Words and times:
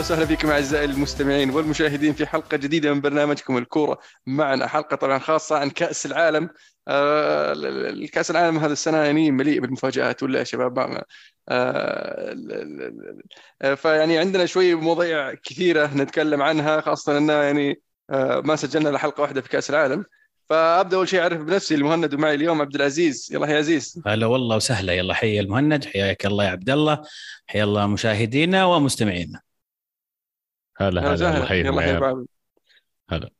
أهلا 0.00 0.06
وسهلا 0.12 0.26
فيكم 0.26 0.50
أعزائي 0.50 0.84
المستمعين 0.84 1.50
والمشاهدين 1.50 2.12
في 2.12 2.26
حلقة 2.26 2.56
جديدة 2.56 2.94
من 2.94 3.00
برنامجكم 3.00 3.56
الكورة 3.56 3.98
معنا. 4.26 4.66
حلقة 4.66 4.96
طبعا 4.96 5.18
خاصة 5.18 5.58
عن 5.58 5.70
كأس 5.70 6.06
العالم. 6.06 6.50
آه، 6.88 7.52
الكأس 7.90 8.30
العالم 8.30 8.58
هذا 8.58 8.72
السنة 8.72 8.98
يعني 8.98 9.30
مليء 9.30 9.60
بالمفاجآت 9.60 10.22
ولا 10.22 10.38
يا 10.38 10.44
شباب؟ 10.44 10.78
آه، 10.78 11.04
آه، 13.62 13.74
فيعني 13.74 14.18
عندنا 14.18 14.46
شوي 14.46 14.74
مواضيع 14.74 15.34
كثيرة 15.34 15.86
نتكلم 15.96 16.42
عنها 16.42 16.80
خاصة 16.80 17.18
ان 17.18 17.28
يعني 17.28 17.82
ما 18.44 18.56
سجلنا 18.56 18.90
إلا 18.90 18.98
حلقة 18.98 19.20
واحدة 19.20 19.40
في 19.40 19.48
كأس 19.48 19.70
العالم. 19.70 20.04
فأبدأ 20.48 20.96
أول 20.96 21.08
شيء 21.08 21.20
أعرف 21.20 21.40
بنفسي 21.40 21.74
المهند 21.74 22.14
ومعي 22.14 22.34
اليوم 22.34 22.60
عبد 22.60 22.74
العزيز. 22.74 23.28
يلا 23.32 23.46
يا 23.46 23.58
عزيز. 23.58 24.02
هلا 24.06 24.26
والله 24.26 24.56
وسهلا. 24.56 24.92
يلا 24.92 25.14
حي 25.14 25.40
المهند 25.40 25.84
حياك 25.84 26.26
الله 26.26 26.44
يا 26.44 26.50
عبد 26.50 26.70
الله 26.70 27.02
حيا 27.46 27.64
الله 27.64 27.86
مشاهدينا 27.86 28.64
ومستمعينا. 28.64 29.49
هلا 30.80 31.00
هلا 31.00 31.14
الله 31.14 31.44
يحييكم 31.44 31.78
هلا 31.78 32.24
هلا. 33.10 33.30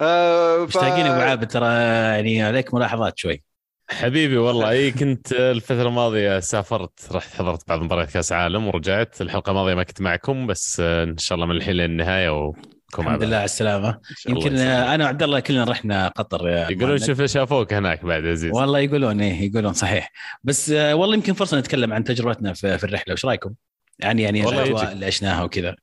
آه. 0.00 0.64
مشتاقين 0.64 1.06
أبو 1.06 1.20
عابد 1.20 1.46
ترى 1.46 1.66
يعني 1.66 2.42
عليك 2.42 2.74
ملاحظات 2.74 3.18
شوي. 3.18 3.42
حبيبي 3.90 4.36
والله 4.36 4.70
إي 4.70 4.90
كنت 4.90 5.32
الفترة 5.32 5.88
الماضية 5.88 6.40
سافرت 6.40 7.12
رحت 7.12 7.34
حضرت 7.34 7.68
بعض 7.68 7.82
مباريات 7.82 8.10
كأس 8.10 8.32
عالم 8.32 8.66
ورجعت. 8.66 9.20
الحلقة 9.20 9.50
الماضية 9.50 9.74
ما 9.74 9.82
كنت 9.82 10.00
معكم 10.00 10.46
بس 10.46 10.80
إن 10.80 11.18
شاء 11.18 11.36
الله 11.36 11.46
من 11.46 11.56
الحين 11.56 11.74
للنهايه 11.74 12.46
و 12.46 12.54
الحمد 12.98 13.22
لله 13.22 13.36
على 13.36 13.44
السلامة. 13.44 14.00
يمكن 14.28 14.56
أنا 14.56 15.04
وعبد 15.04 15.22
الله 15.22 15.40
كلنا 15.40 15.64
رحنا 15.64 16.08
قطر. 16.08 16.48
يقولون 16.48 16.98
شوف 16.98 17.22
شافوك 17.22 17.72
هناك 17.72 18.04
بعد 18.04 18.26
عزيز 18.26 18.52
والله 18.52 18.78
يقولون 18.78 19.20
إيه 19.20 19.50
يقولون 19.50 19.72
صحيح. 19.72 20.12
بس 20.44 20.70
آه، 20.70 20.94
والله 20.94 21.14
يمكن 21.14 21.32
فرصة 21.32 21.58
نتكلم 21.58 21.92
عن 21.92 22.04
تجربتنا 22.04 22.52
في, 22.52 22.78
في 22.78 22.84
الرحلة. 22.84 23.12
وش 23.12 23.24
رأيكم؟ 23.24 23.54
يعني 23.98 24.22
يعني 24.22 24.48
الأجواء 24.48 24.92
اللي 24.92 25.06
عشناها 25.06 25.44
وكذا. 25.44 25.76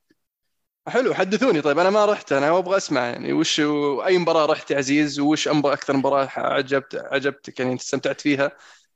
حلو 0.88 1.14
حدثوني. 1.14 1.62
طيب 1.62 1.80
أنا 1.80 1.90
ما 1.90 2.06
رحت. 2.06 2.32
أنا 2.32 2.58
أبغى 2.58 2.78
أسمع 2.78 3.02
يعني 3.02 3.34
وش 3.34 3.60
اي 4.06 4.18
مباراة 4.18 4.46
رحت 4.46 4.72
يا 4.72 4.78
عزيز؟ 4.78 5.20
وش 5.20 5.48
أكثر 5.48 5.98
مباراة 5.98 6.30
عجبت 6.36 6.96
عجبتك؟ 7.12 7.60
يعني 7.60 7.76
استمتعت 7.76 8.22
فيها؟ 8.22 8.52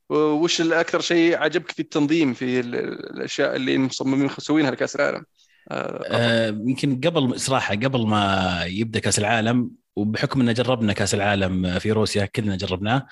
وش 0.09 0.61
أكثر 0.61 1.01
شيء 1.01 1.37
عجبك 1.37 1.71
في 1.71 1.79
التنظيم 1.79 2.33
في 2.33 2.59
الأشياء 2.59 3.55
اللي 3.55 3.77
مصممين 3.77 4.25
مسوينها 4.37 4.71
لكأس 4.71 4.95
العالم؟ 4.95 5.25
آه, 5.71 6.03
آه، 6.05 6.47
يمكن 6.47 7.01
قبل 7.01 7.39
صراحة 7.39 7.75
قبل 7.75 8.07
ما 8.07 8.63
يبدأ 8.65 8.99
كأس 8.99 9.19
العالم 9.19 9.71
وبحكم 9.95 10.41
إن 10.41 10.53
جربنا 10.53 10.93
كأس 10.93 11.13
العالم 11.13 11.79
في 11.79 11.91
روسيا 11.91 12.25
كلنا 12.25 12.55
جربناه 12.55 13.07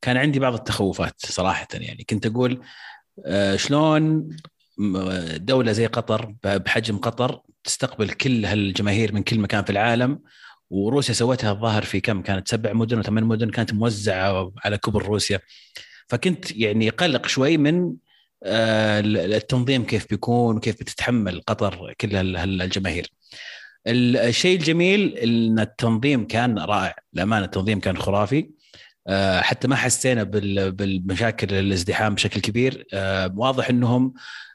كان 0.00 0.16
عندي 0.16 0.38
بعض 0.38 0.54
التخوفات 0.54 1.14
صراحة 1.18 1.68
يعني. 1.74 2.04
كنت 2.10 2.26
أقول 2.26 2.62
آه 3.26 3.56
شلون 3.56 4.28
دولة 5.36 5.72
زي 5.72 5.86
قطر 5.86 6.34
بحجم 6.44 6.98
قطر 6.98 7.40
تستقبل 7.64 8.10
كل 8.10 8.44
هالجماهير 8.44 9.14
من 9.14 9.22
كل 9.22 9.38
مكان 9.38 9.64
في 9.64 9.70
العالم 9.70 10.18
وروسيا 10.70 11.14
سوتها 11.14 11.52
الظاهر 11.52 11.82
في 11.82 12.00
كم؟ 12.00 12.22
كانت 12.22 12.48
سبع 12.48 12.72
مدن 12.72 12.98
وثمان 12.98 13.24
مدن 13.24 13.50
كانت 13.50 13.74
موزعة 13.74 14.52
على 14.64 14.78
كبر 14.78 15.02
روسيا. 15.02 15.40
فكنت 16.08 16.56
يعني 16.56 16.88
قلق 16.88 17.26
شوي 17.26 17.56
من 17.56 17.94
آه، 18.44 19.00
التنظيم 19.00 19.84
كيف 19.84 20.06
بيكون 20.10 20.56
وكيف 20.56 20.80
بتتحمل 20.80 21.40
قطر 21.46 21.94
كل 22.00 22.16
هالجماهير. 22.36 23.12
الشيء 23.86 24.58
الجميل 24.58 25.16
إن 25.18 25.58
التنظيم 25.58 26.26
كان 26.26 26.58
رائع. 26.58 26.94
للأمانة 27.14 27.44
التنظيم 27.44 27.80
كان 27.80 27.96
خرافي. 27.96 28.50
آه، 29.08 29.40
حتى 29.40 29.68
ما 29.68 29.76
حسينا 29.76 30.22
بالمشاكل 30.70 31.54
الازدحام 31.54 32.14
بشكل 32.14 32.40
كبير. 32.40 32.86
آه، 32.94 33.34
واضح 33.36 33.70
إنهم 33.70 34.14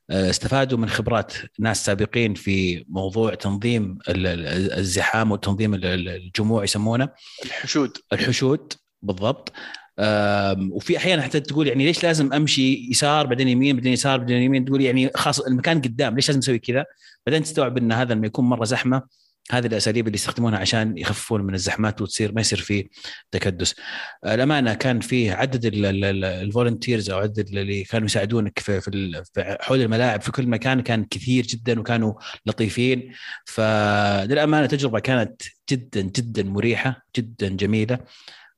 استفادوا 0.10 0.78
من 0.78 0.90
خبرات 0.90 1.34
ناس 1.60 1.86
سابقين 1.86 2.34
في 2.34 2.86
موضوع 2.90 3.36
تنظيم 3.36 3.98
الزحام 4.08 5.32
وتنظيم 5.32 5.74
الجموع 5.74 6.64
يسمونه. 6.64 7.10
الحشود. 7.46 7.98
الحشود 8.14 8.74
بالضبط. 9.02 9.54
وفي 10.72 10.98
أحيانا 10.98 11.22
حتى 11.22 11.40
تقول 11.40 11.68
يعني 11.68 11.86
ليش 11.86 12.04
لازم 12.04 12.34
أمشي 12.34 12.88
يسار 12.92 13.26
بعدين 13.26 13.48
يمين 13.48 13.76
بعدين 13.76 13.94
يسار 13.94 14.18
بعدين 14.20 14.42
يمين؟ 14.42 14.66
تقول 14.66 14.82
يعني 14.82 15.12
خاص 15.16 15.40
المكان 15.40 15.82
قدام 15.82 16.16
ليش 16.16 16.28
لازم 16.28 16.40
أسوي 16.40 16.60
كذا؟ 16.60 16.86
بعدين 17.26 17.44
تستوعب 17.44 17.78
إن 17.78 17.92
هذا 17.92 18.14
لما 18.14 18.28
يكون 18.28 18.46
مرة 18.46 18.66
زحمة 18.66 19.02
هذه 19.52 19.68
الأساليب 19.68 20.08
اللي 20.08 20.16
يستخدمونها 20.16 20.60
عشان 20.60 20.98
يخففون 20.98 21.42
من 21.42 21.54
الزحمات 21.54 22.02
وتصير 22.02 22.32
ما 22.34 22.42
يصير 22.42 22.60
في 22.60 22.90
تكدس. 23.32 23.76
الأمانة 24.26 24.74
كان 24.74 25.00
فيه 25.00 25.34
عدد 25.34 25.72
الفولنتيرز 25.74 27.10
أو 27.10 27.20
عدد 27.20 27.48
اللي 27.48 27.84
كانوا 27.84 28.06
يساعدونك 28.06 28.60
في 28.60 28.82
في 28.82 29.58
حول 29.62 29.82
الملاعب 29.82 30.22
في 30.22 30.32
كل 30.32 30.48
مكان 30.48 30.82
كان 30.82 31.06
كثير 31.06 31.44
جدا 31.46 31.80
وكانوا 31.80 32.14
لطيفين. 32.46 33.14
فللأمانة 33.46 34.66
تجربة 34.68 35.00
كانت 35.00 35.42
جدا 35.72 36.02
جدا 36.02 36.44
مريحة 36.44 37.06
جدا 37.18 37.48
جميلة. 37.50 38.00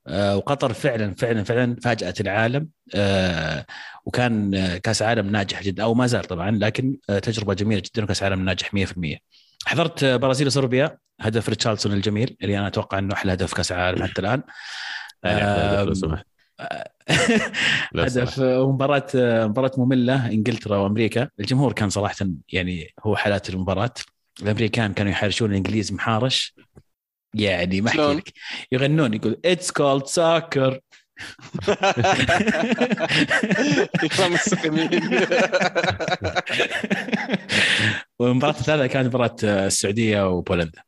آه، 0.06 0.36
وقطر 0.36 0.72
فعلا 0.72 1.14
فعلا 1.14 1.44
فعلا 1.44 1.76
فاجأت 1.82 2.20
العالم. 2.20 2.68
آه، 2.94 3.66
وكان 4.06 4.50
كأس 4.76 5.02
عالم 5.02 5.30
ناجح 5.30 5.62
جدا 5.62 5.82
أو 5.82 5.94
ما 5.94 6.06
زال 6.06 6.24
طبعا 6.24 6.50
لكن 6.50 6.96
آه، 7.10 7.18
تجربة 7.18 7.54
جميلة 7.54 7.82
جدا 7.86 8.04
وكأس 8.04 8.22
عالم 8.22 8.44
ناجح 8.44 8.74
100% 8.74 9.18
حضرت 9.66 10.04
برازيل 10.04 10.46
وصربيا 10.46 10.98
هدف 11.20 11.48
ريتشاردسون 11.48 11.92
الجميل 11.92 12.36
اللي 12.42 12.58
أنا 12.58 12.66
أتوقع 12.66 12.98
إنه 12.98 13.14
أحلى 13.14 13.32
هدف 13.32 13.54
كأس 13.54 13.72
العالم 13.72 14.02
حتى 14.02 14.20
الآن. 14.20 14.42
هدف 17.96 18.38
ومباراة 18.38 19.06
مباراة 19.46 19.72
مملة 19.76 20.26
إنجلترا 20.26 20.76
وأمريكا، 20.76 21.28
الجمهور 21.40 21.72
كان 21.72 21.90
صراحة 21.90 22.26
يعني 22.52 22.94
هو 23.04 23.16
حالات 23.16 23.50
المباراة، 23.50 23.94
الأمريكان 24.42 24.92
كانوا 24.92 25.12
يحارشون 25.12 25.50
الإنجليز 25.50 25.92
محارش. 25.92 26.54
يعني 27.34 27.80
ما 27.80 27.88
أحكي 27.88 28.14
لك. 28.14 28.32
يغنون 28.72 29.14
يقول 29.14 29.40
it's 29.44 29.70
called 29.70 30.06
soccer 30.06 30.80
والمباراة 38.18 38.50
الثالثة 38.50 38.86
كانت 38.86 39.06
مباراة 39.06 39.36
السعودية 39.42 40.28
وبولندا. 40.28 40.82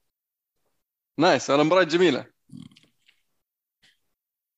نايس 1.19 1.51
أنا 1.51 1.63
مباراة 1.63 1.83
جميلة. 1.83 2.27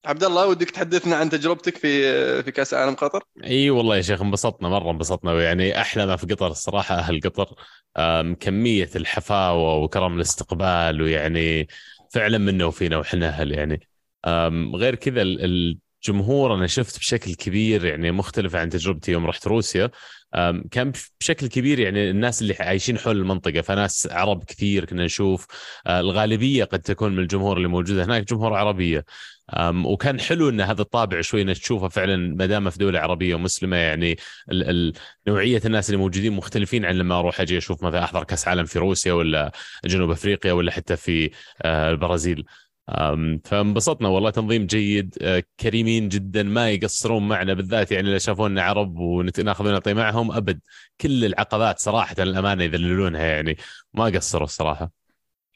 عبد 0.06 0.24
الله 0.24 0.46
ودك 0.46 0.70
تحدثنا 0.70 1.16
عن 1.16 1.30
تجربتك 1.30 1.76
في 1.76 2.42
في 2.42 2.50
كأس 2.50 2.74
العالم 2.74 2.94
قطر؟ 2.94 3.22
إي 3.44 3.70
والله 3.70 3.96
يا 3.96 4.02
شيخ 4.02 4.22
انبسطنا 4.22 4.68
مرة 4.68 4.90
انبسطنا. 4.90 5.42
يعني 5.42 5.80
أحلى 5.80 6.06
ما 6.06 6.16
في 6.16 6.26
قطر 6.26 6.46
الصراحة 6.46 6.94
أهل 6.94 7.20
قطر. 7.20 7.54
كمية 8.40 8.90
الحفاوة 8.96 9.76
وكرم 9.76 10.16
الاستقبال 10.16 11.02
ويعني 11.02 11.68
فعلا 12.12 12.38
منا 12.38 12.64
وفينا 12.64 12.96
وحنا 12.96 13.28
أهل 13.28 13.52
يعني. 13.52 13.88
غير 14.74 14.94
كذا 14.94 15.22
الجمهور 15.22 16.54
أنا 16.54 16.66
شفت 16.66 16.98
بشكل 16.98 17.34
كبير 17.34 17.84
يعني 17.84 18.12
مختلف 18.12 18.56
عن 18.56 18.68
تجربتي 18.68 19.12
يوم 19.12 19.26
رحت 19.26 19.46
روسيا. 19.46 19.90
كان 20.70 20.92
بشكل 21.20 21.46
كبير 21.46 21.78
يعني 21.78 22.10
الناس 22.10 22.42
اللي 22.42 22.56
عايشين 22.60 22.98
حول 22.98 23.16
المنطقة 23.16 23.60
فناس 23.60 24.08
عرب 24.10 24.44
كثير 24.44 24.84
كنا 24.84 25.04
نشوف. 25.04 25.46
آه، 25.86 26.00
الغالبية 26.00 26.64
قد 26.64 26.80
تكون 26.80 27.12
من 27.12 27.18
الجمهور 27.18 27.56
اللي 27.56 27.68
موجودة 27.68 28.04
هناك 28.04 28.28
جمهور 28.28 28.54
عربية. 28.54 29.04
وكان 29.84 30.20
حلو 30.20 30.48
إن 30.48 30.60
هذا 30.60 30.82
الطابع 30.82 31.20
شوي 31.20 31.42
إنك 31.42 31.58
تشوفه 31.58 31.88
فعلا 31.88 32.16
ما 32.16 32.46
دام 32.46 32.70
في 32.70 32.78
دولة 32.78 33.00
عربية 33.00 33.34
ومسلمة 33.34 33.76
يعني 33.76 34.16
نوعية 35.28 35.62
الناس 35.64 35.90
اللي 35.90 35.98
موجودين 35.98 36.32
مختلفين 36.32 36.84
عن 36.84 36.94
لما 36.94 37.18
أروح 37.18 37.40
أجي 37.40 37.58
أشوف 37.58 37.82
مثلا 37.82 38.04
أحضر 38.04 38.24
كأس 38.24 38.48
عالم 38.48 38.64
في 38.64 38.78
روسيا 38.78 39.12
ولا 39.12 39.52
جنوب 39.84 40.10
أفريقيا 40.10 40.52
ولا 40.52 40.72
حتى 40.72 40.96
في 40.96 41.30
آه، 41.62 41.90
البرازيل. 41.90 42.44
فانبسطنا 43.44 44.08
والله 44.08 44.30
تنظيم 44.30 44.66
جيد. 44.66 45.18
آه، 45.22 45.42
كريمين 45.60 46.08
جدا 46.08 46.42
ما 46.42 46.70
يقصرون 46.70 47.28
معنا 47.28 47.54
بالذات 47.54 47.92
يعني 47.92 48.10
اذا 48.10 48.18
شافونا 48.18 48.62
عرب 48.62 48.98
وناخذ 48.98 49.68
ونعطي 49.68 49.94
معهم 49.94 50.32
أبد. 50.32 50.60
كل 51.00 51.24
العقبات 51.24 51.78
صراحة 51.78 52.16
الامانه 52.18 52.64
يذللونها 52.64 53.22
يعني 53.22 53.56
ما 53.94 54.04
قصروا 54.04 54.44
الصراحة. 54.44 54.90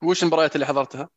وش 0.02 0.22
المباريات 0.22 0.54
اللي 0.54 0.66
حضرتها؟ 0.66 1.08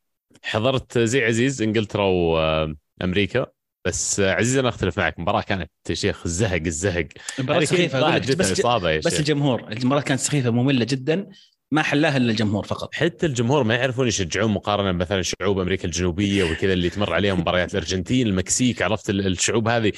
حضرت 0.43 0.97
زي 0.97 1.25
عزيز 1.25 1.61
إنجلترا 1.61 2.03
وامريكا 2.03 3.45
بس 3.85 4.19
عزيز 4.19 4.57
أنا 4.57 4.69
أختلف 4.69 4.97
معك 4.97 5.17
المباراه 5.17 5.41
كانت 5.41 5.71
شيخ 5.91 6.21
الزهق 6.25 6.61
الزهق. 6.65 7.07
مباراة 7.39 7.63
سخيفة 7.63 8.17
بس, 8.17 8.61
بس 9.05 9.19
الجمهور 9.19 9.67
المباراة 9.71 10.01
كانت 10.01 10.19
سخيفة 10.19 10.49
مملة 10.49 10.85
جدا. 10.89 11.29
ما 11.73 11.81
حلاها 11.81 12.18
إلا 12.18 12.31
الجمهور 12.31 12.65
فقط. 12.65 12.95
حتى 12.95 13.25
الجمهور 13.25 13.63
ما 13.63 13.75
يعرفون 13.75 14.07
يشجعون 14.07 14.51
مقارنة 14.51 14.91
مثلا 14.91 15.21
شعوب 15.21 15.59
أمريكا 15.59 15.85
الجنوبية 15.85 16.44
وكذا 16.44 16.73
اللي 16.73 16.89
تمر 16.89 17.13
عليهم 17.13 17.39
مباريات 17.39 17.71
الأرجنتين 17.71 18.27
المكسيك 18.27 18.81
عرفت 18.81 19.09
الشعوب 19.09 19.68
هذه. 19.68 19.91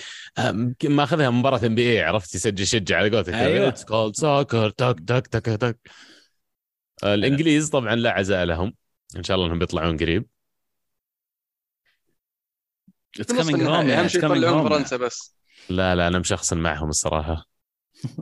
ما 0.84 1.04
أخذها 1.04 1.30
مباراة 1.30 1.66
NBA 1.66 2.04
عرفت؟ 2.04 2.36
يسجل 2.36 2.64
يشجع 2.64 2.98
على 2.98 3.10
قولتك. 3.10 3.34
أيوه. 3.34 3.68
it's 3.68 3.86
called 3.86 4.16
soccer 4.16 4.70
تك 4.70 5.00
تك 5.08 5.28
تك 5.28 5.46
تك 5.46 5.78
الإنجليز 7.04 7.70
طبعا 7.70 7.96
لا 7.96 8.12
عزاء 8.12 8.46
لهم. 8.46 8.74
إن 9.18 9.24
شاء 9.24 9.36
الله 9.36 9.48
إنهم 9.48 9.60
بيطلعون 9.60 9.98
قريب. 9.98 10.25
أهم 13.20 14.08
شيء 14.08 14.25
يطلعون 14.25 14.70
فرنسا 14.70 14.98
بس. 14.98 15.36
لا 15.70 15.96
لا 15.96 16.08
أنا 16.08 16.20
مشخصن 16.20 16.58
معهم 16.58 16.90
الصراحة. 16.90 17.46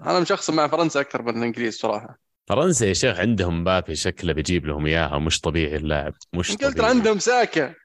أنا 0.05 0.19
مشخصن 0.19 0.55
مع 0.55 0.67
فرنسا 0.67 0.99
أكثر 1.01 1.21
من 1.21 1.37
الإنجليز 1.37 1.77
صراحة. 1.77 2.30
فرنسا 2.51 2.85
يا 2.85 2.93
شيخ 2.93 3.19
عندهم 3.19 3.61
مبابي 3.61 3.95
شكله 3.95 4.33
بيجيب 4.33 4.65
لهم 4.65 4.85
إياها. 4.85 5.19
مش 5.19 5.41
طبيعي 5.41 5.75
اللاعب 5.75 6.13
مش 6.33 6.51
انجلترا 6.51 6.85
عندهم 6.85 7.19
ساكا. 7.19 7.75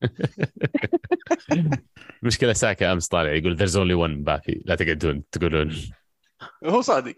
المشكلة 2.22 2.52
ساكا 2.52 2.92
أمس 2.92 3.08
طالع 3.08 3.32
يقول 3.32 3.58
there's 3.58 3.72
only 3.72 4.06
one 4.06 4.18
مبابي 4.18 4.62
لا 4.64 4.74
تقعدون 4.74 5.30
تقولون. 5.30 5.76
هو 6.64 6.80
صادق. 6.80 7.16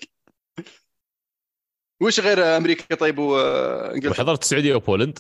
وش 2.01 2.21
غير 2.21 2.57
أمريكا 2.57 2.95
طيب 2.95 3.19
وانجلترا 3.19 4.11
وحضرت 4.11 4.43
السعودية 4.43 4.75
وبولند. 4.75 5.19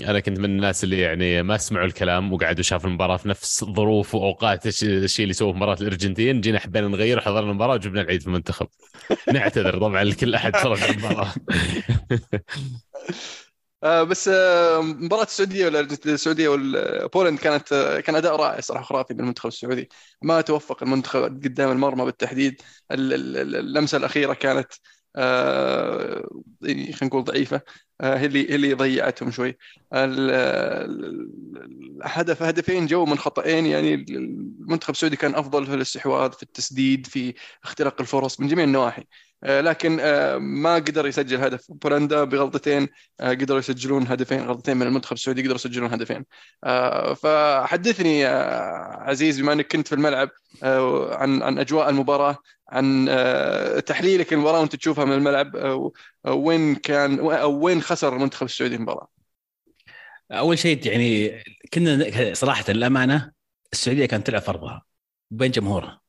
أنا 0.00 0.20
كنت 0.20 0.38
من 0.38 0.44
الناس 0.44 0.84
اللي 0.84 1.00
يعني 1.00 1.42
ما 1.42 1.56
سمعوا 1.56 1.86
الكلام 1.86 2.32
وقعدوا 2.32 2.62
شافوا 2.62 2.88
المباراة 2.88 3.16
في 3.16 3.28
نفس 3.28 3.64
ظروف 3.64 4.14
وأوقات 4.14 4.66
الش- 4.66 4.84
الشيء 4.84 5.22
اللي 5.22 5.34
سووه 5.34 5.52
في 5.52 5.56
مباراة 5.56 5.76
الأرجنتين. 5.80 6.40
جينا 6.40 6.58
حبينا 6.58 6.88
نغير 6.88 7.18
وحضرنا 7.18 7.50
المباراة 7.50 7.74
وجبنا 7.74 8.00
العيد 8.00 8.20
في 8.20 8.26
المنتخب. 8.26 8.66
نعتذر 9.32 9.78
طبعا 9.78 10.04
لكل 10.04 10.34
أحد 10.34 10.56
على 10.56 10.90
المباراة. 10.90 11.34
آه 13.84 14.02
بس 14.02 14.28
آه 14.28 14.80
مباراة 14.80 15.22
السعودية 15.22 15.68
السعودية 16.06 16.48
والبولند 16.48 17.38
كانت 17.38 17.68
كان 18.06 18.16
أداء 18.16 18.36
رائع 18.36 18.60
صراحة 18.60 18.84
خرافي 18.84 19.14
من 19.14 19.20
المنتخب 19.20 19.48
السعودي. 19.48 19.88
ما 20.22 20.40
توفق 20.40 20.82
المنتخب 20.82 21.22
قدام 21.22 21.70
المرمى 21.70 22.04
بالتحديد. 22.04 22.62
ال- 22.92 23.12
ال- 23.12 23.36
ال- 23.36 23.56
اللمسة 23.56 23.98
الأخيرة 23.98 24.34
كانت 24.34 24.72
يعني 25.16 26.92
خلينا 26.92 26.96
نقول 27.04 27.24
ضعيفة. 27.24 27.60
آه 28.00 28.16
هي 28.16 28.26
اللي 28.26 28.50
هي 28.50 28.54
اللي 28.54 28.72
ضيعتهم 28.74 29.30
شوي. 29.30 29.48
ال- 29.94 30.30
ال- 30.30 32.00
الهدف 32.04 32.42
هدفين 32.42 32.86
جو 32.86 33.04
من 33.04 33.18
خطأين 33.18 33.66
يعني 33.66 33.94
المنتخب 33.94 34.90
السعودي 34.90 35.16
كان 35.16 35.34
أفضل 35.34 35.66
في 35.66 35.74
الاستحواذ 35.74 36.32
في 36.32 36.42
التسديد 36.42 37.06
في 37.06 37.34
اختراق 37.64 38.00
الفرص 38.00 38.40
من 38.40 38.48
جميع 38.48 38.64
النواحي. 38.64 39.04
لكن 39.42 39.98
آه 40.00 40.38
ما 40.38 40.74
قدر 40.74 41.06
يسجل 41.06 41.44
هدف. 41.44 41.66
بولندا 41.68 42.24
بغلطتين 42.24 42.88
آه، 43.20 43.30
قدروا 43.30 43.58
يسجلون 43.58 44.06
هدفين 44.06 44.40
غلطتين 44.40 44.76
من 44.76 44.86
المنتخب 44.86 45.12
السعودي 45.12 45.42
قدروا 45.42 45.54
يسجلون 45.54 45.92
هدفين. 45.92 46.24
آه، 46.64 47.14
فحدثني 47.14 48.20
يا 48.20 48.30
عزيز 49.02 49.40
بما 49.40 49.52
انك 49.52 49.72
كنت 49.72 49.88
في 49.88 49.94
الملعب 49.94 50.30
آه، 50.62 51.16
عن 51.16 51.42
عن 51.42 51.58
أجواء 51.58 51.90
المباراة 51.90 52.36
عن 52.68 53.06
آه، 53.08 53.80
تحليلك 53.80 54.32
للمباراه 54.32 54.60
وانت 54.60 54.76
تشوفها 54.76 55.04
من 55.04 55.12
الملعب 55.12 55.56
آه، 55.56 55.92
وين 56.26 56.74
كان 56.74 57.18
أو 57.18 57.64
وين 57.64 57.82
خسر 57.82 58.16
المنتخب 58.16 58.46
السعودي 58.46 58.74
المباراة؟ 58.74 59.08
أول 60.32 60.58
شيء 60.58 60.86
يعني 60.86 61.42
كنا 61.74 62.10
صراحة 62.34 62.64
الأمانة 62.68 63.32
السعودية 63.72 64.06
كانت 64.06 64.26
تلعب 64.26 64.42
فرضها 64.42 64.82
بين 65.30 65.50
جمهورها. 65.50 66.00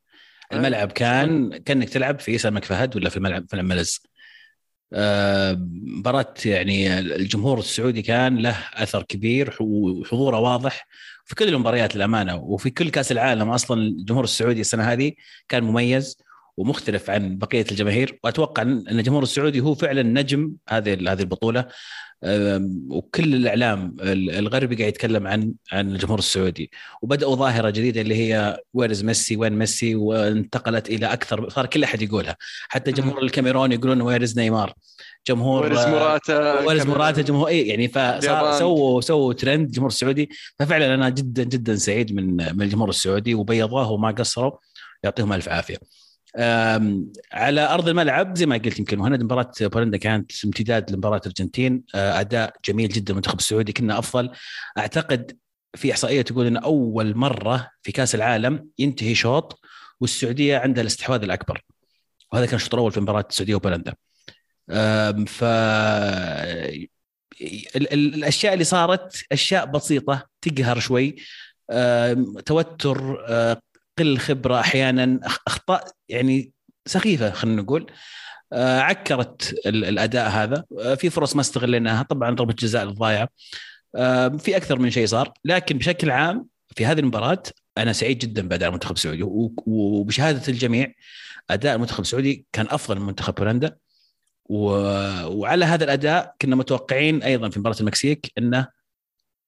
الملعب 0.52 0.92
كان 0.92 1.56
كأنك 1.56 1.88
تلعب 1.88 2.20
في 2.20 2.38
سلمك 2.38 2.64
فهد 2.64 2.96
ولا 2.96 3.08
في 3.08 3.20
ملعب 3.20 3.48
في 3.48 3.56
الملز 3.56 4.02
آه، 4.92 5.56
مباراة 5.70 6.34
يعني 6.44 6.98
الجمهور 6.98 7.58
السعودي 7.58 8.02
كان 8.02 8.38
له 8.38 8.56
أثر 8.74 9.02
كبير 9.02 9.56
وحضوره 9.60 10.38
واضح. 10.38 10.86
في 11.24 11.34
كل 11.34 11.48
المباريات 11.48 11.96
الأمانة 11.96 12.36
وفي 12.36 12.70
كل 12.70 12.90
كأس 12.90 13.12
العالم 13.12 13.50
أصلا 13.50 13.80
الجمهور 13.82 14.24
السعودي 14.24 14.60
السنة 14.60 14.92
هذه 14.92 15.12
كان 15.48 15.64
مميز 15.64 16.18
ومختلف 16.56 17.10
عن 17.10 17.38
بقية 17.38 17.66
الجماهير. 17.70 18.18
وأتوقع 18.24 18.62
أن 18.62 18.88
الجمهور 18.88 19.22
السعودي 19.22 19.60
هو 19.60 19.74
فعلا 19.74 20.02
نجم 20.02 20.52
هذه 20.68 21.12
هذه 21.12 21.20
البطولة. 21.20 21.66
وكل 22.88 23.34
الإعلام 23.34 23.96
الغربي 24.00 24.76
قاعد 24.76 24.88
يتكلم 24.88 25.26
عن 25.26 25.52
عن 25.72 25.90
الجمهور 25.92 26.18
السعودي. 26.18 26.70
وبدأوا 27.02 27.36
ظاهرة 27.36 27.70
جديدة 27.70 28.00
اللي 28.00 28.14
هي 28.14 28.58
where's 28.74 29.04
ميسي 29.04 29.36
وين 29.36 29.52
ميسي؟ 29.52 29.94
وانتقلت 29.94 30.88
إلى 30.88 31.06
أكثر 31.12 31.48
صار 31.48 31.66
كل 31.66 31.84
أحد 31.84 32.02
يقولها. 32.02 32.36
حتى 32.68 32.92
جمهور 32.92 33.22
الكاميرون 33.22 33.72
يقولون 33.72 34.00
where's 34.00 34.38
نيمار. 34.38 34.74
جمهور 35.26 35.68
موراتا 35.68 36.60
where's 36.66 36.78
كان- 36.78 36.88
موراتا 36.88 37.22
جمهور 37.22 37.48
اي 37.48 37.68
يعني 37.68 37.88
فصار. 37.88 38.58
سووا 38.58 39.00
سووا 39.00 39.32
ترند 39.32 39.66
الجمهور 39.66 39.90
السعودي. 39.90 40.28
ففعلا 40.58 40.94
أنا 40.94 41.08
جدا 41.08 41.42
جدا 41.44 41.76
سعيد 41.76 42.14
من 42.14 42.36
من 42.56 42.62
الجمهور 42.62 42.88
السعودي 42.88 43.34
وبيضوه 43.34 43.90
وما 43.90 44.10
قصروا 44.10 44.52
يعطيهم 45.04 45.32
ألف 45.32 45.48
عافية. 45.48 45.76
على 47.32 47.60
أرض 47.60 47.88
الملعب 47.88 48.36
زي 48.36 48.46
ما 48.46 48.56
قلت 48.56 48.78
يمكن 48.78 48.98
مهند 48.98 49.22
مباراة 49.22 49.52
بولندا 49.60 49.98
كانت 49.98 50.44
امتداد 50.44 50.90
لمباراة 50.90 51.18
الأرجنتين. 51.18 51.82
أه، 51.94 52.20
أداء 52.20 52.54
جميل 52.64 52.88
جدا 52.88 53.10
المنتخب 53.12 53.38
السعودي 53.38 53.72
كنا 53.72 53.98
أفضل. 53.98 54.30
أعتقد 54.78 55.36
في 55.74 55.92
إحصائية 55.92 56.22
تقول 56.22 56.46
إن 56.46 56.56
أول 56.56 57.16
مرة 57.16 57.70
في 57.82 57.92
كأس 57.92 58.14
العالم 58.14 58.68
ينتهي 58.78 59.14
شوط 59.14 59.60
والسعودية 60.00 60.58
عندها 60.58 60.82
الاستحواذ 60.82 61.22
الأكبر. 61.22 61.64
وهذا 62.32 62.46
كان 62.46 62.56
الشوط 62.56 62.74
الأول 62.74 62.92
في 62.92 63.00
مباراة 63.00 63.26
السعودية 63.30 63.54
وبولندا. 63.54 63.94
ف 65.26 65.44
ال- 65.44 66.88
ال- 67.76 68.14
الأشياء 68.14 68.52
اللي 68.52 68.64
صارت 68.64 69.24
أشياء 69.32 69.66
بسيطة 69.66 70.26
تقهر 70.42 70.78
شوي. 70.78 71.16
توتر 72.46 73.24
أه، 73.28 73.60
قل 73.98 74.18
خبرة 74.18 74.60
أحيانا 74.60 75.20
أخطاء 75.46 75.90
يعني 76.08 76.52
سخيفة 76.86 77.30
خلينا 77.30 77.62
نقول. 77.62 77.86
أه، 78.52 78.80
عكرت 78.80 79.54
ال- 79.66 79.84
الأداء 79.84 80.30
هذا. 80.30 80.64
أه، 80.80 80.94
في 80.94 81.10
فرص 81.10 81.34
ما 81.34 81.40
استغليناها. 81.40 82.02
طبعا 82.02 82.30
ضربة 82.34 82.52
جزاء 82.52 82.84
الضايعه 82.84 83.28
أه، 83.96 84.28
في 84.28 84.56
أكثر 84.56 84.78
من 84.78 84.90
شيء 84.90 85.06
صار. 85.06 85.32
لكن 85.44 85.78
بشكل 85.78 86.10
عام 86.10 86.46
في 86.76 86.86
هذه 86.86 87.00
المباراة 87.00 87.42
أنا 87.78 87.92
سعيد 87.92 88.18
جدا 88.18 88.48
بأداء 88.48 88.68
المنتخب 88.68 88.94
السعودي. 88.94 89.22
وبشهادة 89.66 90.42
الجميع 90.48 90.92
أداء 91.50 91.74
المنتخب 91.74 92.00
السعودي 92.00 92.46
كان 92.52 92.66
أفضل 92.70 93.00
من 93.00 93.06
منتخب 93.06 93.34
بولندا 93.34 93.76
و... 94.44 94.64
وعلى 95.26 95.64
هذا 95.64 95.84
الأداء 95.84 96.34
كنا 96.42 96.56
متوقعين 96.56 97.22
أيضا 97.22 97.48
في 97.48 97.58
مباراة 97.60 97.76
المكسيك 97.80 98.32
إنه 98.38 98.66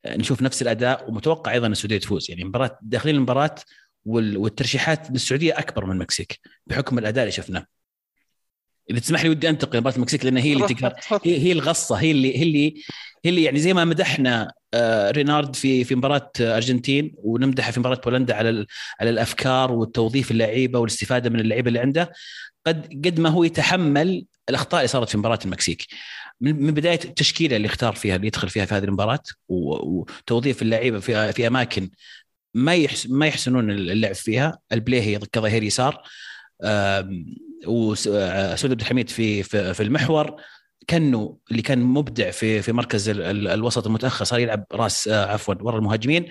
نشوف 0.06 0.42
نفس 0.42 0.62
الأداء 0.62 1.10
ومتوقع 1.10 1.52
أيضا 1.52 1.66
السعودية 1.66 1.98
تفوز. 1.98 2.30
يعني 2.30 2.44
مباراة 2.44 2.78
داخلين 2.82 3.14
المباراة. 3.16 3.54
والترشيحات 4.10 5.10
للسعوديه 5.10 5.58
أكبر 5.58 5.84
من 5.84 5.92
المكسيك 5.92 6.40
بحكم 6.66 6.98
الأداء 6.98 7.22
اللي 7.22 7.32
شفناه. 7.32 7.66
إذا 8.90 8.98
تسمح 8.98 9.22
لي 9.22 9.28
ودي 9.28 9.48
أنتقل 9.48 9.78
لمباراه 9.78 9.96
المكسيك 9.96 10.24
لأن 10.24 10.36
هي 10.36 10.52
اللي 10.52 10.66
تقدر 10.66 10.92
هي 11.24 11.38
هي 11.38 11.52
الغصة 11.52 11.96
هي 11.96 12.10
اللي 12.10 12.38
هي 12.38 12.42
اللي 12.42 12.74
هي 13.24 13.30
اللي 13.30 13.42
يعني 13.42 13.58
زي 13.58 13.74
ما 13.74 13.84
مدحنا 13.84 14.52
آه، 14.74 15.10
رينارد 15.10 15.56
في 15.56 15.84
في 15.84 15.94
مباراة 15.94 16.30
أرجنتين 16.40 17.14
ونمدحه 17.18 17.70
في 17.70 17.80
مباراة 17.80 18.00
بولندا 18.04 18.34
على 18.34 18.66
على 19.00 19.10
الأفكار 19.10 19.72
والتوظيف 19.72 20.30
اللعيبة 20.30 20.78
والاستفادة 20.78 21.30
من 21.30 21.40
اللعيبة 21.40 21.68
اللي 21.68 21.78
عنده. 21.78 22.12
قد 22.66 22.86
قد 23.04 23.20
ما 23.20 23.28
هو 23.28 23.44
يتحمل 23.44 24.26
الأخطاء 24.48 24.80
اللي 24.80 24.88
صارت 24.88 25.08
في 25.08 25.18
مباراة 25.18 25.38
المكسيك. 25.44 25.86
من 26.40 26.62
من 26.62 26.74
بداية 26.74 27.00
التشكيلة 27.04 27.56
اللي 27.56 27.66
اختار 27.66 27.92
فيها 27.94 28.16
اللي 28.16 28.26
يدخل 28.26 28.48
فيها 28.48 28.64
في 28.64 28.74
هذه 28.74 28.84
المباراة 28.84 29.22
وتوظيف 29.48 30.62
اللعيبة 30.62 31.00
في 31.00 31.32
في 31.32 31.46
أماكن 31.46 31.90
ما 32.54 32.74
يحس 32.74 33.06
ما 33.06 33.26
يحسنون 33.26 33.70
اللعب 33.70 34.14
فيها. 34.14 34.58
البليهي 34.72 35.18
كظهير 35.18 35.62
يسار. 35.62 36.02
وسعود 37.66 38.70
عبد 38.70 38.80
الحميد 38.80 39.08
في 39.10 39.42
في 39.42 39.82
المحور. 39.82 40.36
كنو 40.90 41.40
اللي 41.50 41.62
كان 41.62 41.78
مبدع 41.78 42.30
في 42.30 42.62
في 42.62 42.72
مركز 42.72 43.08
ال- 43.08 43.22
ال- 43.22 43.48
الوسط 43.48 43.86
المتأخر 43.86 44.24
صار 44.24 44.40
يلعب 44.40 44.64
راس 44.72 45.08
آه، 45.08 45.26
عفوا 45.32 45.54
ورا 45.60 45.78
المهاجمين. 45.78 46.26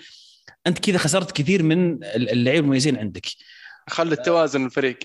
انت 0.68 0.80
كذا 0.80 0.98
خسرت 0.98 1.32
كثير 1.32 1.64
من 1.64 2.04
اللعيبه 2.04 2.60
المميزين 2.60 2.98
عندك. 2.98 3.26
خلى 3.90 4.14
التوازن 4.14 4.66
الفريق. 4.66 5.00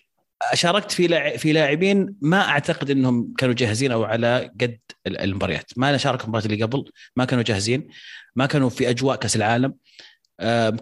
شاركت 0.54 0.90
في 0.92 1.38
في 1.38 1.52
لاعبين 1.52 2.14
ما 2.20 2.40
أعتقد 2.48 2.90
إنهم 2.90 3.34
كانوا 3.38 3.54
جاهزين 3.54 3.92
أو 3.92 4.04
على 4.04 4.50
قد 4.60 4.78
ال- 5.06 5.18
المباريات. 5.20 5.70
ما 5.76 5.88
أنا 5.88 5.96
شارك 5.96 6.18
في 6.18 6.24
المباراه 6.24 6.44
اللي 6.46 6.62
قبل. 6.62 6.84
ما 7.16 7.24
كانوا 7.24 7.44
جاهزين. 7.44 7.88
ما 8.36 8.46
كانوا 8.46 8.68
في 8.68 8.90
أجواء 8.90 9.16
كأس 9.16 9.36
العالم. 9.36 9.74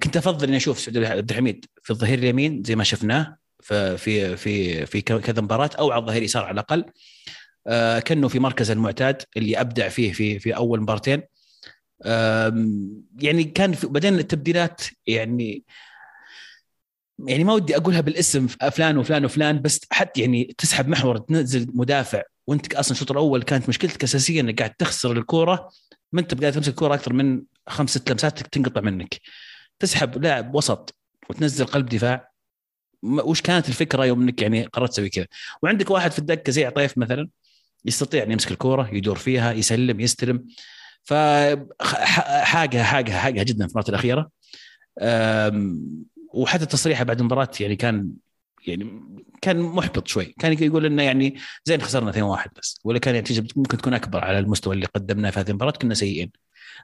كنت 0.02 0.16
أفضل 0.16 0.48
إني 0.48 0.56
أشوف 0.56 0.78
سعود 0.78 0.96
عبد 1.04 1.30
الحميد 1.30 1.66
في 1.82 1.90
الظهير 1.90 2.18
اليمين 2.18 2.62
زي 2.64 2.76
ما 2.76 2.84
شفناه 2.84 3.36
في 3.60 3.96
في 4.36 4.86
في 4.86 5.00
كذا 5.00 5.42
مباراة 5.42 5.70
أو 5.78 5.90
على 5.90 6.00
الظهير 6.00 6.18
اليسار 6.18 6.44
على 6.44 6.54
الأقل. 6.54 6.84
آه، 7.66 7.98
كأنه 7.98 8.28
في 8.28 8.38
مركز 8.38 8.70
المعتاد 8.70 9.22
اللي 9.36 9.60
أبدع 9.60 9.88
فيه 9.88 10.12
في 10.12 10.38
في 10.38 10.56
أول 10.56 10.80
مبارتين. 10.80 11.22
يعني 13.18 13.44
كان 13.54 13.74
بعدين 13.82 14.14
التبديلات 14.14 14.82
يعني 15.06 15.64
يعني 17.28 17.44
ما 17.44 17.52
ودي 17.52 17.76
أقولها 17.76 18.00
بالاسم 18.00 18.46
فلان 18.46 18.98
وفلان 18.98 19.24
وفلان 19.24 19.62
بس 19.62 19.80
حتى 19.90 20.20
يعني 20.20 20.54
تسحب 20.58 20.88
محور 20.88 21.18
تنزل 21.18 21.66
مدافع 21.74 22.22
وأنت 22.46 22.74
أصلا 22.74 22.92
الشوط 22.92 23.10
الأول 23.10 23.42
كانت 23.42 23.68
مشكلتك 23.68 24.04
اساسيه 24.04 24.40
إنك 24.40 24.58
قاعد 24.58 24.74
تخسر 24.74 25.12
الكورة 25.12 25.68
ما 26.12 26.20
أنت 26.20 26.40
قاعد 26.40 26.52
تمسك 26.52 26.68
الكورة 26.68 26.94
أكثر 26.94 27.12
من 27.12 27.42
خمس 27.68 27.90
ست 27.90 28.10
لمسات 28.10 28.38
تنقطع 28.38 28.80
منك. 28.80 29.20
تسحب 29.78 30.22
لاعب 30.22 30.54
وسط 30.54 30.94
وتنزل 31.30 31.64
قلب 31.64 31.86
دفاع. 31.86 32.32
وش 33.02 33.40
كانت 33.40 33.68
الفكرة 33.68 34.04
يوم 34.04 34.22
إنك 34.22 34.42
يعني 34.42 34.64
قررت 34.64 34.90
تسوي 34.90 35.08
كذا؟ 35.08 35.26
وعندك 35.62 35.90
واحد 35.90 36.12
في 36.12 36.18
الدكة 36.18 36.52
زي 36.52 36.64
عطيف 36.64 36.98
مثلا 36.98 37.28
يستطيع 37.84 38.22
أن 38.22 38.32
يمسك 38.32 38.50
الكورة 38.50 38.88
يدور 38.92 39.16
فيها 39.16 39.52
يسلم 39.52 40.00
يستلم. 40.00 40.46
ف 41.02 41.14
حاجة 42.42 42.82
حاجة 42.82 43.12
حاجة 43.12 43.42
جدا 43.42 43.66
في 43.66 43.76
المباراه 43.76 43.84
الأخيرة. 43.88 44.30
وحتى 46.34 46.66
تصريحه 46.66 47.04
بعد 47.04 47.20
المباراة 47.20 47.50
يعني 47.60 47.76
كان 47.76 48.10
يعني 48.66 49.00
كان 49.42 49.60
محبط 49.60 50.08
شوي. 50.08 50.24
كان 50.24 50.52
يقول 50.52 50.86
إنه 50.86 51.02
يعني 51.02 51.36
زين 51.64 51.80
خسرنا 51.82 52.10
2-1 52.10 52.48
بس 52.58 52.80
ولا 52.84 52.98
كان 52.98 53.14
النتيجه 53.14 53.46
ممكن 53.56 53.76
تكون 53.76 53.94
أكبر 53.94 54.24
على 54.24 54.38
المستوى 54.38 54.74
اللي 54.74 54.86
قدمناه 54.86 55.30
في 55.30 55.40
هذه 55.40 55.48
المباراة 55.48 55.72
كنا 55.72 55.94
سيئين. 55.94 56.32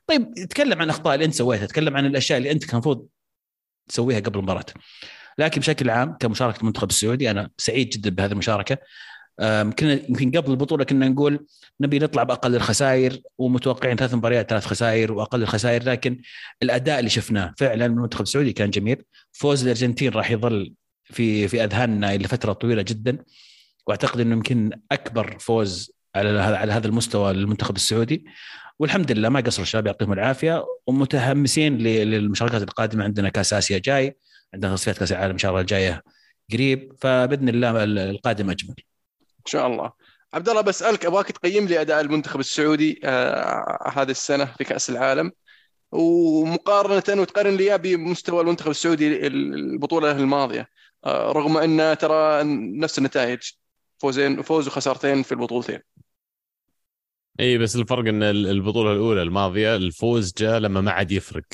طيب 0.06 0.34
تكلم 0.34 0.82
عن 0.82 0.90
أخطاء 0.90 1.14
اللي 1.14 1.24
أنت 1.24 1.34
سويتها 1.34 1.66
تكلم 1.66 1.96
عن 1.96 2.06
الأشياء 2.06 2.38
اللي 2.38 2.50
أنت 2.50 2.64
كان 2.64 2.72
المفروض 2.72 3.06
تسويها 3.88 4.20
قبل 4.20 4.38
المباراة. 4.38 4.64
لكن 5.38 5.60
بشكل 5.60 5.90
عام 5.90 6.16
كمشاركة 6.20 6.60
المنتخب 6.60 6.90
السعودي 6.90 7.30
أنا 7.30 7.50
سعيد 7.58 7.88
جدا 7.88 8.10
بهذه 8.10 8.32
المشاركة. 8.32 8.78
كنا 9.78 9.92
يمكن 10.08 10.30
قبل 10.30 10.50
البطولة 10.50 10.84
كنا 10.84 11.08
نقول 11.08 11.46
نبي 11.80 11.98
نطلع 11.98 12.22
بأقل 12.22 12.54
الخسائر 12.54 13.20
ومتوقعين 13.38 13.96
ثلاث 13.96 14.14
مباريات 14.14 14.50
ثلاث 14.50 14.66
خسائر 14.66 15.12
وأقل 15.12 15.42
الخسائر 15.42 15.82
لكن 15.82 16.20
الأداء 16.62 16.98
اللي 16.98 17.10
شفناه 17.10 17.54
فعلا 17.58 17.88
من 17.88 17.94
المنتخب 17.96 18.22
السعودي 18.22 18.52
كان 18.52 18.70
جميل. 18.70 19.04
فوز 19.32 19.62
الأرجنتين 19.62 20.12
راح 20.12 20.30
يظل 20.30 20.74
في 21.04 21.48
في 21.48 21.64
أذهاننا 21.64 22.16
لفتره 22.16 22.52
طويلة 22.52 22.82
جدا. 22.82 23.18
وأعتقد 23.86 24.20
إنه 24.20 24.32
يمكن 24.32 24.70
أكبر 24.92 25.38
فوز 25.38 25.92
على 26.14 26.40
على 26.40 26.72
هذا 26.72 26.86
المستوى 26.86 27.32
للمنتخب 27.32 27.76
السعودي. 27.76 28.24
والحمد 28.78 29.12
لله 29.12 29.28
ما 29.28 29.40
قصروا 29.40 29.62
الشباب 29.62 29.86
يعطيهم 29.86 30.12
العافية 30.12 30.64
ومتحمسين 30.86 31.78
للمشاركات 31.78 32.62
القادمة 32.62 33.04
عندنا 33.04 33.28
كأس 33.28 33.52
آسيا 33.52 33.78
جاي 33.78 34.16
عندنا 34.54 34.74
تصفيات 34.74 34.98
كأس 34.98 35.12
العالم 35.12 35.32
إن 35.32 35.38
شاء 35.38 35.50
الله 35.50 35.60
الجاية 35.60 36.02
قريب 36.52 36.92
فبإذن 37.00 37.48
الله 37.48 37.84
القادم 37.84 38.50
أجمل. 38.50 38.74
إن 39.20 39.46
شاء 39.46 39.66
الله. 39.66 39.92
عبد 40.34 40.48
الله 40.48 40.60
بسألك 40.60 41.06
أبغاك 41.06 41.32
تقيم 41.32 41.66
لي 41.66 41.80
أداء 41.80 42.00
المنتخب 42.00 42.40
السعودي 42.40 43.00
آه 43.04 43.92
هذه 43.94 44.10
السنة 44.10 44.44
في 44.44 44.64
كأس 44.64 44.90
العالم 44.90 45.32
ومقارنة 45.92 47.20
وتقارن 47.22 47.56
لي 47.56 47.78
بمستوى 47.78 48.40
المنتخب 48.40 48.70
السعودي 48.70 49.26
البطولة 49.26 50.10
الماضية 50.10 50.68
آه 51.04 51.32
رغم 51.32 51.56
أن 51.56 51.98
ترى 51.98 52.42
نفس 52.78 52.98
النتائج 52.98 53.38
فوزين 53.98 54.42
فوز 54.42 54.66
وخسارتين 54.66 55.22
في 55.22 55.32
البطولتين. 55.32 55.78
إي 57.40 57.58
بس 57.58 57.76
الفرق 57.76 57.98
إن 58.08 58.22
البطولة 58.22 58.92
الأولى 58.92 59.22
الماضية 59.22 59.76
الفوز 59.76 60.32
جاء 60.38 60.58
لما 60.58 60.80
ما 60.80 60.90
عاد 60.90 61.12
يفرق. 61.12 61.44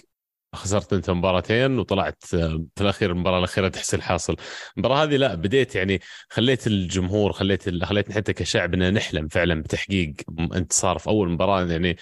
خسرت 0.54 0.92
أنت 0.92 1.10
مباراتين 1.10 1.78
وطلعت 1.78 2.24
في 2.26 2.80
الأخير 2.80 3.10
المباراة 3.12 3.38
الأخيرة 3.38 3.68
تحصيل 3.68 4.02
حاصل 4.02 4.36
المباراة 4.76 5.02
هذه 5.04 5.16
لا 5.16 5.34
بديت 5.34 5.74
يعني 5.74 6.00
خليت 6.30 6.66
الجمهور 6.66 7.32
خليت 7.32 7.84
خليتنا 7.84 8.14
حتى 8.14 8.32
كشعب 8.32 8.74
نحلم 8.76 9.28
فعلا 9.28 9.62
بتحقيق 9.62 10.14
انتصار 10.54 10.98
في 10.98 11.06
أول 11.08 11.30
مباراة. 11.30 11.64
يعني 11.66 11.96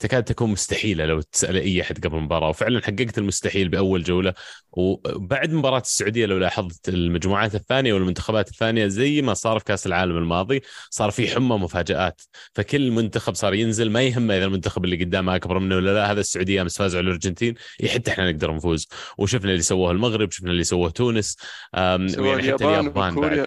تكاد 0.00 0.24
تكون 0.24 0.50
مستحيلة 0.50 1.06
لو 1.06 1.20
تسأل 1.20 1.56
أي 1.56 1.82
أحد 1.82 2.06
قبل 2.06 2.16
المباراة 2.18 2.48
وفعلا 2.48 2.80
حققت 2.82 3.18
المستحيل 3.18 3.68
بأول 3.68 4.02
جولة. 4.02 4.34
وبعد 4.72 5.52
مباراة 5.52 5.80
السعودية 5.80 6.26
لو 6.26 6.38
لاحظت 6.38 6.88
المجموعات 6.88 7.54
الثانية 7.54 7.92
والمنتخبات 7.92 8.48
الثانية 8.48 8.86
زي 8.86 9.22
ما 9.22 9.34
صار 9.34 9.58
في 9.58 9.64
كأس 9.64 9.86
العالم 9.86 10.16
الماضي 10.16 10.62
صار 10.90 11.10
في 11.10 11.28
حمى 11.28 11.56
مفاجات 11.56 12.22
فكل 12.54 12.90
منتخب 12.90 13.34
صار 13.34 13.54
ينزل 13.54 13.90
ما 13.90 14.02
يهمه 14.02 14.36
إذا 14.36 14.44
المنتخب 14.44 14.84
اللي 14.84 15.04
قدامه 15.04 15.36
أكبر 15.36 15.58
منه 15.58 15.76
ولا 15.76 15.90
لا 15.90 16.12
هذا 16.12 16.20
السعودية 16.20 16.62
أمس 16.62 16.78
فازوا 16.78 16.98
على 16.98 17.06
الأرجنتين 17.06 17.54
حتى 17.94 18.10
إحنا 18.10 18.30
نقدر 18.32 18.54
نفوز. 18.54 18.88
وشفنا 19.18 19.50
اللي 19.50 19.62
سووه 19.62 19.90
المغرب 19.90 20.30
شفنا 20.30 20.50
اللي 20.50 20.64
سووه 20.64 20.90
تونس 20.90 21.36
يعني 21.74 22.52
حتى 22.52 22.64
اليابان 22.64 23.14
بعد. 23.14 23.46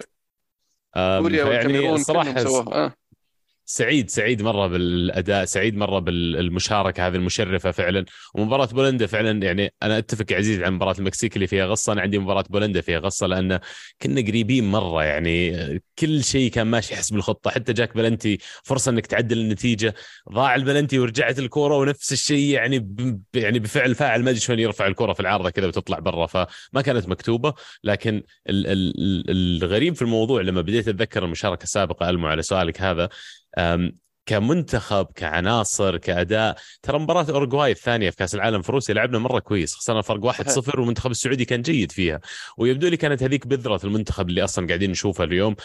كوريا 1.22 1.44
يعني 1.52 1.94
الصراحة 1.94 3.05
سعيد 3.68 4.10
سعيد 4.10 4.42
مرة 4.42 4.66
بالأداء 4.66 5.44
سعيد 5.44 5.76
مرة 5.76 5.98
بالمشاركة 5.98 7.06
هذه 7.06 7.14
المشرفة 7.14 7.70
فعلا. 7.70 8.04
ومباراة 8.34 8.66
بولندا 8.66 9.06
فعلا 9.06 9.42
يعني 9.42 9.74
أنا 9.82 9.98
أتفق 9.98 10.32
يا 10.32 10.36
عزيز 10.36 10.62
عن 10.62 10.72
مباراة 10.72 10.94
المكسيك 10.98 11.36
اللي 11.36 11.46
فيها 11.46 11.66
غصة. 11.66 11.92
أنا 11.92 12.00
عندي 12.00 12.18
مباراة 12.18 12.44
بولندا 12.50 12.80
فيها 12.80 12.98
غصة 12.98 13.26
لأن 13.26 13.60
كنا 14.02 14.20
قريبين 14.20 14.70
مرة 14.70 15.04
يعني 15.04 15.56
كل 15.98 16.24
شيء 16.24 16.50
كان 16.50 16.66
ماشي 16.66 16.96
حسب 16.96 17.16
الخطة. 17.16 17.50
حتى 17.50 17.72
جاك 17.72 17.96
بلنتي 17.96 18.38
فرصة 18.64 18.90
إنك 18.90 19.06
تعدل 19.06 19.38
النتيجة 19.38 19.94
ضاع 20.32 20.54
البلنتي 20.54 20.98
ورجعت 20.98 21.38
الكورة 21.38 21.76
ونفس 21.76 22.12
الشيء 22.12 22.54
يعني. 22.54 22.94
يعني 23.34 23.58
بفعل 23.58 23.94
فاعل 23.94 24.22
ما 24.22 24.30
أدري 24.30 24.40
شلون 24.40 24.58
يرفع 24.58 24.86
الكورة 24.86 25.12
في 25.12 25.20
العارضة 25.20 25.50
كذا 25.50 25.66
وتطلع 25.66 25.98
برا. 25.98 26.26
فما 26.26 26.82
كانت 26.84 27.08
مكتوبة. 27.08 27.54
لكن 27.84 28.22
ال... 28.48 28.66
ال... 28.66 29.62
الغريب 29.64 29.94
في 29.94 30.02
الموضوع 30.02 30.40
لما 30.40 30.60
بديت 30.60 30.88
أتذكر 30.88 31.24
المشاركة 31.24 31.62
السابقة 31.62 32.10
ألمو 32.10 32.26
على 32.26 32.42
سؤالك 32.42 32.80
هذا 32.80 33.08
كمنتخب 34.28 35.06
كعناصر 35.14 35.96
كأداء. 35.96 36.56
ترى 36.82 36.98
مباراة 36.98 37.26
اورجواي 37.30 37.70
الثانية 37.70 38.10
في 38.10 38.16
كأس 38.16 38.34
العالم 38.34 38.62
في 38.62 38.72
روسيا 38.72 38.94
لعبنا 38.94 39.18
مرة 39.18 39.38
كويس 39.38 39.74
خسرنا 39.74 40.02
فرق 40.02 40.24
1-0 40.24 40.78
والمنتخب 40.78 41.10
السعودي 41.10 41.44
كان 41.44 41.62
جيد 41.62 41.92
فيها. 41.92 42.20
ويبدو 42.58 42.88
لي 42.88 42.96
كانت 42.96 43.22
هذيك 43.22 43.46
بذرة 43.46 43.80
المنتخب 43.84 44.28
اللي 44.28 44.44
أصلا 44.44 44.66
قاعدين 44.66 44.90
نشوفها 44.90 45.26
اليوم. 45.26 45.56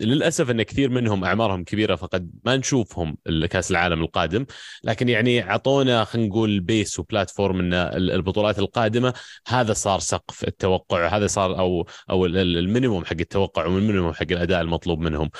للأسف 0.00 0.50
إن 0.50 0.62
كثير 0.62 0.90
منهم 0.90 1.24
أعمارهم 1.24 1.64
كبيرة 1.64 1.94
فقد 1.94 2.30
ما 2.44 2.56
نشوفهم 2.56 3.16
كاس 3.50 3.70
العالم 3.70 4.02
القادم. 4.02 4.46
لكن 4.84 5.08
يعني 5.08 5.50
اعطونا 5.50 6.04
خلينا 6.04 6.28
نقول 6.28 6.60
base 6.60 6.98
و 6.98 7.05
platform 7.05 7.60
إن 7.60 7.74
البطولات 7.74 8.58
القادمة. 8.58 9.14
هذا 9.48 9.72
صار 9.72 9.98
سقف 9.98 10.44
التوقع 10.44 11.16
هذا 11.16 11.26
صار 11.26 11.58
أو 11.58 11.86
أو 12.10 12.26
ال 12.26 12.36
minimum 12.36 13.04
حق 13.04 13.16
التوقع 13.20 13.66
وال 13.66 13.76
minimum 13.76 14.12
حق 14.12 14.26
الأداء 14.30 14.60
المطلوب 14.60 15.00
منهم. 15.00 15.30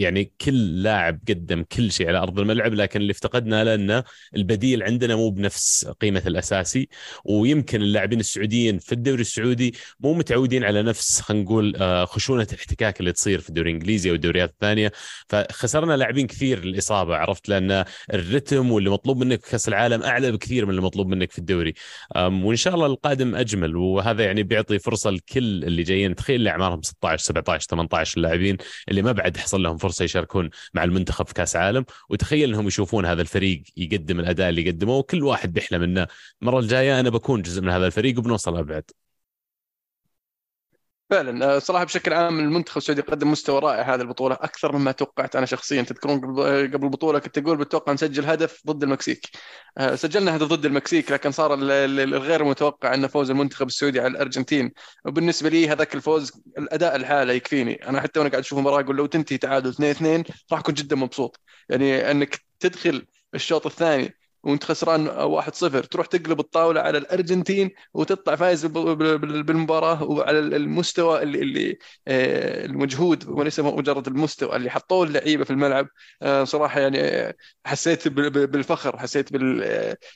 يعني 0.00 0.32
كل 0.40 0.82
لاعب 0.82 1.20
قدم 1.28 1.62
كل 1.62 1.92
شيء 1.92 2.08
على 2.08 2.18
أرض 2.18 2.38
الملعب 2.40 2.74
لكن 2.74 3.00
اللي 3.00 3.10
افتقدنا 3.10 3.64
لأنه 3.64 4.04
البديل 4.36 4.82
عندنا 4.82 5.16
مو 5.16 5.30
بنفس 5.30 5.86
قيمة 6.00 6.22
الأساسي. 6.26 6.88
ويمكن 7.24 7.82
اللاعبين 7.82 8.20
السعوديين 8.20 8.78
في 8.78 8.92
الدوري 8.92 9.20
السعودي 9.20 9.74
مو 10.00 10.14
متعودين 10.14 10.64
على 10.64 10.82
نفس 10.82 11.20
خلينا 11.20 11.44
نقول 11.44 11.76
آه، 11.76 12.04
خشونة 12.04 12.46
الاحتكاك 12.52 13.00
اللي 13.00 13.12
تصير 13.12 13.40
في 13.40 13.48
الدوري 13.48 13.70
الإنجليزي 13.70 14.10
أو 14.10 14.14
الدوريات 14.14 14.50
الثانية. 14.50 14.92
فخسرنا 15.28 15.96
لاعبين 15.96 16.26
كثير 16.26 16.64
للإصابة 16.64 17.16
عرفت؟ 17.16 17.48
لأن 17.48 17.84
الرتم 18.14 18.72
واللي 18.72 18.90
مطلوب 18.90 19.24
منك 19.24 19.44
في 19.44 19.50
كأس 19.50 19.68
العالم 19.68 20.02
أعلى 20.02 20.32
بكثير 20.32 20.64
من 20.64 20.70
اللي 20.70 20.82
مطلوب 20.82 21.08
منك 21.08 21.32
في 21.32 21.38
الدوري. 21.38 21.74
وإن 22.16 22.56
شاء 22.56 22.74
الله 22.74 22.86
القادم 22.86 23.34
أجمل. 23.34 23.76
وهذا 23.76 24.24
يعني 24.24 24.42
بيعطي 24.42 24.78
فرصة 24.78 25.10
لكل 25.10 25.64
اللي 25.64 25.82
جايين. 25.82 26.14
تخيل 26.14 26.36
اللي 26.36 26.50
أعمارهم 26.50 26.82
16 26.82 27.24
17 27.24 27.66
18 27.70 28.16
اللاعبين 28.16 28.56
اللي 28.88 29.02
ما 29.02 29.12
بعد 29.12 29.36
حصل 29.36 29.62
لهم 29.62 29.76
فرصة 29.76 29.89
فرصه 29.90 30.04
يشاركون 30.04 30.50
مع 30.74 30.84
المنتخب 30.84 31.26
في 31.26 31.34
كأس 31.34 31.56
عالم. 31.56 31.84
وتخيل 32.08 32.48
إنهم 32.48 32.66
يشوفون 32.66 33.06
هذا 33.06 33.22
الفريق 33.22 33.62
يقدم 33.76 34.20
الأداء 34.20 34.48
اللي 34.48 34.66
يقدمه 34.66 34.96
وكل 34.96 35.22
واحد 35.22 35.52
بيحلم 35.52 35.82
إنه 35.82 36.06
المرة 36.42 36.58
الجاية 36.58 37.00
أنا 37.00 37.10
بكون 37.10 37.42
جزء 37.42 37.62
من 37.62 37.68
هذا 37.68 37.86
الفريق 37.86 38.18
وبنوصل 38.18 38.56
أبعد. 38.56 38.90
فعلا 41.10 41.56
آه، 41.56 41.58
صراحة 41.58 41.84
بشكل 41.84 42.12
عام 42.12 42.38
المنتخب 42.38 42.76
السعودي 42.76 43.02
قدم 43.02 43.30
مستوى 43.30 43.58
رائع 43.60 43.94
هذه 43.94 44.00
البطولة 44.00 44.34
أكثر 44.34 44.76
مما 44.76 44.92
توقعت 44.92 45.36
أنا 45.36 45.46
شخصيا. 45.46 45.82
تذكرون 45.82 46.20
قبل 46.74 46.84
البطولة 46.84 47.18
كنت 47.18 47.38
أقول 47.38 47.56
بتوقع 47.56 47.92
نسجل 47.92 48.24
هدف 48.24 48.62
ضد 48.66 48.82
المكسيك. 48.82 49.26
آه، 49.78 49.94
سجلنا 49.94 50.36
هدف 50.36 50.46
ضد 50.46 50.66
المكسيك 50.66 51.12
لكن 51.12 51.30
صار 51.30 51.54
الغير 51.54 52.44
متوقع 52.44 52.94
أن 52.94 53.06
فوز 53.06 53.30
المنتخب 53.30 53.66
السعودي 53.66 54.00
على 54.00 54.08
الأرجنتين. 54.08 54.72
وبالنسبة 55.04 55.48
لي 55.48 55.68
هذاك 55.68 55.94
الفوز 55.94 56.32
الأداء 56.58 56.96
الحالة 56.96 57.32
يكفيني. 57.32 57.88
أنا 57.88 58.00
حتى 58.00 58.20
وأنا 58.20 58.30
قاعد 58.30 58.42
أشوف 58.42 58.58
المباراة 58.58 58.80
أقول 58.80 58.96
لو 58.96 59.06
تنتهي 59.06 59.38
تعادل 59.38 59.70
2 59.70 59.90
2 59.90 60.24
راح 60.52 60.60
أكون 60.60 60.74
جدا 60.74 60.96
مبسوط. 60.96 61.40
يعني 61.68 62.10
أنك 62.10 62.40
تدخل 62.60 63.06
الشوط 63.34 63.66
الثاني 63.66 64.19
وانت 64.42 64.64
خسران 64.64 65.08
1-0 65.08 65.84
تروح 65.84 66.06
تقلب 66.06 66.40
الطاولة 66.40 66.80
على 66.80 66.98
الأرجنتين 66.98 67.70
وتطلع 67.94 68.36
فايز 68.36 68.66
بالمباراة 68.66 70.02
وعلى 70.02 70.38
المستوى 70.38 71.22
اللي, 71.22 71.38
اللي 71.42 71.78
آه، 72.08 72.64
المجهود 72.66 73.28
وليس 73.28 73.60
مجرد 73.60 74.06
المستوى 74.08 74.56
اللي 74.56 74.70
حطوه 74.70 75.06
اللعيبة 75.06 75.44
في 75.44 75.50
الملعب. 75.50 75.88
آه، 76.22 76.44
صراحة 76.44 76.80
يعني 76.80 77.00
آه، 77.00 77.34
حسيت 77.66 78.08
بالفخر 78.08 78.98
حسيت 78.98 79.32
بال 79.32 79.62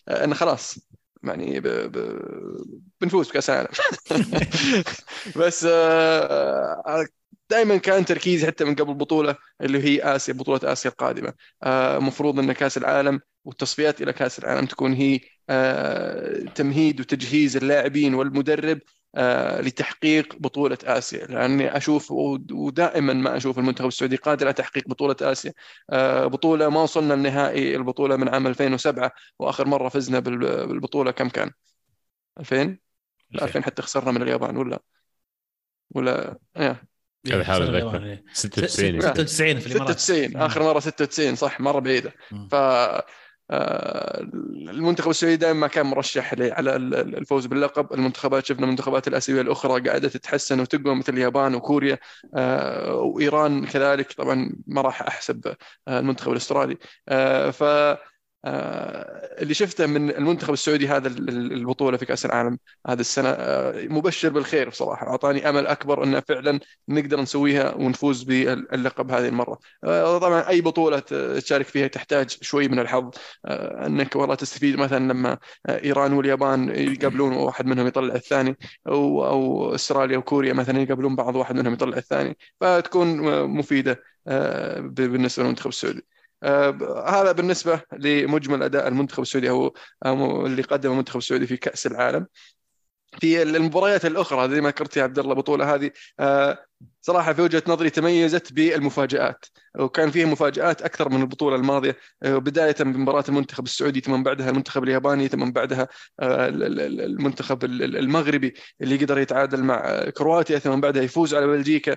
انه 0.08 0.34
خلاص 0.34 0.78
يعني 1.24 1.60
ب... 1.60 1.66
ب... 1.68 1.98
بنفوز 3.00 3.28
بكأس 3.28 3.50
العالم. 3.50 3.68
بس 5.36 5.66
دائما 7.50 7.76
كان 7.76 8.04
تركيزي 8.04 8.46
حتى 8.46 8.64
من 8.64 8.74
قبل 8.74 8.90
البطولة 8.90 9.36
اللي 9.60 9.84
هي 9.84 10.16
آسيا 10.16 10.34
بطولة 10.34 10.60
آسيا 10.64 10.90
القادمة. 10.90 11.32
المفروض 11.66 12.38
إن 12.38 12.52
كأس 12.52 12.78
العالم 12.78 13.20
والتصفيات 13.44 14.02
إلى 14.02 14.12
كأس 14.12 14.38
العالم 14.38 14.66
تكون 14.66 14.92
هي 14.92 15.20
آه، 15.50 16.38
تمهيد 16.54 17.00
وتجهيز 17.00 17.56
اللاعبين 17.56 18.14
والمدرب 18.14 18.78
آه، 19.16 19.60
لتحقيق 19.60 20.36
بطولة 20.36 20.78
آسيا. 20.84 21.26
لأني 21.26 21.76
أشوف 21.76 22.10
ودائما 22.52 23.12
ما 23.12 23.36
أشوف 23.36 23.58
المنتخب 23.58 23.86
السعودي 23.88 24.16
قادر 24.16 24.46
على 24.46 24.54
تحقيق 24.54 24.88
بطولة 24.88 25.16
آسيا. 25.22 25.52
آه، 25.90 26.26
بطولة 26.26 26.68
ما 26.68 26.82
وصلنا 26.82 27.14
النهائي 27.14 27.76
البطولة 27.76 28.16
من 28.16 28.28
عام 28.28 28.46
2007 28.46 29.12
وآخر 29.38 29.66
مرة 29.68 29.88
فزنا 29.88 30.20
بالبطولة 30.20 31.10
كم 31.10 31.28
كان؟ 31.28 31.50
2000 32.40 32.78
2000 33.34 33.62
حتى 33.64 33.82
خسرنا 33.82 34.12
من 34.12 34.22
اليابان 34.22 34.56
ولا؟ 34.56 34.80
ولا؟ 35.90 36.38
إيه، 37.26 37.42
حاول 37.42 37.76
أتذكر. 37.76 38.18
96 38.32 39.00
96 39.00 39.58
في 39.58 39.66
الإمارات. 39.66 39.98
96 39.98 40.36
آخر 40.36 40.62
مرة 40.62 40.80
96 40.80 41.34
صح 41.34 41.60
مرة 41.60 41.80
بعيدة. 41.80 42.12
ف 42.50 42.54
آه، 43.50 44.20
المنتخب 44.70 45.10
السعودي 45.10 45.36
دائما 45.36 45.66
كان 45.66 45.86
مرشح 45.86 46.34
على 46.38 46.76
الفوز 46.76 47.46
باللقب. 47.46 47.92
المنتخبات 47.92 48.46
شفنا 48.46 48.64
المنتخبات 48.64 49.08
الأسيوية 49.08 49.40
الأخرى 49.40 49.88
قاعدة 49.88 50.08
تتحسن 50.08 50.60
وتقوى 50.60 50.94
مثل 50.94 51.12
اليابان 51.12 51.54
وكوريا 51.54 51.98
آه، 52.34 52.94
وإيران 52.94 53.66
كذلك. 53.66 54.12
طبعا 54.12 54.52
ما 54.66 54.80
راح 54.80 55.02
أحسب 55.02 55.54
المنتخب 55.88 56.32
الأسترالي. 56.32 56.76
ف 57.52 57.62
آه، 57.62 57.98
اللي 58.44 59.54
شفته 59.54 59.86
من 59.86 60.10
المنتخب 60.10 60.52
السعودي 60.52 60.88
هذا 60.88 61.08
البطولة 61.08 61.96
في 61.96 62.06
كأس 62.06 62.26
العالم 62.26 62.58
هذه 62.86 63.00
السنة 63.00 63.28
آه، 63.28 63.86
مبشر 63.86 64.28
بالخير 64.28 64.68
بصراحة. 64.68 65.06
أعطاني 65.08 65.48
أمل 65.48 65.66
أكبر 65.66 66.04
انه 66.04 66.20
فعلا 66.20 66.60
نقدر 66.88 67.20
نسويها 67.20 67.74
ونفوز 67.74 68.22
باللقب 68.22 69.10
هذه 69.10 69.28
المرة. 69.28 69.58
آه، 69.84 70.18
طبعا 70.18 70.48
أي 70.48 70.60
بطولة 70.60 70.98
تشارك 71.40 71.66
فيها 71.66 71.86
تحتاج 71.86 72.30
شوي 72.40 72.68
من 72.68 72.78
الحظ. 72.78 73.10
أنك 73.46 74.16
والله 74.16 74.34
تستفيد 74.34 74.76
مثلا 74.76 75.12
لما 75.12 75.38
إيران 75.68 76.12
واليابان 76.12 76.68
يقابلون 76.68 77.32
واحد 77.32 77.66
منهم 77.66 77.86
يطلع 77.86 78.14
الثاني 78.14 78.56
أو 78.88 79.26
أو 79.26 79.74
أستراليا 79.74 80.18
وكوريا 80.18 80.52
مثلا 80.52 80.80
يقابلون 80.80 81.16
بعض 81.16 81.36
واحد 81.36 81.54
منهم 81.56 81.72
يطلع 81.72 81.96
الثاني 81.96 82.36
فتكون 82.60 83.06
مفيدة 83.48 84.02
بالنسبة 84.78 85.42
للمنتخب 85.42 85.68
السعودي. 85.68 85.98
آه، 85.98 86.13
هذا 87.06 87.32
بالنسبة 87.32 87.80
لمجمل 87.92 88.62
أداء 88.62 88.88
المنتخب 88.88 89.22
السعودي 89.22 89.50
أو 89.50 90.46
اللي 90.46 90.62
قدمه 90.62 90.92
المنتخب 90.92 91.18
السعودي 91.18 91.46
في 91.46 91.56
كأس 91.56 91.86
العالم. 91.86 92.26
في 93.20 93.42
المباريات 93.42 94.04
الأخرى 94.04 94.50
زي 94.50 94.60
ما 94.60 94.68
ذكرت 94.68 94.96
يا 94.96 95.02
عبد 95.02 95.18
الله 95.18 95.32
البطوله 95.32 95.74
هذه 95.74 95.90
آه، 96.20 96.58
صراحة 97.00 97.32
في 97.32 97.42
وجهة 97.42 97.62
نظري 97.68 97.90
تميزت 97.90 98.52
بالمفاجآت 98.52 99.46
وكان 99.78 100.10
فيها 100.10 100.26
مفاجآت 100.26 100.82
أكثر 100.82 101.08
من 101.08 101.20
البطولة 101.20 101.56
الماضية 101.56 101.96
آه، 102.22 102.36
بداية 102.36 102.74
بمباراه 102.80 103.24
المنتخب 103.28 103.64
السعودي 103.64 104.00
ثم 104.00 104.22
بعدها 104.22 104.50
المنتخب 104.50 104.84
الياباني 104.84 105.28
ثم 105.28 105.50
بعدها 105.50 105.88
آه، 106.20 106.48
المنتخب 106.48 107.64
المغربي 107.64 108.54
اللي 108.80 108.96
قدر 108.96 109.18
يتعادل 109.18 109.62
مع 109.62 110.04
كرواتيا 110.10 110.58
ثم 110.58 110.80
بعدها 110.80 111.02
يفوز 111.02 111.34
على 111.34 111.46
بلجيكا 111.46 111.96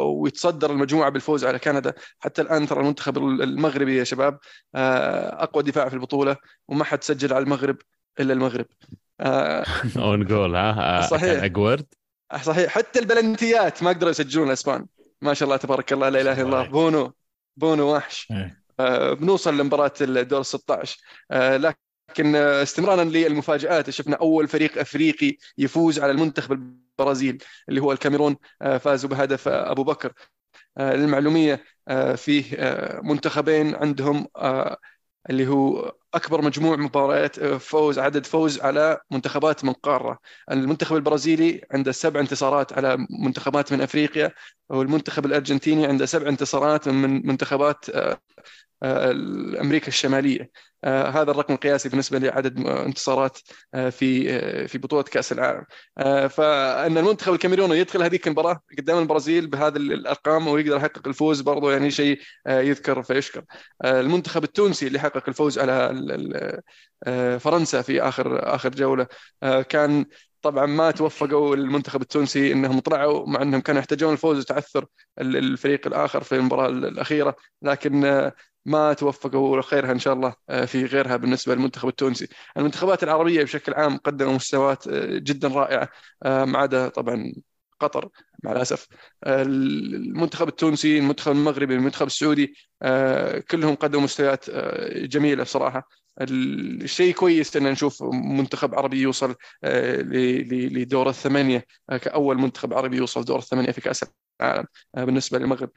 ويتصدر 0.00 0.70
المجموعة 0.72 1.10
بالفوز 1.10 1.44
على 1.44 1.58
كندا. 1.58 1.94
حتى 2.18 2.42
الآن 2.42 2.66
ترى 2.66 2.80
المنتخب 2.80 3.18
المغربي 3.18 3.96
يا 3.96 4.04
شباب 4.04 4.38
أقوى 4.74 5.62
دفاع 5.62 5.88
في 5.88 5.94
البطولة 5.94 6.36
وما 6.68 6.84
حد 6.84 7.04
سجل 7.04 7.32
على 7.32 7.42
المغرب 7.42 7.76
إلا 8.20 8.32
المغرب. 8.32 8.66
own 9.96 10.24
goal 10.24 10.56
ها؟ 10.56 10.98
آه، 10.98 11.06
صحيح. 11.06 11.42
اجورد 11.42 11.86
آه، 12.32 12.38
صحيح. 12.38 12.70
حتى 12.70 12.98
البلنتيات 12.98 13.82
ما 13.82 13.90
قدروا 13.90 14.10
يسجلون 14.10 14.46
الاسبان 14.46 14.86
ما 15.22 15.34
شاء 15.34 15.46
الله 15.46 15.56
تبارك 15.56 15.92
الله 15.92 16.08
لا 16.08 16.20
إله 16.20 16.32
إلا 16.32 16.42
الله. 16.42 16.62
بونو 16.68 17.12
بونو 17.56 17.94
وحش. 17.96 18.32
آه 18.80 19.12
بنوصل 19.12 19.58
لمباراة 19.58 19.92
الدور 20.00 20.42
16 20.42 20.98
آه 21.30 21.56
لكن 21.56 22.36
استمرارا 22.36 23.04
للمفاجآت 23.04 23.90
شفنا 23.90 24.16
أول 24.16 24.48
فريق 24.48 24.78
أفريقي 24.78 25.36
يفوز 25.58 26.00
على 26.00 26.12
المنتخب 26.12 26.52
البرازيل 26.52 27.42
اللي 27.68 27.80
هو 27.82 27.92
الكاميرون. 27.92 28.36
آه 28.62 28.78
فازوا 28.78 29.10
بهدف 29.10 29.48
أبو 29.48 29.84
بكر. 29.84 30.12
للمعلومية 30.78 31.64
فيه 32.16 32.44
منتخبين 33.02 33.74
عندهم 33.74 34.26
اللي 35.30 35.46
هو 35.46 35.92
أكبر 36.14 36.42
مجموع 36.42 36.76
مباريات 36.76 37.38
آه، 37.38 37.58
فوز 37.58 37.98
عدد 37.98 38.26
فوز 38.26 38.60
على 38.60 39.00
منتخبات 39.10 39.64
من 39.64 39.72
قارة. 39.72 40.18
المنتخب 40.50 40.96
البرازيلي 40.96 41.60
عنده 41.70 41.92
سبع 41.92 42.20
انتصارات 42.20 42.72
على 42.72 43.06
منتخبات 43.24 43.72
من 43.72 43.80
أفريقيا 43.80 44.32
والمنتخب 44.68 45.26
الأرجنتيني 45.26 45.86
عنده 45.86 46.06
سبع 46.06 46.28
انتصارات 46.28 46.88
من 46.88 47.26
منتخبات 47.26 47.90
آه، 47.90 48.20
أمريكا 49.60 49.88
الشمالية. 49.88 50.50
آه، 50.84 51.08
هذا 51.08 51.30
الرقم 51.30 51.54
القياسي 51.54 51.88
بالنسبة 51.88 52.18
لعدد 52.18 52.66
انتصارات 52.66 53.38
آه، 53.74 53.90
في 53.90 54.68
في 54.68 54.78
بطولة 54.78 55.02
كأس 55.02 55.32
العالم. 55.32 55.64
فإن 56.28 56.98
المنتخب 56.98 57.32
الكاميروني 57.32 57.78
يدخل 57.78 58.02
هذيك 58.02 58.26
المباراة 58.26 58.60
قدام 58.78 58.98
البرازيل 58.98 59.46
بهذه 59.46 59.76
الأرقام 59.76 60.48
ويقدر 60.48 60.76
يحقق 60.76 61.08
الفوز 61.08 61.40
برضو 61.40 61.70
يعني 61.70 61.90
شيء 61.90 62.20
يذكر 62.48 63.02
فيشكر. 63.02 63.44
المنتخب 63.84 64.44
التونسي 64.44 64.86
اللي 64.86 64.98
حقق 64.98 65.28
الفوز 65.28 65.58
على 65.58 65.94
فرنسا 67.40 67.82
في 67.82 68.02
آخر 68.02 68.54
آخر 68.54 68.68
جولة 68.68 69.06
كان 69.68 70.06
طبعا 70.44 70.66
ما 70.66 70.90
توفقوا 70.90 71.56
المنتخب 71.56 72.02
التونسي 72.02 72.52
إنهم 72.52 72.80
طلعوا 72.80 73.26
مع 73.26 73.42
إنهم 73.42 73.60
كانوا 73.60 73.80
يحتاجون 73.80 74.12
الفوز 74.12 74.38
وتعثر 74.38 74.86
الفريق 75.18 75.86
الآخر 75.86 76.24
في 76.24 76.36
المباراة 76.36 76.68
الأخيرة 76.68 77.36
لكن 77.62 78.30
ما 78.66 78.92
توفقوا 78.92 79.62
خيرها 79.62 79.92
إن 79.92 79.98
شاء 79.98 80.14
الله 80.14 80.34
آه، 80.50 80.64
في 80.64 80.84
غيرها 80.84 81.16
بالنسبة 81.16 81.54
للمنتخب 81.54 81.88
التونسي. 81.88 82.28
المنتخبات 82.56 83.02
العربية 83.02 83.42
بشكل 83.42 83.74
عام 83.74 83.96
قدموا 83.96 84.32
مستويات 84.32 84.88
آه، 84.88 85.18
جدا 85.18 85.48
رائعة 85.48 85.88
آه، 86.22 86.44
ما 86.44 86.58
عدا 86.58 86.88
طبعا 86.88 87.32
قطر 87.80 88.08
مع 88.44 88.52
الأسف 88.52 88.88
المنتخب 89.26 90.48
التونسي 90.48 90.98
المنتخب 90.98 91.32
المغربي 91.32 91.74
المنتخب 91.74 92.06
السعودي 92.06 92.54
كلهم 93.50 93.74
قدموا 93.74 94.02
مستويات 94.04 94.50
جميلة 94.96 95.42
بصراحة 95.42 95.88
الشيء 96.20 97.14
كويس 97.14 97.56
إن 97.56 97.62
نشوف 97.62 98.02
منتخب 98.12 98.74
عربي 98.74 99.00
يوصل 99.00 99.34
لدور 99.62 101.08
الثمانية 101.08 101.66
كأول 101.88 102.38
منتخب 102.38 102.74
عربي 102.74 102.96
يوصل 102.96 103.24
دور 103.24 103.38
الثمانية 103.38 103.70
في 103.70 103.80
كأس 103.80 104.04
العالم 104.40 104.66
بالنسبة 104.94 105.38
للمغرب. 105.38 105.70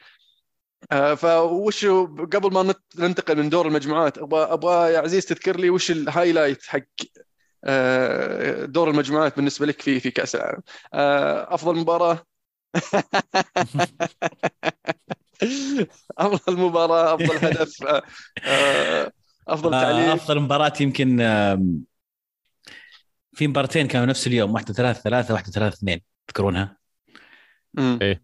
آه، 0.92 1.16
فوش 1.16 1.86
قبل 1.86 2.54
ما 2.54 2.76
ننتقل 3.00 3.38
من 3.38 3.50
دور 3.50 3.68
المجموعات 3.68 4.18
أبغى 4.18 4.54
أبغى 4.54 4.94
يا 4.94 5.00
عزيز 5.00 5.26
تذكر 5.26 5.60
لي 5.60 5.70
وش 5.70 5.92
الهايلايت 5.92 6.64
حق 6.64 6.82
آه، 7.66 8.66
دور 8.66 8.90
المجموعات 8.90 9.36
بالنسبة 9.36 9.66
لك 9.66 9.82
في 9.82 10.00
في 10.00 10.12
كأس 10.12 10.36
العالم. 10.36 10.62
آه، 10.94 11.56
أفضل 11.56 11.76
مباراة. 11.76 12.24
أفضل 16.18 16.58
مباراة 16.58 17.16
أفضل 17.16 17.46
هدف 17.46 17.84
أفضل 19.48 19.72
تعليق. 19.72 20.12
أفضل 20.12 20.40
مباراة 20.40 20.74
يمكن 20.82 21.18
في 23.34 23.48
مباراتين 23.48 23.88
كانوا 23.88 24.06
نفس 24.06 24.28
اليوم 24.28 24.54
واحدة 24.54 24.74
ثلاثة 24.74 25.02
ثلاثة 25.02 25.34
واحدة 25.34 25.52
ثلاثة 25.52 25.76
اثنين 25.76 26.02
تذكرونها؟ 26.28 26.78
إيه. 27.80 28.24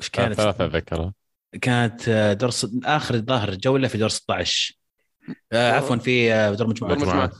وش 0.00 0.08
كانت؟ 0.08 0.34
ثلاثة 0.34 0.66
أتذكرها. 0.66 1.14
كانت 1.62 2.08
آه، 2.08 2.32
دور 2.32 2.50
صد... 2.50 2.84
آخر 2.84 3.16
ظاهر 3.16 3.54
جوله 3.54 3.88
في 3.88 3.98
دور 3.98 4.08
16 4.08 4.78
آه 5.52 5.72
عفوا 5.72 5.96
في 5.96 6.32
آه، 6.32 6.54
دور 6.54 6.66
مجموعات 6.66 6.98
مجموعات 6.98 7.34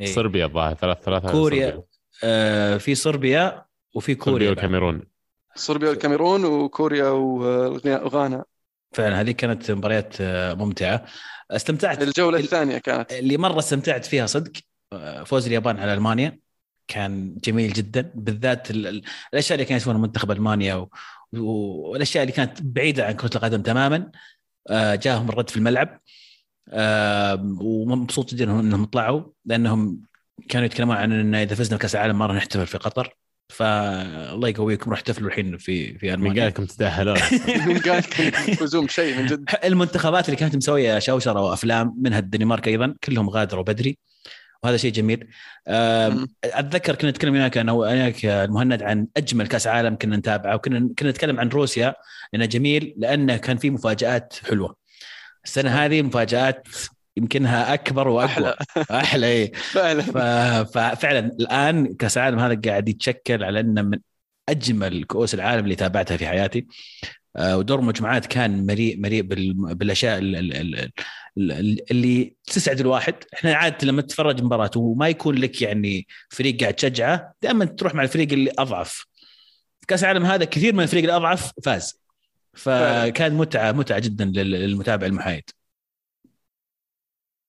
إيه. 0.00 0.06
صربيا 0.06 0.46
الظاهر 0.46 0.74
ثلاث 0.74 1.02
ثلاثة 1.02 1.30
كوريا 1.32 1.82
آه 2.24 2.76
في 2.76 2.94
صربيا 2.94 3.64
وفي 3.94 4.14
كوريا 4.14 4.34
صربيا 4.34 4.48
والكاميرون. 4.50 5.02
صربيا 5.54 5.88
والكاميرون 5.88 6.44
وكوريا 6.44 7.08
وغانا 7.08 8.44
فعلا 8.92 9.20
هذه 9.20 9.30
كانت 9.30 9.70
مباريات 9.70 10.20
آه، 10.20 10.54
ممتعة. 10.54 11.04
استمتعت 11.50 12.02
الجولة 12.02 12.38
الثانية 12.38 12.78
كانت. 12.78 13.12
اللي 13.12 13.36
مرة 13.36 13.58
استمتعت 13.58 14.04
فيها 14.04 14.26
صدق 14.26 14.52
فوز 15.24 15.46
اليابان 15.46 15.78
على 15.78 15.94
ألمانيا. 15.94 16.38
كان 16.88 17.36
جميل 17.44 17.72
جدا 17.72 18.12
بالذات 18.14 18.70
الأشياء 18.70 19.54
اللي 19.54 19.64
كانت 19.64 19.80
يسوونها 19.80 20.00
منتخب 20.00 20.30
ألمانيا 20.30 20.86
والأشياء 21.32 22.22
اللي 22.22 22.32
كانت 22.32 22.62
بعيدة 22.62 23.06
عن 23.06 23.12
كرة 23.12 23.30
القدم 23.36 23.62
تماما. 23.62 24.10
آه، 24.70 24.94
جاهم 24.94 25.28
الرد 25.28 25.50
في 25.50 25.56
الملعب. 25.56 26.00
ومبسوط 27.60 28.34
جدا 28.34 28.60
انهم 28.60 28.84
طلعوا 28.84 29.24
لأنهم 29.44 30.02
كانوا 30.48 30.66
يتكلمون 30.66 30.96
عن 30.96 31.12
إن 31.12 31.34
إذا 31.34 31.54
فزنا 31.54 31.76
بكأس 31.76 31.94
العالم 31.94 32.18
ما 32.18 32.26
راح 32.26 32.36
نحتفل 32.36 32.66
في 32.66 32.78
قطر. 32.78 33.16
فالله 33.48 34.48
يقويكم 34.48 34.90
روح 34.90 34.98
احتفلوا 34.98 35.28
الحين 35.28 35.58
في 35.58 35.98
في 35.98 36.14
ألمانيا. 36.14 36.32
من 36.32 36.40
قال 36.40 36.48
لكم 36.48 36.64
تتأهلون. 36.64 37.18
من 37.68 37.78
قال 37.78 37.98
لكم 37.98 38.52
تفوزون 38.52 38.86
بشيء 38.86 39.18
من 39.18 39.26
جد. 39.26 39.44
المنتخبات 39.64 40.24
اللي 40.24 40.36
كانت 40.36 40.56
مسوية 40.56 40.98
شوشره 40.98 41.40
وأفلام 41.40 41.94
منها 41.98 42.18
الدنمارك 42.18 42.68
أيضا 42.68 42.94
كلهم 43.04 43.30
غادروا 43.30 43.62
بدري. 43.62 43.98
وهذا 44.62 44.76
شيء 44.76 44.92
جميل. 44.92 45.28
أتذكر 46.44 46.94
كنا 46.94 47.10
نتكلم 47.10 47.34
وياك 47.34 47.58
أنا 47.58 47.72
وياك 47.72 48.24
المهند 48.24 48.82
عن 48.82 49.06
أجمل 49.16 49.46
كأس 49.46 49.66
عالم 49.66 49.96
كنا 49.96 50.16
نتابعه. 50.16 50.54
وكنا 50.54 50.88
كنا 50.98 51.10
نتكلم 51.10 51.40
عن 51.40 51.48
روسيا 51.48 51.94
لأنه 52.32 52.46
جميل 52.46 52.94
لأنه 52.96 53.36
كان 53.36 53.56
في 53.56 53.70
مفاجآت 53.70 54.34
حلوة. 54.48 54.76
السنة 55.44 55.70
هذه 55.70 56.02
مفاجآت 56.02 56.68
يمكنها 57.16 57.74
أكبر 57.74 58.08
وأقوى. 58.08 58.26
أحلى. 58.26 58.56
أحلى 58.90 59.26
اي 59.26 59.52
فعلا. 59.54 60.02
ففعلا 60.64 61.18
الآن 61.18 61.94
كاس 61.94 62.18
العالم 62.18 62.38
هذا 62.38 62.60
قاعد 62.64 62.88
يتشكل 62.88 63.44
على 63.44 63.60
إنه 63.60 63.82
من 63.82 63.98
أجمل 64.48 65.04
كؤوس 65.04 65.34
العالم 65.34 65.64
اللي 65.64 65.74
تابعتها 65.74 66.16
في 66.16 66.26
حياتي. 66.26 66.66
آه، 67.36 67.58
ودور 67.58 67.78
المجموعات 67.78 68.26
كان 68.26 68.66
مليء 68.66 69.00
مليء 69.00 69.22
بالأشياء 69.72 70.18
اللي 71.38 72.36
تسعد 72.46 72.80
الواحد. 72.80 73.14
إحنا 73.34 73.54
عادة 73.54 73.86
لما 73.86 74.02
تتفرج 74.02 74.42
مباراة 74.42 74.70
وما 74.76 75.08
يكون 75.08 75.34
لك 75.34 75.62
يعني 75.62 76.06
فريق 76.30 76.60
قاعد 76.60 76.74
تشجعه 76.74 77.32
دائما 77.42 77.64
تروح 77.64 77.94
مع 77.94 78.02
الفريق 78.02 78.32
اللي 78.32 78.52
أضعف. 78.58 79.06
كأس 79.88 80.04
العالم 80.04 80.24
هذا 80.24 80.44
كثير 80.44 80.74
من 80.74 80.82
الفريق 80.82 81.04
الاضعف 81.04 81.52
فاز. 81.64 82.00
فكان 82.54 83.34
متعة 83.34 83.72
متعة 83.72 83.98
جدا 83.98 84.24
للمتابع 84.24 85.06
المحايد. 85.06 85.50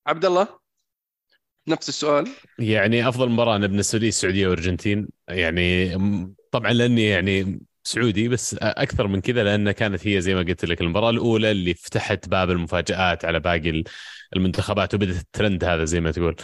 عبد 0.08 0.24
الله 0.24 0.48
نفس 1.68 1.88
السؤال. 1.88 2.28
يعني 2.58 3.08
أفضل 3.08 3.28
مباراة 3.28 3.56
أنا 3.56 3.66
بالنسبة 3.66 3.98
لي 3.98 4.08
السعودية 4.08 4.48
والأرجنتين. 4.48 5.08
يعني 5.28 5.92
طبعا 6.50 6.72
لأني 6.72 7.04
يعني 7.06 7.60
سعودي 7.84 8.28
بس 8.28 8.54
أكثر 8.54 9.06
من 9.06 9.20
كذا 9.20 9.44
لأن 9.44 9.70
كانت 9.70 10.06
هي 10.06 10.20
زي 10.20 10.34
ما 10.34 10.40
قلت 10.40 10.64
لك 10.64 10.80
المباراة 10.80 11.10
الأولى 11.10 11.50
اللي 11.50 11.74
فتحت 11.74 12.28
باب 12.28 12.50
المفاجآت 12.50 13.24
على 13.24 13.40
باقي 13.40 13.84
المنتخبات 14.36 14.94
وبدت 14.94 15.20
الترند 15.20 15.64
هذا 15.64 15.84
زي 15.84 16.00
ما 16.00 16.10
تقول. 16.10 16.36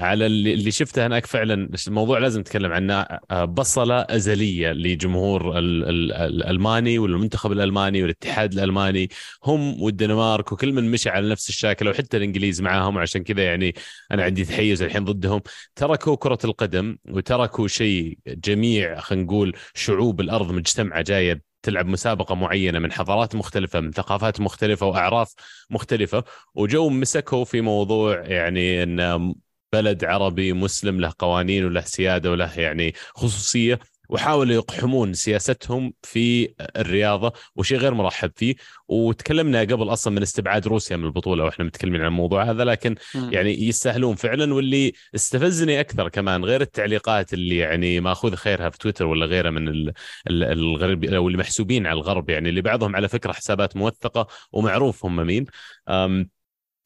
على 0.00 0.26
اللي 0.26 0.70
شفته 0.70 1.06
هناك 1.06 1.26
فعلا 1.26 1.68
الموضوع 1.88 2.18
لازم 2.18 2.40
نتكلم 2.40 2.72
عنه. 2.72 2.94
أه، 2.94 3.44
بصلة 3.44 4.00
أزلية 4.00 4.72
لجمهور 4.72 5.58
ال- 5.58 5.84
ال- 5.88 6.12
الألماني 6.12 6.98
والمنتخب 6.98 7.52
الألماني 7.52 8.02
والاتحاد 8.02 8.52
الألماني. 8.52 9.08
هم 9.44 9.82
والدنمارك 9.82 10.52
وكل 10.52 10.72
من 10.72 10.90
مشى 10.90 11.10
على 11.10 11.28
نفس 11.28 11.48
الشاكله 11.48 11.90
وحتى 11.90 12.16
الإنجليز 12.16 12.62
معاهم. 12.62 12.98
عشان 12.98 13.22
كذا 13.22 13.42
يعني 13.44 13.74
أنا 14.12 14.22
عندي 14.22 14.44
تحيز 14.44 14.82
الحين 14.82 15.04
ضدهم. 15.04 15.40
تركوا 15.76 16.16
كرة 16.16 16.38
القدم 16.44 16.96
وتركوا 17.08 17.68
شيء 17.68 18.18
جميع 18.26 19.00
خلينا 19.00 19.24
نقول 19.24 19.56
شعوب 19.74 20.20
الأرض 20.20 20.52
مجتمعة 20.52 21.02
جاية 21.02 21.49
تلعب 21.62 21.86
مسابقة 21.86 22.34
معينة 22.34 22.78
من 22.78 22.92
حضارات 22.92 23.34
مختلفة 23.34 23.80
من 23.80 23.92
ثقافات 23.92 24.40
مختلفة 24.40 24.86
وأعراف 24.86 25.34
مختلفة. 25.70 26.24
وجو 26.54 26.88
مسكوا 26.88 27.44
في 27.44 27.60
موضوع 27.60 28.20
يعني 28.26 28.82
إن 28.82 29.34
بلد 29.72 30.04
عربي 30.04 30.52
مسلم 30.52 31.00
له 31.00 31.12
قوانين 31.18 31.64
وله 31.64 31.80
سيادة 31.80 32.30
وله 32.30 32.60
يعني 32.60 32.94
خصوصية. 33.14 33.78
وحاولوا 34.10 34.54
يقحمون 34.54 35.14
سياستهم 35.14 35.92
في 36.02 36.54
الرياضة 36.76 37.32
وشيء 37.56 37.78
غير 37.78 37.94
مرحب 37.94 38.30
فيه. 38.36 38.54
وتكلمنا 38.88 39.60
قبل 39.60 39.92
أصلا 39.92 40.14
من 40.14 40.22
استبعاد 40.22 40.66
روسيا 40.66 40.96
من 40.96 41.04
البطولة 41.04 41.44
وإحنا 41.44 41.64
متكلمين 41.64 42.00
عن 42.00 42.06
الموضوع 42.06 42.44
هذا 42.50 42.64
لكن 42.64 42.94
يعني 43.14 43.64
يستاهلون 43.68 44.14
فعلا. 44.14 44.54
واللي 44.54 44.92
استفزني 45.14 45.80
أكثر 45.80 46.08
كمان 46.08 46.44
غير 46.44 46.60
التعليقات 46.60 47.32
اللي 47.34 47.56
يعني 47.56 48.00
ماخوذ 48.00 48.34
خيرها 48.34 48.70
في 48.70 48.78
تويتر 48.78 49.06
ولا 49.06 49.26
غيره 49.26 49.50
من 49.50 49.68
ال- 49.68 49.92
ال- 50.30 50.44
الغرب 50.44 51.04
أو 51.04 51.26
اللي 51.26 51.38
محسوبين 51.38 51.86
على 51.86 51.96
الغرب 51.96 52.30
يعني 52.30 52.48
اللي 52.48 52.60
بعضهم 52.60 52.96
على 52.96 53.08
فكرة 53.08 53.32
حسابات 53.32 53.76
موثقة 53.76 54.26
ومعروف 54.52 55.04
هم 55.04 55.16
مين. 55.26 55.46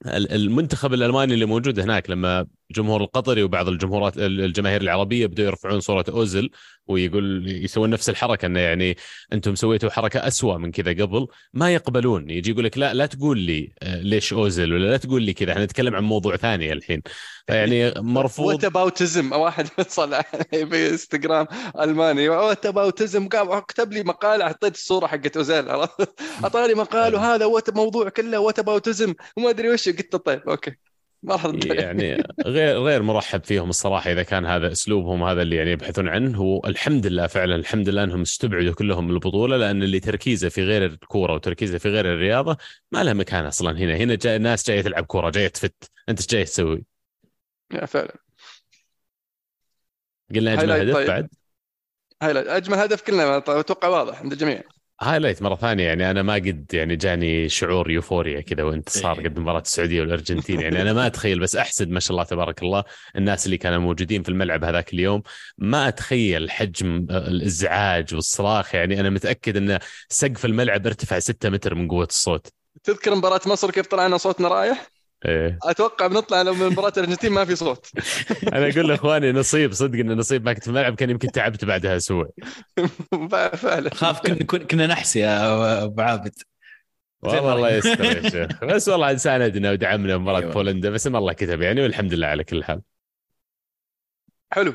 المنتخب 0.06 0.94
الألماني 0.94 1.34
اللي 1.34 1.44
موجود 1.44 1.80
هناك 1.80 2.10
لما 2.10 2.46
الجمهور 2.70 3.00
القطري 3.00 3.42
وبعض 3.42 3.68
الجمهورات 3.68 4.18
الجماهير 4.18 4.80
العربية 4.80 5.26
بدوا 5.26 5.44
يرفعون 5.44 5.80
صورة 5.80 6.04
اوزل 6.08 6.50
ويقول 6.86 7.48
يسوون 7.64 7.90
نفس 7.90 8.08
الحركة 8.08 8.46
إنه 8.46 8.60
يعني 8.60 8.96
أنتم 9.32 9.54
سويتوا 9.54 9.90
حركة 9.90 10.26
أسوأ 10.26 10.58
من 10.58 10.70
كذا 10.70 11.04
قبل 11.04 11.26
ما 11.52 11.74
يقبلون. 11.74 12.30
يجي 12.30 12.50
يقول 12.50 12.64
لك 12.64 12.78
لا 12.78 12.94
لا 12.94 13.06
تقول 13.06 13.38
لي 13.38 13.72
آه، 13.82 14.00
ليش 14.00 14.32
اوزل 14.32 14.72
ولا 14.72 14.90
لا 14.90 14.96
تقول 14.96 15.22
لي 15.22 15.32
كذا. 15.32 15.52
إحنا 15.52 15.64
نتكلم 15.64 15.94
عن 15.96 16.04
موضوع 16.04 16.36
ثاني 16.36 16.72
الحين. 16.72 17.02
فيعني 17.46 17.90
مرفوض. 17.96 18.46
what 18.54 18.64
aboutism 18.64 19.32
واحد 19.42 19.68
طلع 19.96 20.22
في 20.50 20.88
انستغرام 20.90 21.46
ألماني. 21.80 22.28
whataboutism 22.28 23.28
قام 23.28 23.58
كتب 23.58 23.92
لي 23.92 24.02
مقال 24.02 24.42
حطيت 24.42 24.74
الصورة 24.74 25.06
حقت 25.06 25.36
أوزيل؟ 25.36 25.68
أعطاني 26.44 26.74
مقال 26.74 27.14
وهذا 27.14 27.44
what 27.44 27.70
موضوع 27.70 28.08
كله 28.08 28.38
whataboutism 28.38 29.14
وما 29.36 29.50
أدري 29.50 29.70
وش. 29.70 29.88
قلت 29.88 30.16
طيب 30.16 30.48
okay. 30.48 30.83
يعني 31.64 32.22
غير 32.46 32.78
غير 32.78 33.02
مرحب 33.02 33.44
فيهم 33.44 33.70
الصراحة 33.70 34.12
إذا 34.12 34.22
كان 34.22 34.46
هذا 34.46 34.72
أسلوبهم 34.72 35.22
هذا 35.22 35.42
اللي 35.42 35.56
يعني 35.56 35.70
يبحثون 35.70 36.08
عنه. 36.08 36.42
والحمد 36.42 37.06
لله 37.06 37.26
فعلا 37.26 37.56
الحمد 37.56 37.88
لله 37.88 38.04
إنهم 38.04 38.20
استبعدوا 38.20 38.74
كلهم 38.74 39.04
من 39.04 39.10
البطولة 39.10 39.56
لأن 39.56 39.82
اللي 39.82 40.00
تركيزه 40.00 40.48
في 40.48 40.64
غير 40.64 40.84
الكورة 40.84 41.34
وتركيزه 41.34 41.78
في 41.78 41.88
غير 41.88 42.12
الرياضة 42.12 42.56
ما 42.92 43.04
له 43.04 43.12
مكان 43.12 43.46
أصلا 43.46 43.78
هنا. 43.78 43.96
هنا 43.96 44.14
جاي 44.14 44.38
ناس 44.38 44.66
جاية 44.66 44.80
تلعب 44.82 45.06
كورة 45.06 45.30
جاية 45.30 45.48
تفت. 45.48 45.90
أنت 46.08 46.18
إيش 46.18 46.26
جاي 46.26 46.44
تسوي؟ 46.44 46.84
يا 47.72 47.86
فعلا. 47.86 48.14
قلنا 50.34 50.52
أجمل 50.52 50.70
highlight 50.70 50.88
هدف 50.88 50.94
طيب. 50.94 51.06
بعد؟ 51.06 51.28
هاي 52.22 52.56
أجمل 52.56 52.78
هدف 52.78 53.02
كلنا 53.02 53.36
أتوقع 53.36 53.88
واضح 53.88 54.20
عند 54.20 54.32
الجميع. 54.32 54.62
highlight 55.04 55.42
مرة 55.42 55.54
ثانية 55.54 55.84
يعني 55.84 56.10
أنا 56.10 56.22
ما 56.22 56.34
قد 56.34 56.66
يعني 56.72 56.96
جاني 56.96 57.48
شعور 57.48 57.90
euphoria 57.90 58.40
كذا 58.40 58.62
وانتصار 58.62 59.18
إيه. 59.18 59.24
قد 59.24 59.38
مباراة 59.38 59.60
السعودية 59.60 60.00
والأرجنتين 60.00 60.60
يعني 60.60 60.82
أنا 60.82 60.92
ما 60.92 61.06
أتخيل 61.06 61.40
بس 61.40 61.56
أحسد 61.56 61.90
ما 61.90 62.00
شاء 62.00 62.10
الله 62.10 62.24
تبارك 62.24 62.62
الله 62.62 62.84
الناس 63.16 63.46
اللي 63.46 63.58
كانوا 63.58 63.78
موجودين 63.78 64.22
في 64.22 64.28
الملعب 64.28 64.64
هذاك 64.64 64.92
اليوم 64.92 65.22
ما 65.58 65.88
أتخيل 65.88 66.50
حجم 66.50 67.06
الإزعاج 67.10 68.14
والصراخ 68.14 68.74
يعني 68.74 69.00
أنا 69.00 69.10
متأكد 69.10 69.56
إن 69.56 69.78
سقف 70.08 70.44
الملعب 70.44 70.86
ارتفع 70.86 71.18
6 71.18 71.50
متر 71.50 71.74
من 71.74 71.88
قوة 71.88 72.08
الصوت 72.10 72.48
تذكر 72.84 73.14
مباراة 73.14 73.40
مصر 73.46 73.70
كيف 73.70 73.86
طلعنا 73.86 74.16
صوتنا 74.16 74.48
رايح؟ 74.48 74.93
إيه. 75.26 75.58
أتوقع 75.62 76.06
بنطلع 76.06 76.42
لو 76.42 76.54
من 76.54 76.66
مباراة 76.66 76.92
الأرجنتين 76.96 77.32
ما 77.32 77.44
في 77.44 77.56
صوت. 77.56 77.86
أنا 78.54 78.68
أقول 78.70 78.88
لإخواني 78.88 79.32
نصيب 79.32 79.72
صدق 79.72 79.98
ان 79.98 80.16
نصيب. 80.16 80.44
ما 80.44 80.52
كنت 80.52 80.62
في 80.64 80.68
الملعب 80.70 80.94
كان 80.94 81.10
يمكن 81.10 81.30
تعبت 81.30 81.64
بعدها 81.64 81.96
أسبوع. 81.96 82.28
فعلا. 83.56 83.94
خاف 83.94 84.20
كنا 84.20 84.44
كنا- 84.64 84.86
نحس 84.86 85.16
يا 85.16 85.84
أبو 85.84 86.00
عابد. 86.00 86.32
والله 87.22 87.52
الله 87.54 87.70
يستر 87.70 88.04
يا 88.04 88.28
شيخ. 88.30 88.64
بس 88.74 88.88
والله 88.88 89.16
ساندنا 89.16 89.70
ودعمنا 89.70 90.16
مباراة 90.18 90.40
أيوة. 90.40 90.52
بولندا 90.52 90.90
بس 90.90 91.06
ما 91.06 91.18
الله 91.18 91.32
كتب 91.32 91.62
يعني 91.62 91.80
والحمد 91.82 92.14
لله 92.14 92.26
على 92.26 92.44
كل 92.44 92.64
حال. 92.64 92.80
حلو. 94.52 94.74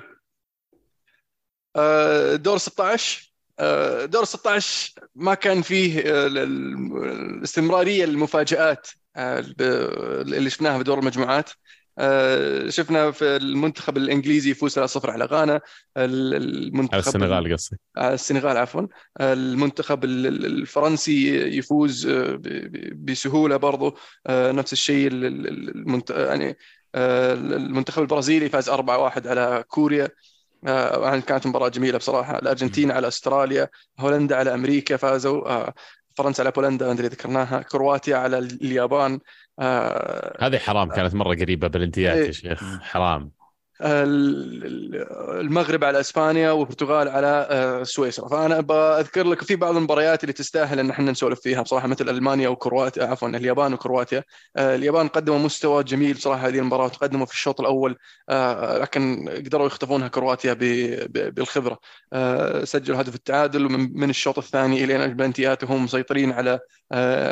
آه، 1.76 2.36
دور 2.36 2.58
16 2.58 3.34
آه، 3.60 4.06
دور 4.06 4.24
16 4.26 4.94
ما 5.16 5.34
كان 5.34 5.62
فيه 5.62 6.00
آه، 6.00 6.28
ال- 6.28 6.38
ال- 6.38 7.04
الاستمرارية 7.38 8.04
المفاجات 8.04 8.88
اللي 9.18 10.50
شفناها 10.50 10.78
في 10.78 10.84
دور 10.84 11.00
المجموعات. 11.00 11.50
آه، 12.02 12.70
شفنا 12.70 13.12
في 13.12 13.24
المنتخب 13.36 13.98
الإنجليزي 13.98 14.52
يفوز 14.52 14.74
3-0 14.80 15.10
على 15.12 15.26
غانا. 15.26 15.62
ال- 15.98 16.36
المنتخب 16.36 16.94
على 16.94 17.00
السنغال 17.00 17.54
قصدي 17.54 17.78
على 17.98 18.14
السنغال 18.14 18.58
عفوا. 18.58 18.88
المنتخب 19.22 20.04
ال- 20.04 20.28
ال- 20.28 20.46
الفرنسي 20.46 21.38
يفوز 21.58 22.08
آه، 22.08 22.40
بسهولة 22.96 23.58
برضو. 23.58 23.98
آه، 24.28 24.52
نفس 24.52 24.74
الشيء 24.74 25.08
ال- 25.08 25.26
ال- 25.26 25.70
المنت... 25.70 26.10
يعني 26.10 26.58
آه، 26.96 27.34
المنتخب 27.34 28.02
البرازيلي 28.02 28.50
فاز 28.50 28.70
4-1 28.70 29.28
على 29.28 29.64
كوريا. 29.68 30.10
آه، 30.68 31.08
يعني 31.10 31.22
كانت 31.22 31.48
مباراة 31.48 31.70
جميلة 31.70 31.98
بصراحة. 31.98 32.40
الأرجنتين 32.40 32.92
على 32.92 33.08
أستراليا 33.08 33.68
هولندا 34.00 34.36
على 34.36 34.54
أمريكا 34.54 34.98
فازوا. 34.98 35.50
آه، 35.50 35.74
فرنسا 36.20 36.42
على 36.42 36.52
بولندا 36.52 36.86
ما 36.86 36.92
أدري 36.92 37.08
ذكرناها. 37.08 37.62
كرواتيا 37.62 38.18
على 38.18 38.38
اليابان 38.38 39.20
آه، 39.60 40.38
هذه 40.48 40.58
حرام 40.58 40.90
كانت 40.90 41.16
مرة 41.16 41.36
قريبة 41.36 41.68
بلنتيات 41.68 42.16
يا 42.18 42.22
إيه. 42.24 42.32
شيخ. 42.32 42.80
حرام. 42.82 43.39
المغرب 45.40 45.84
على 45.84 46.00
إسبانيا 46.00 46.52
والبرتغال 46.52 47.08
على 47.08 47.48
آه، 47.50 47.84
سويسرا. 47.84 48.28
فأنا 48.28 48.62
بذكر 48.62 49.28
لك 49.28 49.44
في 49.44 49.56
بعض 49.56 49.76
المباريات 49.76 50.24
اللي 50.24 50.34
تستاهل 50.34 50.80
إن 50.80 50.90
إحنا 50.90 51.12
نسولف 51.12 51.40
فيها 51.40 51.62
بصراحة 51.62 51.88
مثل 51.88 52.10
ألمانيا 52.10 52.50
وكرواتيا 52.50 53.04
عفوا 53.04 53.30
اليابان 53.30 53.74
وكرواتيا. 53.74 54.24
آه، 54.58 54.76
اليابان 54.76 55.08
قدموا 55.08 55.40
مستوى 55.40 55.84
جميل 55.84 56.14
بصراحه 56.14 56.48
هذه 56.48 56.60
المباراة 56.60 56.88
تقدموا 56.88 57.26
في 57.26 57.34
الشوط 57.34 57.60
الأول 57.60 57.96
آه، 58.30 58.78
لكن 58.78 59.30
قدروا 59.30 59.68
يخطفونها 59.68 60.08
كرواتيا 60.08 60.54
بالخبرة. 61.10 61.80
سجلوا 62.64 63.02
هدف 63.02 63.16
التعادل 63.16 63.70
من 63.94 64.10
الشوط 64.10 64.38
الثاني 64.38 64.84
إلى 64.84 65.06
البلنتيات 65.06 65.64
وهم 65.64 65.84
مسيطرين 65.84 66.32
على 66.32 66.60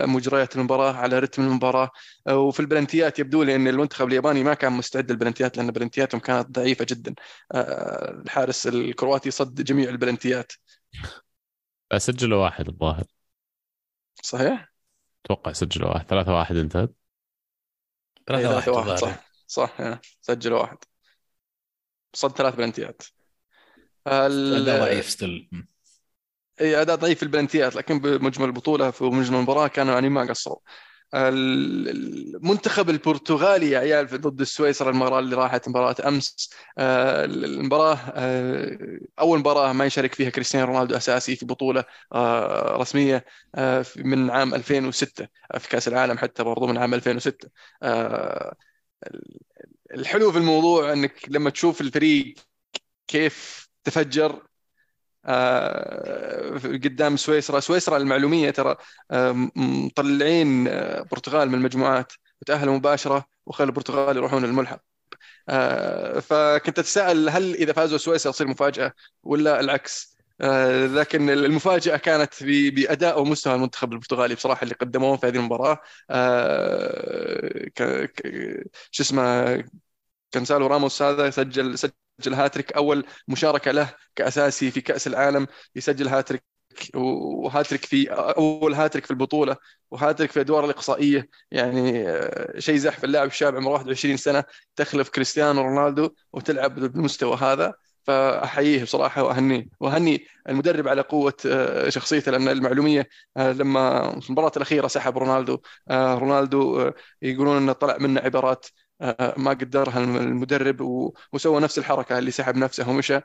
مجريات 0.08 0.56
المباراة 0.56 0.94
على 0.94 1.20
رتم 1.20 1.44
المباراة. 1.44 1.90
وفي 2.30 2.60
البلنتيات 2.60 3.20
يبدو 3.20 3.44
لي 3.44 3.56
إن 3.56 3.68
المنتخب 3.68 4.08
الياباني 4.08 4.44
ما 4.44 4.54
كان 4.54 4.74
مستعد 4.74 5.12
للبلنتيات 5.12 5.58
لأن 5.58 5.72
بلنتياتهم 5.72 6.22
كانت 6.42 6.56
ضعيفة 6.60 6.86
جدا. 6.90 7.16
آه، 7.52 8.12
الحارس 8.12 8.68
الكرواتي 8.68 9.32
صد 9.32 9.62
جميع 9.62 9.90
البلنتيات. 9.90 10.52
سجلوا 11.98 12.44
واحد 12.44 12.68
الظاهر. 12.68 13.04
صحيح؟ 14.24 14.74
أتوقع 15.26 15.52
سجلوا 15.52 15.90
واحد. 15.90 16.08
ثلاثة 16.08 16.34
واحد 16.36 16.56
انتهت 16.56 16.90
إيه، 18.30 18.38
3 18.38 18.50
ثلاثة 18.50 18.72
1 18.72 18.88
واحد 18.88 19.00
صح. 19.00 19.32
صح 19.48 19.82
يا. 19.82 20.00
سجل 20.22 20.54
واحد. 20.54 20.78
صد 22.14 22.32
ثلاث 22.32 22.56
بلنتيات. 22.56 23.02
ال- 24.08 24.66
ضعيف 24.66 25.10
ستيل 25.10 25.50
اي 26.62 26.82
أداء 26.82 26.96
ضعيف 26.96 27.18
في 27.18 27.24
البلنتيات 27.24 27.76
لكن 27.76 28.00
بمجمل 28.00 28.46
البطولة 28.46 28.92
في 28.92 29.04
مجمل 29.04 29.36
المباراة 29.38 29.68
كانوا 29.68 29.94
يعني 29.94 30.10
ما 30.10 30.22
قصروا. 30.22 30.60
المنتخب 31.16 32.90
البرتغالي 32.90 33.70
يا 33.72 33.80
عيال 33.80 34.08
ضد 34.08 34.42
السويسرا 34.42 34.90
المباراة 34.90 35.20
اللي 35.20 35.36
راحت 35.36 35.70
مباراة 35.70 35.96
أمس 36.08 36.50
آه، 36.78 37.26
المباراة 37.26 37.96
آه، 38.16 39.00
أول 39.20 39.40
مباراة 39.40 39.74
ما 39.74 39.86
يشارك 39.86 40.14
فيها 40.14 40.30
كريستيانو 40.30 40.66
رونالدو 40.68 40.98
أساسي 40.98 41.36
في 41.36 41.46
بطولة 41.46 41.84
آه، 42.14 42.78
رسمية 42.78 43.26
من 43.98 44.30
عام 44.32 44.54
2006 44.56 45.28
في 45.60 45.70
كأس 45.70 45.88
العالم 45.88 46.18
حتى 46.18 46.44
برضو 46.44 46.68
من 46.68 46.78
عام 46.78 46.94
2006 46.94 47.50
آه، 47.84 48.56
الحلو 49.94 50.32
في 50.32 50.38
الموضوع 50.38 50.94
إنك 50.94 51.14
لما 51.30 51.50
تشوف 51.50 51.82
الفريق 51.82 52.36
كيف 53.08 53.70
تفجر 53.84 54.47
قدام 56.64 57.18
سويسرا. 57.18 57.60
سويسرا 57.60 57.98
المعلومية 57.98 58.50
ترى 58.52 58.76
آه، 59.12 59.50
مطلعين 59.56 60.68
آه، 60.68 61.02
البرتغال 61.02 61.50
من 61.50 61.56
المجموعات 61.56 62.14
وتأهلوا 62.42 62.76
مباشرة 62.78 63.26
وخلوا 63.46 63.70
البرتغال 63.70 64.18
يروحون 64.18 64.44
الملحق. 64.46 64.82
آه، 65.50 66.20
فكنت 66.20 66.80
أتساءل 66.80 67.30
هل 67.30 67.56
إذا 67.56 67.74
فازوا 67.74 67.98
سويسرا 67.98 68.32
تصير 68.32 68.48
مفاجأة 68.48 68.94
ولا 69.24 69.60
العكس؟ 69.60 70.18
آه، 70.42 70.88
لكن 70.88 71.30
المفاجأة 71.30 71.98
كانت 71.98 72.44
بأداء 72.44 73.22
ومستوى 73.22 73.56
المنتخب 73.56 73.94
البرتغالي 73.94 74.36
بصراحة 74.36 74.64
اللي 74.64 74.76
قدموه 74.76 75.18
في 75.18 75.28
هذه 75.28 75.36
المباراة. 75.36 75.80
شو 78.92 79.04
اسمه؟ 79.04 79.64
كانسالو 80.32 80.68
راموس 80.68 81.02
هذا 81.02 81.30
سجل 81.30 81.78
سجل 81.78 81.94
هاتريك 82.28 82.74
أول 82.74 83.06
مشاركة 83.28 83.72
له 83.72 83.94
كأساسي 84.16 84.72
في 84.72 84.82
كأس 84.82 85.08
العالم 85.08 85.48
يسجل 85.76 86.08
هاتريك 86.08 86.44
وهاتريك 86.96 87.86
في 87.86 88.10
أول 88.12 88.74
هاتريك 88.74 89.06
في 89.06 89.12
البطولة 89.12 89.58
وهاتريك 89.92 90.32
في 90.32 90.38
الادوار 90.38 90.66
الإقصائية. 90.66 91.30
يعني 91.52 92.10
آه، 92.10 92.60
شيء 92.60 92.78
زحف 92.78 93.04
اللاعب 93.04 93.28
الشاب 93.28 93.56
عمره 93.56 93.72
21 93.72 94.18
سنة 94.18 94.44
تخلف 94.76 95.10
كريستيانو 95.10 95.62
رونالدو 95.62 96.10
وتلعب 96.34 96.76
بالمستوى 96.80 97.38
هذا. 97.38 97.74
فأحييه 98.04 98.84
بصراحة 98.84 99.24
وأهنيه. 99.24 99.68
وأهني 99.80 100.26
المدرب 100.50 100.88
على 100.88 101.02
قوة 101.02 101.34
آه، 101.46 101.90
شخصيته 101.90 102.32
لأن 102.32 102.48
المعلومية 102.48 103.10
آه، 103.38 103.52
لما 103.52 104.20
في 104.20 104.28
المباراة 104.30 104.52
الأخيرة 104.58 104.88
سحب 104.88 105.18
رونالدو 105.18 105.60
رونالدو 105.92 106.92
يقولون 107.22 107.58
إنه 107.58 107.74
طلع 107.74 107.98
منه 108.00 108.22
عبارات 108.22 108.66
ما 109.38 109.50
قدرها 109.52 110.00
المدرب 110.04 110.82
وسوى 111.34 111.62
نفس 111.62 111.78
الحركة 111.80 112.18
اللي 112.20 112.32
سحب 112.32 112.56
نفسه 112.58 112.90
ومشى 112.90 113.20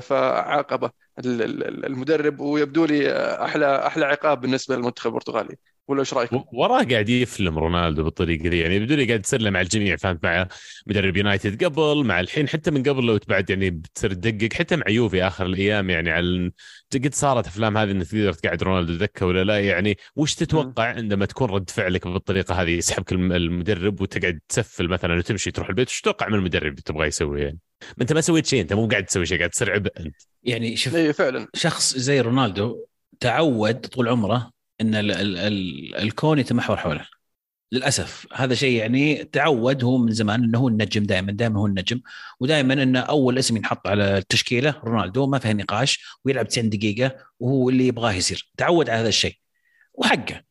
فعاقبه 0.00 0.90
المدرب 1.24 2.40
ويبدو 2.40 2.84
لي 2.84 3.12
أحلى 3.44 3.86
أحلى 3.86 4.04
عقاب 4.06 4.40
بالنسبة 4.40 4.76
للمنتخب 4.76 5.06
البرتغالي. 5.10 5.56
ولا 5.90 6.00
إيش 6.00 6.14
رايكم؟ 6.14 6.44
وراه 6.52 6.84
قاعد 6.84 7.08
يفلم 7.08 7.58
رونالدو 7.58 8.04
بالطريقة 8.04 8.48
دي 8.48 8.58
يعني 8.58 8.76
يبدو 8.76 8.94
لي 8.94 9.04
قاعد 9.04 9.20
يسلم 9.20 9.56
على 9.56 9.64
الجميع 9.64 9.96
فهمت 9.96 10.24
مع 10.24 10.48
مدرب 10.86 11.16
يونايتد 11.16 11.64
قبل 11.64 12.04
مع 12.04 12.20
الحين 12.20 12.48
حتى 12.48 12.70
من 12.70 12.82
قبل 12.82 13.06
لو 13.06 13.18
بعد 13.28 13.50
يعني 13.50 13.70
بتصير 13.70 14.12
تدقق 14.12 14.52
حتى 14.52 14.76
مع 14.76 14.88
يوفي 14.88 15.26
آخر 15.26 15.46
الأيام 15.46 15.90
يعني 15.90 16.10
على 16.10 16.52
قد 16.94 17.14
صارت 17.14 17.46
أفلام 17.46 17.78
هذه 17.78 17.90
إنك 17.90 18.06
تقدر 18.06 18.32
تقعد 18.32 18.62
رونالدو 18.62 18.94
دكه 18.94 19.26
ولا 19.26 19.44
لا؟ 19.44 19.60
يعني 19.60 19.96
وش 20.16 20.34
تتوقع 20.34 20.84
عندما 20.84 21.26
تكون 21.26 21.50
رد 21.50 21.70
فعلك 21.70 22.08
بالطريقة 22.08 22.62
هذه 22.62 22.70
يسحبك 22.70 23.12
المدرب 23.12 24.00
وتقعد 24.00 24.40
تسفل 24.48 24.88
مثلا 24.88 25.18
وتمشي 25.18 25.50
تروح 25.50 25.68
البيت؟ 25.68 25.88
وش 25.88 26.00
تتوقع 26.00 26.28
من 26.28 26.34
المدرب 26.34 26.74
تبغى 26.74 27.06
يسوي 27.06 27.42
يعني؟ 27.42 27.58
ما 27.96 28.02
أنت 28.02 28.12
ما 28.12 28.20
سويت 28.20 28.46
شيء 28.46 28.60
أنت 28.62 28.72
مو 28.72 28.88
قاعد 28.88 29.04
تسوي 29.04 29.26
شيء 29.26 29.38
قاعد 29.38 29.50
تصير 29.50 29.72
عبء 29.72 29.90
أنت. 30.00 30.16
يعني 30.42 30.76
شوف 30.76 30.96
اي 30.96 31.12
فعلا. 31.12 31.48
شخص 31.54 31.96
زي 31.96 32.20
رونالدو 32.20 32.86
تعود 33.20 33.86
طول 33.86 34.08
عمره 34.08 34.50
إن 34.80 34.94
ال 34.94 35.10
ال 35.10 35.38
ال 35.38 35.96
الكون 35.96 36.38
يتمحور 36.38 36.76
حوله. 36.76 37.06
للأسف 37.72 38.26
هذا 38.34 38.54
شيء 38.54 38.78
يعني 38.78 39.24
تعود 39.24 39.84
هو 39.84 39.98
من 39.98 40.12
زمان 40.12 40.44
إنه 40.44 40.58
هو 40.58 40.68
النجم 40.68 41.02
دائما 41.04 41.32
دائما 41.32 41.58
هو 41.60 41.66
النجم. 41.66 42.00
ودائما 42.40 42.74
انه 42.82 43.00
أول 43.00 43.38
اسم 43.38 43.56
ينحط 43.56 43.86
على 43.88 44.18
التشكيلة 44.18 44.80
رونالدو 44.84 45.26
ما 45.26 45.38
فيها 45.38 45.52
نقاش 45.52 46.18
ويلعب 46.24 46.48
90 46.48 46.70
دقيقة 46.70 47.16
وهو 47.40 47.70
اللي 47.70 47.86
يبغاه 47.86 48.12
يصير. 48.12 48.50
تعود 48.56 48.90
على 48.90 49.00
هذا 49.00 49.08
الشيء. 49.08 49.36
وحقه. 49.94 50.42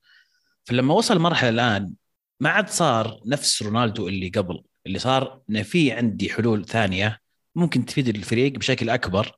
فلما 0.65 0.93
وصل 0.93 1.19
مرحلة 1.19 1.49
الآن 1.49 1.93
ما 2.39 2.49
عاد 2.49 2.69
صار 2.69 3.21
نفس 3.25 3.63
رونالدو 3.63 4.07
اللي 4.07 4.29
قبل. 4.29 4.63
اللي 4.85 4.99
صار 4.99 5.41
انه 5.49 5.63
في 5.63 5.91
عندي 5.91 6.29
حلول 6.29 6.65
ثانية 6.65 7.19
ممكن 7.55 7.85
تفيد 7.85 8.07
الفريق 8.07 8.53
بشكل 8.53 8.89
أكبر 8.89 9.31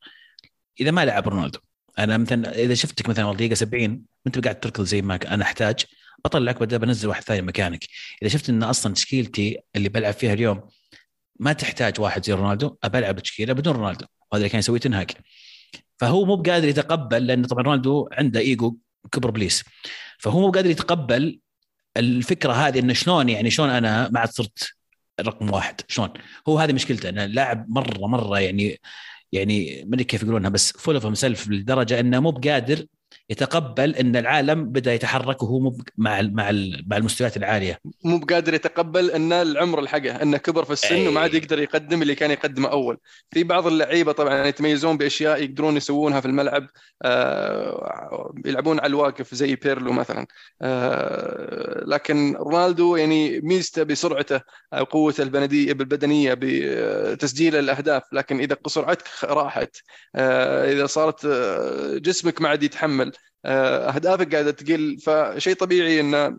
إذا 0.80 0.92
ما 0.92 1.06
لعب 1.06 1.28
رونالدو. 1.28 1.60
أنا 2.00 2.18
مثلا 2.18 2.60
إذا 2.64 2.74
شفتك 2.74 3.10
مثلا 3.10 3.26
والله 3.26 3.38
دقيقة 3.38 3.56
70 3.56 4.02
وأنت 4.26 4.44
قاعد 4.44 4.60
تركض 4.60 4.84
زي 4.84 5.02
ما 5.02 5.16
أنا 5.16 5.44
أحتاج 5.44 5.86
بطلعك 6.26 6.60
بدل 6.60 6.80
بنزل 6.80 7.08
واحد 7.10 7.24
ثاني 7.24 7.42
مكانك. 7.42 7.86
إذا 8.22 8.30
شفت 8.30 8.50
إن 8.50 8.64
أصلا 8.64 8.94
تشكيلتي 8.94 9.60
اللي 9.76 9.90
بلعب 9.90 10.14
فيها 10.14 10.34
اليوم 10.34 10.62
ما 11.40 11.54
تحتاج 11.54 12.00
واحد 12.00 12.26
زي 12.26 12.34
رونالدو 12.34 12.76
أبى 12.84 13.22
تشكيلة 13.22 13.54
بدون 13.54 13.74
رونالدو. 13.74 14.06
وهذا 14.32 14.42
اللي 14.42 14.50
كان 14.50 14.60
يسويه 14.60 14.80
تنهاك 14.80 15.18
فهو 15.98 16.26
مو 16.26 16.36
بقادر 16.36 16.68
يتقبل 16.68 17.28
لأن 17.28 17.46
طبعا 17.46 17.64
رونالدو 17.64 18.10
عنده 18.12 18.40
إيجو 18.40 18.78
كبر 19.12 19.32
بليس. 19.32 19.64
فهو 20.20 20.40
مو 20.40 20.52
قادر 20.52 20.70
يتقبل 20.70 21.40
الفكرة 21.98 22.54
هذه 22.54 22.80
انه 22.80 22.94
شلون 22.94 23.30
يعني 23.30 23.52
شلون 23.52 23.70
أنا 23.70 24.10
ما 24.10 24.20
عاد 24.20 24.30
صرت 24.30 24.70
رقم 25.22 25.54
واحد. 25.54 25.82
شلون؟ 25.88 26.10
هو 26.50 26.60
هذه 26.60 26.74
مشكلته 26.74 27.10
انه 27.10 27.26
لاعب 27.26 27.70
مرة 27.70 28.08
مرة 28.08 28.40
يعني 28.40 28.80
يعني 29.32 29.84
ما 29.86 29.96
أدري 29.96 30.04
كيف 30.04 30.24
يقولونها 30.24 30.50
بس 30.50 30.72
full 30.72 30.96
of 30.96 31.18
self 31.18 31.48
لدرجة 31.50 32.00
إنه 32.00 32.20
مو 32.20 32.32
بقادر 32.32 32.86
يتقبل 33.32 33.96
إن 33.96 34.16
العالم 34.16 34.66
بدأ 34.66 34.94
يتحرك 34.94 35.44
وهو 35.44 35.60
مو 35.60 35.78
مع 35.98 36.22
مع 36.22 36.52
مع 36.88 36.98
المستويات 36.98 37.38
العالية. 37.38 37.80
مو 38.04 38.18
بقادر 38.18 38.54
يتقبل 38.54 39.12
إن 39.12 39.34
العمر 39.34 39.82
لحقه 39.82 40.22
إنه 40.22 40.38
كبر 40.38 40.64
في 40.64 40.74
السن 40.74 41.08
وما 41.08 41.20
عاد 41.20 41.34
يقدر 41.34 41.60
يقدم 41.60 42.02
اللي 42.02 42.16
كان 42.16 42.32
يقدمه 42.32 42.70
أول. 42.70 42.98
في 43.32 43.44
بعض 43.44 43.68
اللعيبة 43.68 44.12
طبعا 44.12 44.46
يتميزون 44.46 44.98
بأشياء 44.98 45.44
يقدرون 45.44 45.78
يسوونها 45.78 46.20
في 46.20 46.26
الملعب 46.28 46.68
آه 47.04 48.34
يلعبون 48.46 48.80
على 48.80 48.88
الواقف 48.90 49.36
زي 49.36 49.56
بيرلو 49.56 49.92
مثلا. 49.94 50.28
آه 50.62 51.84
لكن 51.86 52.36
رونالدو 52.36 52.96
يعني 52.96 53.40
ميزته 53.42 53.84
بسرعته 53.84 54.42
قوته 54.90 55.22
البنديه 55.24 55.74
بالبدنية 55.74 56.38
بتسجيل 56.42 57.56
الأهداف. 57.56 58.04
لكن 58.14 58.40
إذا 58.40 58.56
قصرعتك 58.56 59.08
راحت. 59.24 59.78
آه 60.16 60.72
إذا 60.72 60.86
صارت 60.86 61.26
آه، 61.26 61.98
جسمك 61.98 62.42
ما 62.42 62.50
عاد 62.50 62.64
يتحمل. 62.64 63.08
آه، 63.08 63.21
أهدافك 63.46 64.34
قاعدة 64.34 64.52
تقل 64.52 64.98
فشيء 64.98 65.56
طبيعي 65.56 66.00
إن 66.00 66.38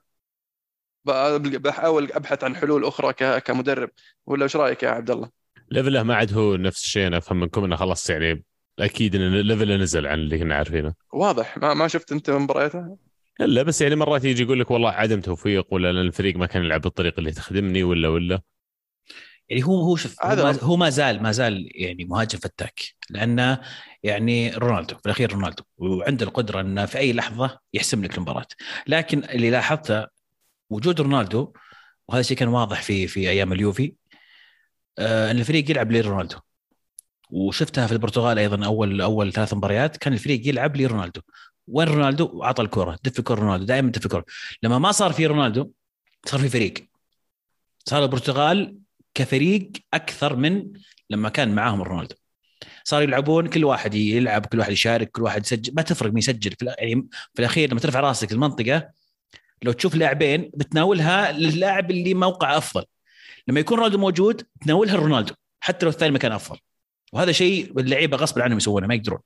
بحاول 1.04 2.12
أبحث 2.12 2.44
عن 2.44 2.56
حلول 2.56 2.84
أخرى 2.84 3.12
كمدرب 3.40 3.90
ولا 4.26 4.42
إيش 4.42 4.56
رأيك 4.56 4.82
يا 4.82 4.88
عبد 4.88 5.10
الله؟ 5.10 5.30
ليفله 5.70 6.02
ما 6.02 6.14
عاد 6.14 6.34
هو 6.34 6.56
نفس 6.56 6.84
الشيء 6.84 7.06
أنا 7.06 7.18
أفهم 7.18 7.40
منكم 7.40 7.64
إنه 7.64 7.76
خلاص 7.76 8.10
يعني 8.10 8.44
أكيد 8.78 9.14
إن 9.14 9.34
ليفله 9.40 9.76
نزل 9.76 10.06
عن 10.06 10.18
اللي 10.18 10.38
كنا 10.38 10.54
عارفينه 10.54 10.94
واضح 11.12 11.58
ما 11.58 11.74
ما 11.74 11.88
شفت 11.88 12.12
أنت 12.12 12.30
مبارياته؟ 12.30 12.96
لا 13.40 13.62
بس 13.62 13.82
يعني 13.82 13.96
مرات 13.96 14.24
يجي 14.24 14.42
يقول 14.42 14.60
لك 14.60 14.70
والله 14.70 14.90
عدم 14.90 15.20
توفيق 15.20 15.74
ولا 15.74 15.90
الفريق 15.90 16.36
ما 16.36 16.46
كان 16.46 16.64
يلعب 16.64 16.80
بالطريقة 16.80 17.18
اللي 17.18 17.32
تخدمني 17.32 17.82
ولا 17.82 18.08
ولا 18.08 18.40
يعني 19.52 19.64
هو 19.64 19.80
هو 19.80 19.96
شوف 19.96 20.24
هو 20.24 20.36
ما, 20.36 20.58
هو 20.62 20.76
ما 20.76 20.90
زال 20.90 21.22
ما 21.22 21.32
زال 21.32 21.68
يعني 21.74 22.04
مهاجم 22.04 22.38
فتاك 22.38 22.80
لأنه 23.10 23.60
يعني 24.02 24.50
رونالدو 24.50 24.96
في 24.96 25.06
الأخير 25.06 25.32
رونالدو 25.32 25.64
وعنده 25.78 26.26
القدرة 26.26 26.60
إنه 26.60 26.86
في 26.86 26.98
أي 26.98 27.12
لحظة 27.12 27.58
يحسم 27.74 28.04
لك 28.04 28.16
المباراة. 28.16 28.46
لكن 28.86 29.24
اللي 29.24 29.50
لاحظته 29.50 30.06
وجود 30.70 31.00
رونالدو 31.00 31.52
وهذا 32.08 32.20
الشيء 32.20 32.36
كان 32.36 32.48
واضح 32.48 32.82
في 32.82 33.06
في 33.06 33.30
أيام 33.30 33.52
اليوفي 33.52 33.94
آه 34.98 35.30
إن 35.30 35.38
الفريق 35.38 35.70
يلعب 35.70 35.92
لرونالدو. 35.92 36.36
وشفتها 37.30 37.86
في 37.86 37.92
البرتغال 37.92 38.38
أيضا 38.38 38.66
أول 38.66 39.00
أول 39.00 39.32
ثلاث 39.32 39.54
مباريات 39.54 39.96
كان 39.96 40.12
الفريق 40.12 40.48
يلعب 40.48 40.76
لرونالدو. 40.76 41.20
وين 41.68 41.88
رونالدو؟ 41.88 42.42
عطى 42.42 42.62
الكرة 42.62 42.98
دف 43.04 43.18
الكرة 43.18 43.34
رونالدو 43.40 43.64
دائما 43.64 43.90
دف 43.90 44.06
الكرة. 44.06 44.24
لما 44.62 44.78
ما 44.78 44.92
صار 44.92 45.12
في 45.12 45.26
رونالدو 45.26 45.70
صار 46.26 46.40
في 46.40 46.48
فريق. 46.48 46.74
صار 47.84 48.04
البرتغال 48.04 48.81
كفريق 49.14 49.70
أكثر 49.94 50.36
من 50.36 50.72
لما 51.10 51.28
كان 51.28 51.54
معاهم 51.54 51.82
رونالدو. 51.82 52.14
صاروا 52.84 53.04
يلعبون 53.04 53.46
كل 53.46 53.64
واحد 53.64 53.94
يلعب 53.94 54.46
كل 54.46 54.58
واحد 54.58 54.72
يشارك 54.72 55.10
كل 55.10 55.22
واحد 55.22 55.44
يسجل. 55.44 55.74
ما 55.74 55.82
تفرق 55.82 56.08
مين 56.08 56.18
يسجل. 56.18 56.50
في 56.50 56.64
يعني 56.78 57.08
في 57.34 57.40
الأخير 57.40 57.70
لما 57.70 57.80
ترفع 57.80 58.00
راسك 58.00 58.32
المنطقة 58.32 58.88
لو 59.62 59.72
تشوف 59.72 59.94
لاعبين 59.94 60.50
بتناولها 60.54 61.32
للاعب 61.32 61.90
اللي 61.90 62.14
موقع 62.14 62.56
أفضل. 62.56 62.84
لما 63.48 63.60
يكون 63.60 63.78
رونالدو 63.78 63.98
موجود 63.98 64.42
تناولها 64.64 64.96
رونالدو 64.96 65.34
حتى 65.60 65.86
لو 65.86 65.90
الثاني 65.90 66.12
مكان 66.12 66.32
أفضل. 66.32 66.58
وهذا 67.12 67.32
شيء 67.32 67.80
اللعيبة 67.80 68.16
غصب 68.16 68.40
عنهم 68.40 68.56
يسوونه 68.56 68.86
ما 68.86 68.94
يقدرون. 68.94 69.20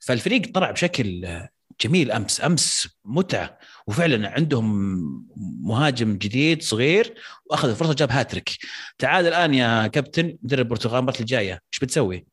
فالفريق 0.00 0.52
طلع 0.54 0.70
بشكل 0.70 1.38
جميل 1.80 2.12
أمس 2.12 2.44
أمس 2.44 2.88
متعة. 3.04 3.58
وفعلا 3.88 4.30
عندهم 4.30 4.98
مهاجم 5.62 6.16
جديد 6.16 6.62
صغير 6.62 7.14
وأخذ 7.46 7.68
الفرصة 7.68 7.94
جاب 7.94 8.12
هاتريك. 8.12 8.50
تعال 8.98 9.26
الآن 9.26 9.54
يا 9.54 9.86
كابتن 9.86 10.38
مدرب 10.42 10.60
البرتغال 10.60 10.98
المباراه 10.98 11.20
الجاية 11.20 11.52
إيش 11.52 11.80
بتسوي؟ 11.82 12.26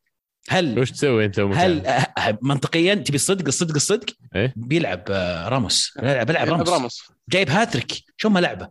هل 0.48 0.78
وش 0.78 0.90
تسوي 0.90 1.24
أنت 1.24 1.40
هل 1.40 2.02
منطقيا 2.42 2.94
تبي 2.94 3.16
الصدق؟ 3.16 3.46
الصدق 3.46 3.74
الصدق؟ 3.74 4.06
إيه؟ 4.36 4.54
بيلعب 4.56 5.04
آه، 5.10 5.48
راموس. 5.48 5.92
بيلعب 5.98 6.26
بيلعب 6.26 6.48
راموس. 6.48 6.68
راموس. 6.68 7.12
جايب 7.28 7.50
هاتريك. 7.50 7.92
شو 8.16 8.28
ما 8.28 8.40
لعبه؟ 8.40 8.70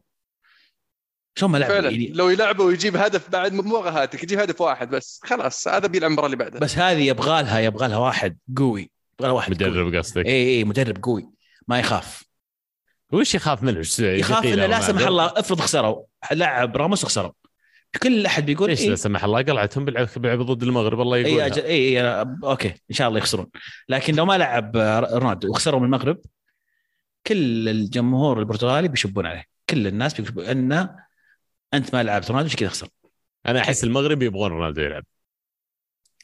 شو 1.36 1.48
ما 1.48 1.58
لعبه؟ 1.58 1.74
فعلا 1.74 1.90
يعني... 1.90 2.08
لو 2.08 2.30
يلعبه 2.30 2.64
ويجيب 2.64 2.96
هدف 2.96 3.30
بعد 3.30 3.54
مو 3.54 3.78
هاتريك 3.78 4.24
يجيب 4.24 4.40
هدف 4.40 4.62
واحد 4.62 4.90
بس. 4.90 5.20
خلاص 5.24 5.68
هذا 5.68 5.88
بيلعب 5.88 6.10
المباراة 6.10 6.26
اللي 6.26 6.38
بعدها 6.38 6.60
بس 6.60 6.78
هذه 6.78 7.02
يبغى 7.02 7.44
لها 7.44 7.60
يبغى 7.60 7.88
لها 7.88 7.98
واحد 7.98 8.38
قوي. 8.58 8.92
يبغى 9.14 9.28
لها 9.28 9.32
واحد 9.32 9.52
مدرب 9.52 9.96
قصدك؟ 9.96 10.26
اي 10.26 10.58
اي 10.58 10.64
مدرب 10.64 11.04
قوي. 11.04 11.30
ما 11.68 11.80
يخاف. 11.80 12.25
وش 13.12 13.36
يخاف 13.36 13.64
منه؟ 13.64 13.82
يخاف 14.00 14.46
إنه 14.46 14.66
لا 14.66 14.82
سمح 14.82 15.08
الله 15.08 15.26
افرض 15.26 15.60
خسروا. 15.60 16.04
لاعب 16.32 16.78
راموس 16.78 17.04
وخسروا 17.04 17.32
كل 18.04 18.26
أحد 18.26 18.46
بيقول 18.46 18.70
إيش 18.70 18.82
إيه؟ 18.82 18.90
لا 18.90 18.96
سمح 18.96 19.24
الله 19.24 19.42
قلعتهم 19.42 19.86
بيلعب 19.86 20.42
ضد 20.42 20.64
المغرب 20.64 21.02
الله 21.02 21.18
يقول 21.18 21.40
اي 21.40 21.46
أجل... 21.46 21.62
اي 21.64 22.02
okay 22.44 22.68
إن 22.68 22.96
شاء 22.96 23.08
الله 23.08 23.20
يخسرون. 23.20 23.48
لكن 23.90 24.16
لو 24.16 24.26
ما 24.26 24.38
لعب 24.38 24.78
رونالدو 25.12 25.50
وخسروا 25.50 25.80
من 25.80 25.86
المغرب 25.86 26.20
كل 27.28 27.70
الجمهور 27.70 28.40
البرتغالي 28.40 28.88
بيشبون 28.88 29.26
عليه. 29.26 29.46
كل 29.70 29.88
الناس 29.88 30.22
بيقولون 30.22 30.50
إن 30.50 30.90
أنت 31.74 31.96
ما 31.96 32.04
لعبت 32.04 32.32
رونالدو 32.32 32.48
عشان 32.48 32.60
كذا 32.60 32.70
خسر 32.70 32.88
أنا 33.46 33.60
أحس 33.60 33.84
المغرب 33.84 34.24
يبغون 34.24 34.52
رونالدو 34.52 34.82
يلعب. 34.82 35.04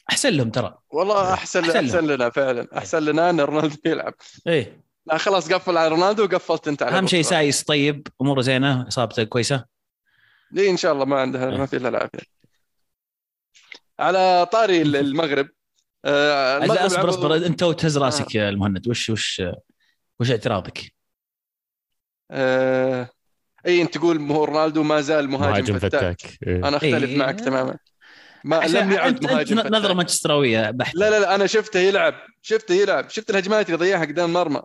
أحسن 0.09 0.29
لهم 0.29 0.49
ترى. 0.49 0.77
والله 0.89 1.33
احسن 1.33 1.59
أحسن 1.59 1.85
أحسن 1.85 2.07
لنا 2.07 2.29
فعلا. 2.29 2.67
أحسن 2.77 3.03
لنا 3.03 3.29
إن 3.29 3.41
رونالدو 3.41 3.77
يلعب. 3.85 4.13
إيه. 4.47 4.90
لا 5.05 5.17
خلاص 5.17 5.53
قفل 5.53 5.77
على 5.77 5.87
رونالدو 5.87 6.23
وقفلت 6.23 6.67
انت 6.67 6.83
على 6.83 6.97
أهم 6.97 7.07
شيء. 7.07 7.21
سايس 7.21 7.63
طيب 7.63 8.07
اموره 8.21 8.41
زينة 8.41 8.87
اصابته 8.87 9.23
كويسة 9.23 9.65
ليه 10.51 10.69
إن 10.71 10.77
شاء 10.77 10.93
الله 10.93 11.05
ما 11.05 11.19
عندها 11.21 11.45
ما 11.57 11.65
في 11.65 11.77
الا 11.77 11.89
العافيه 11.89 12.19
على 13.99 14.45
طاري 14.51 14.81
ال- 14.81 14.95
المغرب 14.95 15.49
آه، 16.05 16.57
لا 16.57 16.63
المغرب 16.63 16.85
أصبر 16.85 17.09
أصبر 17.09 17.35
أنت 17.35 17.63
وتهز 17.63 17.97
راسك 17.97 18.35
يا 18.35 18.49
المهند 18.49 18.87
وش 18.87 19.09
وش 19.09 19.41
وش 20.19 20.31
اعتراضك؟ 20.31 20.93
آه، 22.31 23.09
إي 23.67 23.81
أنت 23.81 23.97
تقول 23.97 24.31
هو 24.31 24.43
رونالدو 24.43 24.83
ما 24.83 25.01
زال 25.01 25.29
مهاجم, 25.29 25.51
مهاجم 25.51 25.79
فتاك 25.79 26.21
فتاك 26.21 26.37
إيه. 26.47 26.57
أنا 26.67 26.77
أختلف 26.77 27.09
إيه. 27.09 27.17
معك 27.17 27.39
تماما 27.39 27.77
ما 28.43 28.55
لم 28.67 28.91
يعد 28.91 29.23
مهاجم 29.25 29.59
نظرة 29.59 29.79
فتاك 29.79 29.95
مانشستراوية 29.95 30.71
بحتة 30.71 30.99
لا 30.99 31.09
لا 31.09 31.19
لا 31.19 31.35
أنا 31.35 31.47
شفته 31.47 31.79
يلعب 31.79 32.13
شفته 32.41 32.73
يلعب 32.75 33.09
شفت 33.09 33.29
الهجمات 33.29 33.65
اللي 33.65 33.77
ضيعها 33.77 34.05
قدام 34.05 34.29
المرمى 34.29 34.61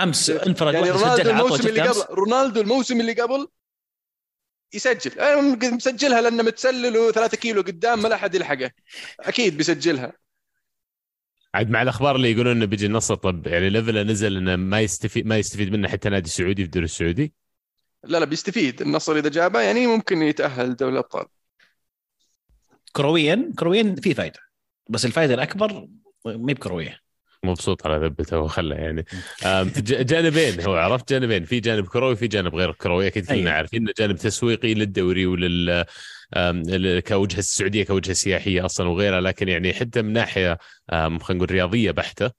أمس 0.00 0.30
انفرد 0.30 0.74
يعني 0.74 0.90
رونالدو 0.90 1.30
الموسم 1.30 1.68
اللي 1.68 1.80
قبل 1.80 2.14
رونالدو 2.14 2.60
الموسم 2.60 3.00
اللي 3.00 3.12
قبل 3.12 3.48
يسجل. 4.74 5.20
أنا 5.20 5.56
مسجلها 5.74 6.20
لأنه 6.20 6.42
متسلل 6.42 6.98
وثلاثة 6.98 7.36
كيلو 7.36 7.62
قدام 7.62 8.02
ما 8.02 8.08
لا 8.08 8.14
أحد 8.14 8.34
يلحقه. 8.34 8.70
أكيد 9.20 9.56
بيسجلها. 9.56 10.12
عاد 11.54 11.70
مع 11.70 11.82
الأخبار 11.82 12.16
اللي 12.16 12.32
يقولون 12.32 12.56
إنه 12.56 12.64
بيجي 12.64 12.86
النصر 12.86 13.14
طب 13.14 13.46
يعني 13.46 13.70
ليفله 13.70 14.02
نزل 14.02 14.36
إنه 14.36 14.56
ما 14.56 14.80
يستفيد 14.80 15.26
ما 15.26 15.38
يستفيد 15.38 15.72
منه 15.72 15.88
حتى 15.88 16.08
نادي 16.08 16.30
سعودي 16.30 16.62
في 16.62 16.66
الدوري 16.66 16.84
السعودي؟ 16.84 17.34
لا 18.04 18.18
لا 18.18 18.24
بيستفيد. 18.24 18.82
النصر 18.82 19.16
إذا 19.16 19.28
جابه 19.28 19.60
يعني 19.60 19.86
ممكن 19.86 20.22
يتأهل 20.22 20.76
دوري 20.76 20.92
الأبطال. 20.92 21.26
كرويا 22.92 23.52
كرويا 23.58 23.94
في 24.02 24.14
فائده 24.14 24.40
بس 24.88 25.06
الفائده 25.06 25.34
الأكبر 25.34 25.88
ما 26.24 26.50
هي 26.50 26.54
بكروية. 26.54 27.05
مبسوط 27.46 27.86
على 27.86 28.06
ذبته 28.06 28.38
وخله 28.38 28.76
يعني. 28.76 29.04
جانبين 29.80 30.60
هو 30.60 30.76
عرفت؟ 30.76 31.12
جانبين. 31.12 31.44
في 31.44 31.60
جانب 31.60 31.86
كروي 31.86 32.16
في 32.16 32.26
جانب 32.26 32.54
غير 32.54 32.72
كروي. 32.72 33.06
أكيد 33.06 33.26
كلنا 33.26 33.38
أيوة. 33.38 33.50
عارفين 33.50 33.82
إنه 33.82 33.92
جانب 33.98 34.16
تسويقي 34.16 34.74
للدوري 34.74 35.26
ولل 35.26 35.84
كوجهة 37.00 37.38
السعودية 37.38 37.84
كوجهة 37.84 38.12
سياحية 38.12 38.64
أصلا 38.64 38.88
وغيرها. 38.88 39.20
لكن 39.20 39.48
يعني 39.48 39.74
حتى 39.74 40.02
من 40.02 40.12
ناحية 40.12 40.58
خلينا 40.90 41.18
نقول 41.30 41.50
رياضية 41.50 41.90
بحتة 41.90 42.30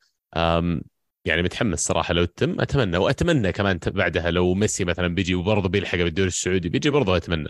يعني 1.25 1.41
متحمس 1.43 1.79
صراحة 1.79 2.13
لو 2.13 2.25
تتم. 2.25 2.61
أتمنى. 2.61 2.97
وأتمنى 2.97 3.51
كمان 3.51 3.79
بعدها 3.85 4.31
لو 4.31 4.53
ميسي 4.53 4.85
مثلا 4.85 5.07
بيجي 5.07 5.35
وبرضه 5.35 5.69
بيلحق 5.69 5.97
بالدوري 5.97 6.27
السعودي 6.27 6.69
بيجي 6.69 6.89
برضه 6.89 7.17
أتمنى. 7.17 7.49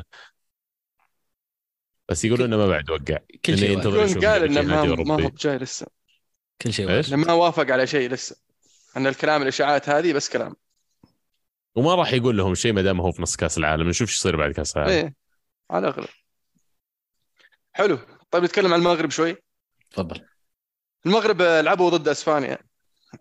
بس 2.10 2.26
يقولون 2.26 2.48
إنه 2.48 2.58
ما 2.58 2.68
بعد 2.68 2.90
وقع. 2.90 3.18
كل 3.46 3.54
إنه 3.54 3.62
شيء 3.62 3.72
ينتظر 3.72 4.28
قال 4.28 4.58
إنه 4.58 4.62
ما. 5.04 5.24
هو 5.24 5.30
بجاي 5.30 5.58
لسه. 5.58 5.88
كل 6.62 6.74
شيء. 6.74 7.00
انه 7.00 7.16
ما 7.16 7.34
وافق 7.34 7.72
على 7.72 7.88
شيء 7.88 8.10
لسه. 8.10 8.36
أن 8.98 9.08
الكلام 9.08 9.42
الإشاعات 9.42 9.90
هذه 9.90 10.14
بس 10.14 10.30
كلام. 10.30 10.56
وما 11.76 11.96
راح 11.96 12.14
يقول 12.14 12.38
لهم 12.38 12.56
شيء 12.56 12.74
ما 12.74 12.82
دام 12.82 13.02
هو 13.02 13.12
في 13.12 13.22
نص 13.22 13.36
كأس 13.36 13.58
العالم. 13.58 13.90
نشوف 13.90 14.10
إيش 14.10 14.18
يصير 14.18 14.36
بعد 14.36 14.52
كأس 14.52 14.78
العالم. 14.78 14.92
إيه 14.92 15.14
على 15.72 15.88
الأغلب. 15.88 16.10
حلو. 17.74 18.00
طيب 18.32 18.44
نتكلم 18.44 18.74
عن 18.74 18.80
المغرب 18.80 19.10
شوي. 19.12 19.36
تفضل. 19.92 20.26
المغرب 21.06 21.42
آه، 21.42 21.62
لعبوا 21.62 21.90
ضد 21.90 22.08
أسبانيا. 22.08 22.58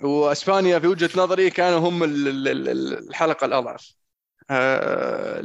وأسبانيا 0.02 0.78
في 0.78 0.86
وجهة 0.86 1.10
نظري 1.16 1.50
كانوا 1.50 1.78
هم 1.78 2.04
ال- 2.04 2.28
ال- 2.28 2.68
ال- 2.68 3.08
الحلقة 3.08 3.44
الأضعف. 3.44 3.92
آه، 4.50 5.40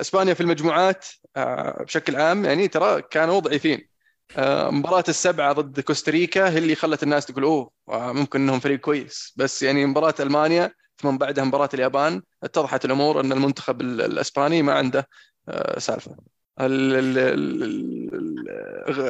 أسبانيا 0.00 0.34
في 0.34 0.40
المجموعات 0.40 1.06
آه، 1.36 1.82
بشكل 1.82 2.16
عام 2.16 2.44
يعني 2.44 2.68
ترى 2.68 3.02
كانوا 3.02 3.40
ضعيفين. 3.40 3.88
مباراة 4.70 5.04
السبعة 5.08 5.52
ضد 5.52 5.80
كوستاريكا 5.80 6.48
هي 6.50 6.58
اللي 6.58 6.74
خلت 6.74 7.02
الناس 7.02 7.26
تقول 7.26 7.44
أوه 7.44 7.70
آه، 7.88 8.12
ممكن 8.12 8.40
إنهم 8.40 8.60
فريق 8.60 8.80
كويس. 8.80 9.32
بس 9.36 9.62
يعني 9.62 9.86
مباراة 9.86 10.14
ألمانيا 10.20 10.72
ثم 11.02 11.18
بعدها 11.18 11.44
مباراة 11.44 11.68
اليابان 11.74 12.22
اتضحت 12.42 12.84
الأمور 12.84 13.20
أن 13.20 13.32
المنتخب 13.32 13.80
ال- 13.80 14.00
الإسباني 14.02 14.62
ما 14.62 14.72
عنده 14.74 15.08
آه، 15.48 15.78
سالفة. 15.78 16.16
ال- 16.60 16.94
ال- 16.94 17.18
ال- 17.18 17.62
ال- 18.14 18.50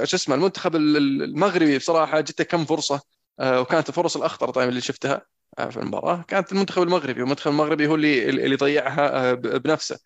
ال- 0.01 0.09
شو 0.09 0.17
اسمه 0.17 0.35
المنتخب 0.35 0.77
ال- 0.77 0.97
ال- 0.97 1.23
المغربي 1.23 1.79
بصراحة 1.79 2.21
جته 2.21 2.45
كم 2.45 2.65
فرصة 2.65 3.01
آه، 3.41 3.61
وكانت 3.61 3.89
الفرص 3.89 4.17
الأخطر 4.17 4.51
طيب 4.51 4.69
اللي 4.69 4.81
شفتها 4.81 5.23
آه، 5.59 5.69
في 5.71 5.77
المباراة. 5.77 6.25
كانت 6.29 6.53
المنتخب 6.53 6.83
المغربي 6.83 7.21
والمنتخب 7.23 7.51
المغربي 7.51 7.87
هو 7.87 7.95
اللي 7.95 8.29
اللي 8.29 8.57
ضيعها 8.57 9.31
آه، 9.31 9.35
بنفسه. 9.35 9.99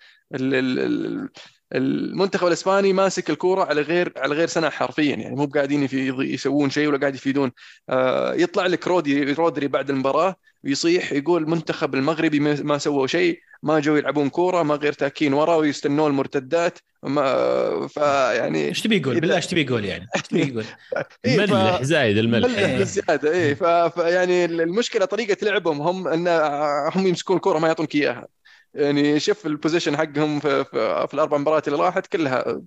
المنتخب 1.73 2.47
الإسباني 2.47 2.93
ماسك 2.93 3.31
الكورة 3.31 3.65
على 3.65 3.81
غير 3.81 4.13
على 4.17 4.35
غير 4.35 4.49
سنة 4.49 4.71
حرفيا 4.71 5.17
يعني 5.17 5.37
مو 5.37 5.45
قاعدين 5.45 5.89
يسوون 6.21 6.71
شيء 6.71 6.89
ولا 6.89 6.99
قاعد 6.99 7.15
يفيدون 7.15 7.53
آه، 7.91 8.35
يطلع 8.35 8.67
لك 8.67 8.89
رودي 8.89 9.33
رودري 9.33 9.69
بعد 9.69 9.91
المباراة 9.91 10.35
ويصيح 10.65 11.13
يقول 11.13 11.43
المنتخب 11.43 11.95
المغربي 11.95 12.41
ما 12.41 12.79
سووا 12.79 13.07
شيء 13.07 13.41
ما 13.63 13.81
جو 13.81 13.97
يلعبون 13.97 14.29
كورة 14.29 14.63
ما 14.63 14.75
غير 14.75 14.93
تاكين 14.93 15.33
ورا 15.33 15.55
ويستنون 15.55 16.11
المرتدات 16.11 16.79
ما 17.03 17.89
فيعني 17.89 18.69
إيش 18.69 18.83
تبي 18.83 18.97
يقول؟ 18.97 19.21
بالله 19.21 19.37
إيش 19.37 19.47
تبي 19.47 19.63
يقول 19.63 19.85
يعني؟ 19.85 20.09
إيش 20.17 20.23
تبي 20.23 20.49
يقول؟ 20.49 20.65
إيه، 21.25 21.39
ملح 21.39 21.83
زايد 21.83 22.19
الملح 22.19 22.49
ملح 22.49 22.59
إيه 23.25 23.55
ف- 23.55 23.65
فيعني 23.65 24.45
المشكلة 24.45 25.05
طريقة 25.05 25.37
لعبهم 25.47 25.81
هم 25.81 26.09
إن 26.09 26.29
هم 26.95 27.07
يمسكون 27.07 27.37
الكورة 27.37 27.59
ما 27.59 27.69
يعطونك 27.69 27.95
إياها 27.95 28.27
يعني 28.75 29.21
شوف 29.21 29.47
ال 29.47 29.51
possession 29.51 29.97
حقهم 29.97 30.41
في, 30.41 30.65
في, 30.65 31.07
في 31.09 31.15
الأربع 31.15 31.39
مباريات 31.39 31.69
اللي 31.69 31.79
راحت 31.79 32.07
كلها 32.07 32.63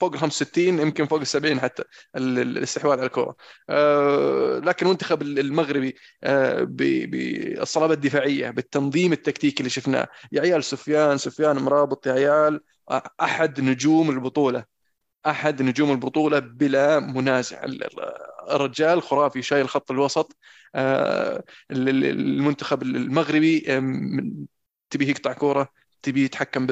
فوق 0.00 0.12
ال 0.14 0.18
65 0.18 0.64
يمكن 0.78 1.06
فوق 1.06 1.20
ال 1.20 1.26
70 1.26 1.60
حتى 1.60 1.82
ال- 2.16 2.38
ال- 2.38 2.58
الاستحواذ 2.58 2.98
على 2.98 3.06
الكرة. 3.06 3.36
آه، 3.70 4.58
لكن 4.58 4.86
المنتخب 4.86 5.22
المغربي 5.22 5.96
آه، 6.24 6.62
بالصلابه 6.70 7.94
الدفاعية 7.94 8.50
بالتنظيم 8.50 9.12
التكتيكي 9.12 9.60
اللي 9.60 9.70
شفناه. 9.70 10.08
يا 10.32 10.40
عيال 10.40 10.64
سفيان 10.64 11.18
سفيان 11.18 11.56
مرابط 11.56 12.06
يا 12.06 12.12
عيال 12.12 12.60
أحد 13.20 13.60
نجوم 13.60 14.10
البطولة. 14.10 14.64
أحد 15.26 15.62
نجوم 15.62 15.90
البطولة 15.90 16.38
بلا 16.38 16.98
منازع. 17.00 17.64
ال- 17.64 17.84
الرجال 18.50 19.02
خرافي 19.02 19.42
شايل 19.42 19.68
خط 19.68 19.90
الوسط. 19.90 20.36
آه، 20.74 21.44
ال- 21.70 21.88
ال- 21.88 22.04
المنتخب 22.04 22.82
المغربي 22.82 23.64
تبيه 24.90 25.08
يقطع 25.10 25.32
كورة 25.32 25.68
تبيه 26.02 26.24
يتحكم 26.24 26.66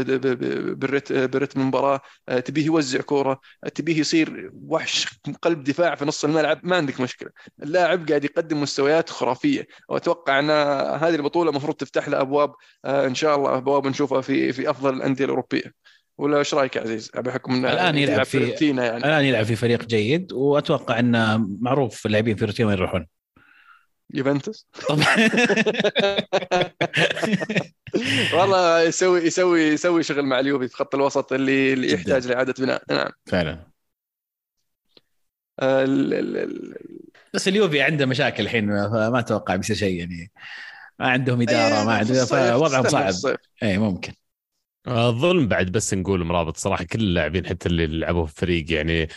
برتم 1.27 1.61
المباراة 1.61 2.01
آه، 2.29 2.41
تبيه 2.41 2.67
يوزع 2.67 3.01
كورة 3.01 3.41
آه، 3.65 3.69
تبيه 3.69 3.99
يصير 3.99 4.51
وحش 4.55 5.07
قلب 5.43 5.65
دفاع 5.65 5.95
في 5.95 6.05
نص 6.05 6.25
الملعب 6.25 6.61
ما 6.63 6.77
عندك 6.77 7.01
مشكلة. 7.01 7.31
اللاعب 7.63 8.09
قاعد 8.09 8.25
يقدم 8.25 8.61
مستويات 8.63 9.11
خرافية 9.11 9.67
وأتوقع 9.89 10.39
أن 10.39 10.51
هذه 11.01 11.15
البطولة 11.15 11.51
المفروض 11.51 11.75
تفتح 11.77 12.09
له 12.09 12.21
أبواب 12.21 12.53
آه، 12.85 13.07
إن 13.07 13.15
شاء 13.15 13.37
الله 13.37 13.57
أبواب 13.57 13.87
نشوفها 13.87 14.21
في 14.21 14.53
في 14.53 14.71
أفضل 14.71 14.95
الأندية 14.95 15.25
الأوروبية. 15.25 15.73
ولا 16.19 16.39
إيش 16.39 16.55
رأيك 16.55 16.77
يا 16.77 16.81
عزيز 16.81 17.11
بحكم 17.15 17.53
إنه 17.55 17.73
الآن 17.73 17.99
يلعب 17.99 18.23
في- 18.27 18.51
يعني. 18.61 18.97
الآن 18.97 19.25
يلعب 19.25 19.45
في 19.45 19.57
فريق 19.57 19.85
جيد 19.85 20.33
وأتوقع 20.33 20.99
أنه 20.99 21.47
معروف 21.61 22.07
اللاعبين 22.07 22.37
في 22.37 22.45
روتين 22.45 22.67
وين 22.67 22.77
يروحون. 22.79 23.07
يوفنتوس؟ 24.15 24.67
طبعا 24.89 25.07
والله 28.35 28.83
يسوي 28.83 29.21
يسوي 29.21 29.61
يسوي 29.61 30.03
شغل 30.03 30.23
مع 30.23 30.41
اليوفي 30.41 30.69
في 30.69 30.77
خط 30.77 30.95
الوسط 30.95 31.33
اللي 31.33 31.73
اللي. 31.73 31.93
يحتاج 31.93 32.27
لإعادة 32.27 32.55
بناء. 32.59 32.83
نعم. 32.91 33.09
فعلا. 33.27 33.67
آه، 35.61 35.85
ال- 35.85 36.15
ال- 36.15 36.37
ال- 36.37 36.75
بس 37.35 37.49
اليوفي 37.49 37.83
عنده 37.83 38.07
مشاكل 38.07 38.43
الحين 38.43 38.67
ما 38.67 39.11
ما 39.11 39.19
أتوقع 39.19 39.57
بيصير 39.57 39.77
شيء 39.77 39.99
يعني. 39.99 40.31
ما 40.99 41.09
عندهم 41.09 41.43
إدارة 41.43 41.85
ما 41.85 41.93
إيه، 41.93 41.99
عندهم 41.99 42.27
فوضعهم 42.27 42.85
صعب. 42.85 43.37
اي 43.63 43.79
ممكن. 43.79 44.13
الظلم 44.89 45.49
بعد 45.49 45.73
بس 45.73 45.95
نقول 45.95 46.25
مرابط 46.25 46.57
صراحة 46.57 46.85
كل 46.85 47.01
اللاعبين 47.01 47.47
حتى 47.47 47.69
اللي 47.69 47.87
لعبوا 47.87 48.27
في 48.27 48.33
الفريق 48.33 48.73
يعني 48.73 49.09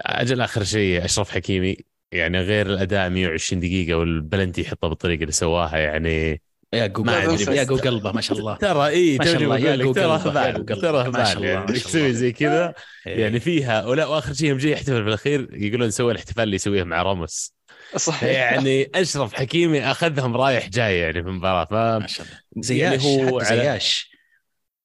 أجل 0.00 0.40
آخر 0.40 0.64
شيء 0.64 1.04
أشرف 1.04 1.30
حكيمي. 1.30 1.76
يعني 2.14 2.40
غير 2.40 2.66
الأداء 2.66 3.08
120 3.08 3.60
دقيقة 3.60 3.94
والبلنتي 3.98 4.60
يحطها 4.60 4.88
بالطريقة 4.88 5.20
اللي 5.20 5.32
سواها 5.32 5.78
يعني 5.78 6.42
يا 6.74 6.84
أدري. 6.84 7.56
يا. 7.56 7.64
جو 7.64 7.76
قلبه 7.76 8.12
ما 8.12 8.20
شاء 8.20 8.38
الله. 8.38 8.56
ترى 8.56 8.86
اي 8.88 9.18
ما 9.18 9.24
شاء 9.24 9.36
الله، 9.36 9.58
يا 9.58 9.76
ترى 9.76 10.18
قلبه، 10.18 10.42
قلبه. 10.52 10.74
ترى 10.74 11.10
ما 11.10 11.24
شاء 11.24 11.36
هبال 11.36 11.36
الله، 11.36 11.48
يعني 11.48 11.60
ما 11.60 11.66
شاء 11.66 11.76
يسوي 11.88 12.00
الله. 12.00 12.12
زي 12.12 12.32
كذا؟ 12.32 12.74
إيه. 13.06 13.20
يعني 13.20 13.40
فيها 13.40 13.86
ولا 13.86 14.06
وآخر 14.06 14.32
شيء 14.32 14.48
يوم 14.48 14.58
جاي 14.58 14.72
يحتفل 14.72 15.02
في 15.02 15.08
الاخير 15.08 15.48
يقولون 15.52 15.90
سوى 15.90 16.12
الاحتفال 16.12 16.42
اللي 16.44 16.56
يسويه 16.56 16.82
مع 16.84 17.02
راموس. 17.02 17.54
صحيح. 17.96 18.30
يعني 18.30 18.90
أشرف 18.94 19.34
حكيمي 19.34 19.90
أخذهم 19.90 20.36
رايح 20.36 20.68
جاي 20.68 20.98
يعني 20.98 21.22
في 21.22 21.28
المباراة 21.28 21.64
ف 21.64 21.72
ما 21.72 22.06
شاء 22.06 22.26
الله. 22.26 22.38
زياش 22.56 23.04
يعني 23.04 23.30
هو 23.32 23.40
حتى 23.40 23.48
على- 23.48 23.52
زياش. 23.54 24.10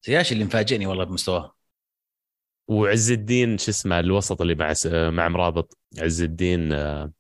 زياش 0.08 0.32
اللي 0.32 0.44
مفاجئني 0.44 0.86
والله 0.86 1.04
بمستواه. 1.04 1.56
وعز 2.68 3.12
الدين 3.12 3.58
شو 3.58 3.72
اسمه 3.72 4.00
الوسط 4.00 4.42
اللي 4.42 4.56
مع 4.56 4.74
مع 5.10 5.30
مرابط. 5.30 5.78
عز 6.00 6.22
الدين 6.22 6.74
آه، 6.74 7.12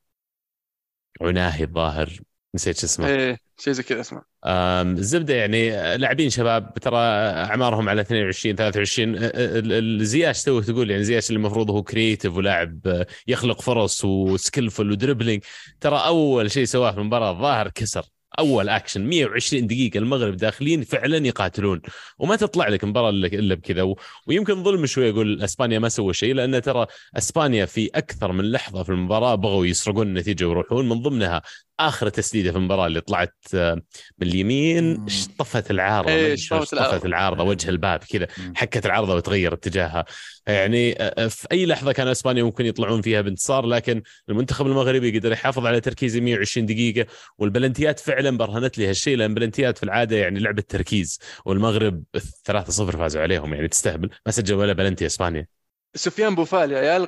أوناحي 1.22 1.64
الظاهر. 1.64 2.10
نسيت 2.55 2.78
شو 2.80 2.86
اسمه. 2.86 3.07
إيه 3.07 3.38
شيء 3.60 3.74
زي 3.74 3.84
كذا 3.84 4.01
اسمه. 4.01 4.22
الزبدة 4.45 5.34
يعني 5.34 5.70
لاعبين 5.97 6.30
شباب 6.30 6.74
ترى 6.74 6.97
أعمارهم 6.97 7.89
على 7.89 8.01
22 8.01 8.55
23 8.55 9.16
آه، 9.18 9.20
آه، 9.22 9.60
ال- 9.60 10.01
الزياش 10.01 10.43
تو 10.43 10.62
تقول 10.62 10.91
يعني 10.91 11.03
زياش 11.03 11.30
اللي 11.30 11.38
المفروض 11.38 11.70
هو 11.72 11.84
creative 11.84 12.36
ولاعب 12.38 12.88
آه، 12.88 13.07
يخلق 13.28 13.62
فرص 13.62 14.05
و 14.06 14.14
skillful 14.14 14.80
و 14.80 14.85
dribbling. 14.85 15.44
ترى 15.82 15.97
أول 16.05 16.51
شيء 16.51 16.66
سواه 16.66 16.91
في 16.91 16.97
المباراة 16.97 17.32
الظاهر 17.32 17.70
كسر. 17.70 18.05
أول 18.40 18.70
اكشن 18.70 19.02
120 19.06 19.68
دقيقة 19.68 19.98
المغرب 19.98 20.38
داخلين 20.38 20.84
فعلا 20.84 21.28
يقاتلون. 21.28 21.82
وما 22.20 22.36
تطلع 22.36 22.68
لك 22.68 22.84
مباراه 22.84 23.10
الا 23.10 23.56
بكذا. 23.56 23.96
ويمكن 24.28 24.64
ظلم 24.64 24.86
شوي 24.86 25.10
أقول 25.10 25.42
إسبانيا 25.42 25.80
ما 25.80 25.90
سوى 25.90 26.14
شيء 26.14 26.34
لأن 26.34 26.62
ترى 26.62 26.86
إسبانيا 27.18 27.66
في 27.66 27.90
أكثر 27.96 28.32
من 28.32 28.52
لحظة 28.52 28.84
في 28.84 28.90
المباراة 28.90 29.36
بغوا 29.36 29.66
يسرقون 29.66 30.08
النتيجة 30.08 30.46
ويروحون 30.46 30.90
من 30.90 31.02
ضمنها 31.02 31.42
آخر 31.80 32.10
تسديدة 32.10 32.52
في 32.52 32.58
المباراة 32.58 32.88
اللي 32.88 33.02
طلعت 33.02 33.36
آه، 33.54 33.76
من 34.20 34.28
اليمين 34.28 34.84
مم. 35.00 35.06
طفت 35.40 35.72
العارضة 35.72 36.12
إيه، 36.12 36.36
شطفت 36.36 36.74
العارضة. 36.74 37.06
العارضة 37.08 37.44
وجه 37.44 37.70
الباب 37.70 38.00
كذا. 38.00 38.28
حكت 38.56 38.86
العارضة 38.86 39.16
وتغير 39.16 39.54
اتجاهها 39.54 40.06
يعني 40.48 40.96
آه، 41.02 41.28
في 41.28 41.48
أي 41.52 41.66
لحظة 41.66 41.92
كان 41.92 42.08
إسبانيا 42.08 42.44
ممكن 42.44 42.66
يطلعون 42.66 43.02
فيها 43.02 43.22
بانتصار 43.22 43.66
لكن 43.66 44.02
المنتخب 44.30 44.68
المغربي 44.68 45.20
قدر 45.20 45.32
يحافظ 45.32 45.66
على 45.66 45.82
تركيزه 45.82 46.20
120 46.20 46.66
دقيقة 46.66 47.06
والبلنتيات 47.38 48.00
فعلا 48.00 48.38
برهنت 48.38 48.78
لي 48.78 48.90
هالشيء 48.90 49.18
لأن 49.18 49.34
بلنتيات 49.34 49.78
في 49.78 49.84
العادة 49.84 50.16
يعني 50.16 50.40
لعبه 50.40 50.64
تركيز 50.70 51.20
والمغرب 51.46 52.04
3-0 52.18 52.62
فازوا 52.98 53.22
عليهم 53.22 53.54
يعني 53.54 53.68
تستهبل 53.68 54.10
ما 54.26 54.32
سجل 54.32 54.56
ولا 54.56 54.74
بلنتي 54.74 55.06
إسبانيا 55.06 55.48
سفيان 55.96 56.36
بوفال 56.36 56.72
يا 56.72 56.78
عيال 56.80 57.08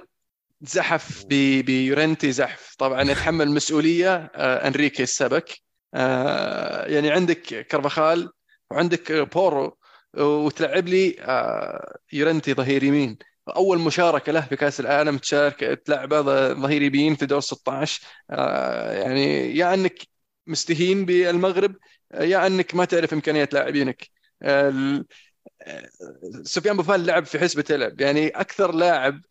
زحف 0.62 1.26
بيورنتي 1.26 2.32
زحف. 2.32 2.76
طبعا 2.78 3.01
يتحمل 3.01 3.51
مسؤولية 3.51 4.16
آه، 4.36 4.68
أنريكي 4.68 5.03
السبك. 5.03 5.49
آه، 5.93 6.86
يعني 6.86 7.12
عندك 7.12 7.68
كارفخال 7.67 8.29
وعندك 8.72 9.12
بورو 9.12 9.78
وتلعب 10.18 10.88
لي 10.88 11.16
آه، 11.20 11.97
يورنتي 12.14 12.53
ظهير 12.53 12.84
يمين. 12.84 13.18
أول 13.55 13.80
مشاركة 13.80 14.32
له 14.32 14.41
في 14.41 14.55
كأس 14.55 14.80
العالم 14.80 15.18
تشارك 15.18 15.59
تلعبه 15.86 16.22
ظهير 16.53 16.82
يمين 16.82 17.16
في 17.16 17.26
دور 17.26 17.39
16 17.39 18.01
آه، 18.32 18.91
يعني 18.93 19.55
يا 19.57 19.74
أنك 19.74 19.99
مستهين 20.47 21.05
بالمغرب 21.05 21.76
يا 22.14 22.47
أنك 22.47 22.76
ما 22.76 22.86
تعرف 22.86 23.14
امكانيات 23.14 23.53
لاعبينك. 23.53 24.09
سفيان 26.43 26.78
بوفال 26.78 27.05
لعب 27.05 27.26
في 27.26 27.39
حسبة 27.39 27.66
لعب 27.70 28.01
يعني 28.01 28.28
أكثر 28.28 28.72
لاعب 28.72 29.22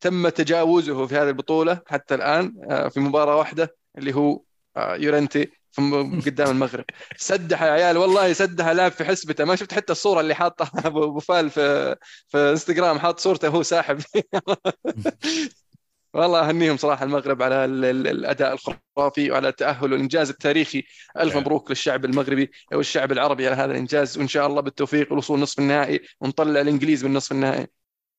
تم 0.00 0.28
تجاوزه 0.28 1.06
في 1.06 1.14
هذه 1.14 1.28
البطولة 1.28 1.80
حتى 1.86 2.14
الآن 2.14 2.54
آه، 2.70 2.88
في 2.88 3.00
مباراة 3.00 3.36
واحدة 3.36 3.76
اللي 3.98 4.14
هو 4.14 4.40
آه، 4.76 4.96
يورنتي 4.96 5.50
قدام 6.26 6.50
المغرب. 6.50 6.84
سدح 7.16 7.62
يا 7.62 7.70
عيال 7.70 7.96
والله 7.96 8.32
سدح 8.32 8.68
لاعب 8.68 8.92
في 8.92 9.04
حسبته. 9.04 9.44
ما 9.44 9.56
شفت 9.56 9.72
حتى 9.74 9.92
الصورة 9.92 10.20
اللي 10.20 10.34
حاطها. 10.34 10.70
أبو 10.88 11.04
أبو 11.04 11.20
فال 11.20 11.50
في 11.50 11.96
في 12.28 12.38
إنستغرام 12.38 12.98
حاط 12.98 13.20
صورته 13.20 13.48
وهو 13.48 13.62
ساحب. 13.62 13.98
والله 16.14 16.48
أهنيهم 16.48 16.76
صراحة 16.76 17.04
المغرب 17.04 17.42
على 17.42 17.64
ال- 17.64 17.84
ال- 17.84 18.06
الأداء 18.06 18.52
الخرافي 18.52 19.30
وعلى 19.30 19.48
التأهل 19.48 19.92
والإنجاز 19.92 20.30
التاريخي. 20.30 20.82
ألف 21.20 21.32
نعم. 21.34 21.42
مبروك 21.42 21.70
للشعب 21.70 22.04
المغربي 22.04 22.50
والشعب 22.72 23.12
العربي 23.12 23.46
على 23.46 23.56
هذا 23.56 23.72
الإنجاز. 23.72 24.18
وإن 24.18 24.28
شاء 24.28 24.46
الله 24.46 24.60
بالتوفيق 24.60 25.08
والوصول 25.10 25.40
نصف 25.40 25.58
النهائي 25.58 26.00
ونطلع 26.20 26.60
الإنجليز 26.60 27.04
من 27.04 27.14
نصف 27.14 27.32
النهائي. 27.32 27.66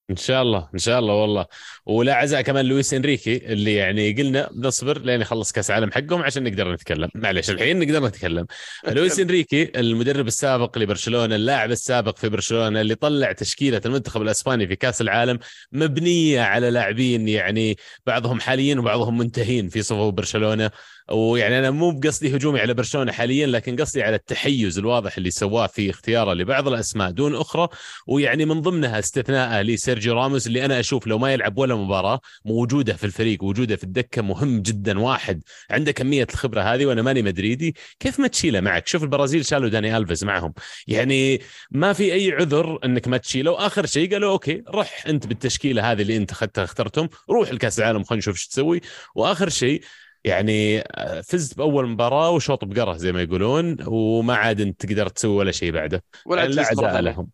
إن 0.10 0.16
شاء 0.16 0.42
الله 0.42 0.70
إن 0.74 0.80
شاء 0.80 1.00
الله 1.00 1.14
والله. 1.14 1.46
ولا 1.86 2.14
عزاء 2.16 2.42
كمان 2.42 2.66
لويس 2.66 2.94
إنريكي 2.94 3.38
اللي 3.54 3.76
يعني 3.76 4.12
قلنا 4.12 4.50
بنصبر 4.52 5.02
لين 5.02 5.22
يخلص 5.22 5.52
كأس 5.52 5.70
العالم 5.70 5.92
حقهم 5.92 6.22
عشان 6.22 6.44
نقدر 6.44 6.74
نتكلم. 6.74 7.10
معلش 7.16 7.50
الحين 7.50 7.80
نقدر 7.80 8.08
نتكلم. 8.08 8.46
لويس 8.88 9.20
إنريكي 9.20 9.72
المدرب 9.80 10.28
السابق 10.28 10.78
لبرشلونة 10.78 11.36
اللاعب 11.36 11.72
السابق 11.72 12.18
في 12.18 12.30
برشلونة 12.30 12.82
اللي 12.82 12.96
طلع 12.96 13.32
تشكيلة 13.32 13.82
المنتخب 13.86 14.22
الأسباني 14.22 14.68
في 14.68 14.76
كأس 14.76 15.02
العالم 15.02 15.40
مبنية 15.72 16.42
على 16.42 16.70
لاعبين 16.70 17.28
يعني 17.28 17.78
بعضهم 18.06 18.40
حاليين 18.40 18.80
وبعضهم 18.80 19.18
منتهين 19.18 19.70
في 19.70 19.82
صفوف 19.82 20.14
برشلونة. 20.14 20.72
ويعني 21.12 21.60
أنا 21.60 21.72
مو 21.72 21.92
بقصدي 21.92 22.36
هجومي 22.36 22.60
على 22.60 22.74
برشلونة 22.74 23.12
حاليا 23.12 23.48
لكن 23.48 23.76
قصدي 23.76 24.04
على 24.04 24.16
التحيز 24.16 24.78
الواضح 24.78 25.18
اللي 25.18 25.32
سواه 25.32 25.68
في 25.68 25.90
اختياره 25.90 26.34
لبعض 26.34 26.68
الأسماء 26.68 27.12
دون 27.12 27.36
أخرى. 27.36 27.68
ويعني 28.08 28.46
من 28.46 28.62
ضمنها 28.62 29.00
استثناء 29.00 29.62
لسيرجيو 29.62 30.14
راموس 30.14 30.48
اللي 30.48 30.66
أنا 30.66 30.80
أشوف 30.80 31.08
لو 31.08 31.18
ما 31.18 31.34
يلعب 31.34 31.58
ولا 31.58 31.76
مباراة 31.76 32.20
وجوده 32.46 32.94
في 32.94 33.04
الفريق 33.04 33.44
وجوده 33.44 33.76
في 33.76 33.84
الدكة 33.84 34.22
مهم 34.22 34.62
جدا 34.62 35.00
واحد. 35.00 35.42
عنده 35.70 35.92
كمية 35.92 36.28
الخبرة 36.34 36.62
هذه 36.62 36.86
وأنا 36.86 37.02
ماني 37.02 37.22
مدريدي. 37.22 37.76
كيف 38.00 38.20
ما 38.20 38.28
تشيله 38.28 38.60
معك؟ 38.60 38.88
شوف 38.88 39.04
البرازيل 39.04 39.46
شالوا 39.46 39.70
داني 39.70 39.98
الفيز 39.98 40.24
معهم. 40.24 40.54
يعني 40.88 41.42
ما 41.72 41.94
في 41.94 42.14
أي 42.14 42.32
عذر 42.32 42.80
إنك 42.86 43.08
ما 43.08 43.18
تشيله. 43.18 43.52
وآخر 43.52 43.86
شيء 43.86 44.12
قالوا 44.14 44.32
أوكي 44.32 44.64
روح 44.70 45.04
أنت 45.08 45.28
بالتشكيلة 45.28 45.92
هذه 45.92 46.02
اللي 46.02 46.18
أنت 46.18 46.32
اخذتها 46.32 46.64
اخترتهم. 46.64 47.10
روح 47.30 47.50
الكاس 47.50 47.80
العالم 47.80 48.04
خلينا 48.04 48.20
نشوف 48.20 48.36
إيش 48.36 48.48
تسوي. 48.48 48.82
وآخر 49.16 49.50
شيء 49.50 49.82
يعني 50.26 50.80
آه، 50.80 51.22
فزت 51.22 51.58
بأول 51.58 51.88
مباراة 51.88 52.30
وشوط 52.32 52.66
بقره 52.66 52.94
زي 52.94 53.12
ما 53.12 53.22
يقولون 53.22 53.78
وما 53.88 54.36
عاد 54.36 54.62
أنت 54.62 54.86
تقدر 54.86 55.08
تسوي 55.08 55.36
ولا 55.36 55.52
شيء 55.52 55.72
بعده. 55.72 56.04
ولا 56.26 56.42
يعني 56.42 56.54
لا 56.56 56.62
عزاء. 56.62 57.02
لهم. 57.02 57.30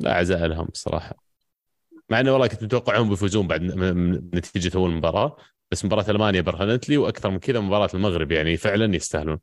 لا 0.00 0.14
عزاء 0.14 0.46
لهم 0.46 0.68
الصراحه 0.72 1.16
مع 2.10 2.20
انه 2.20 2.32
والله 2.32 2.46
كنت 2.46 2.62
متوقعهم 2.64 3.08
بيفوزون 3.08 3.46
بعد 3.46 3.62
من 3.62 4.12
نتيجة 4.12 4.76
أول 4.76 4.90
مباراة 4.90 5.36
بس 5.70 5.84
مباراة 5.84 6.10
ألمانيا 6.10 6.40
برهنت 6.40 6.88
لي 6.88 6.96
وأكثر 6.96 7.30
من 7.30 7.38
كذا 7.38 7.60
مباراة 7.60 7.88
المغرب 7.94 8.32
يعني 8.32 8.56
فعلا 8.56 8.96
يستاهلون. 8.96 9.38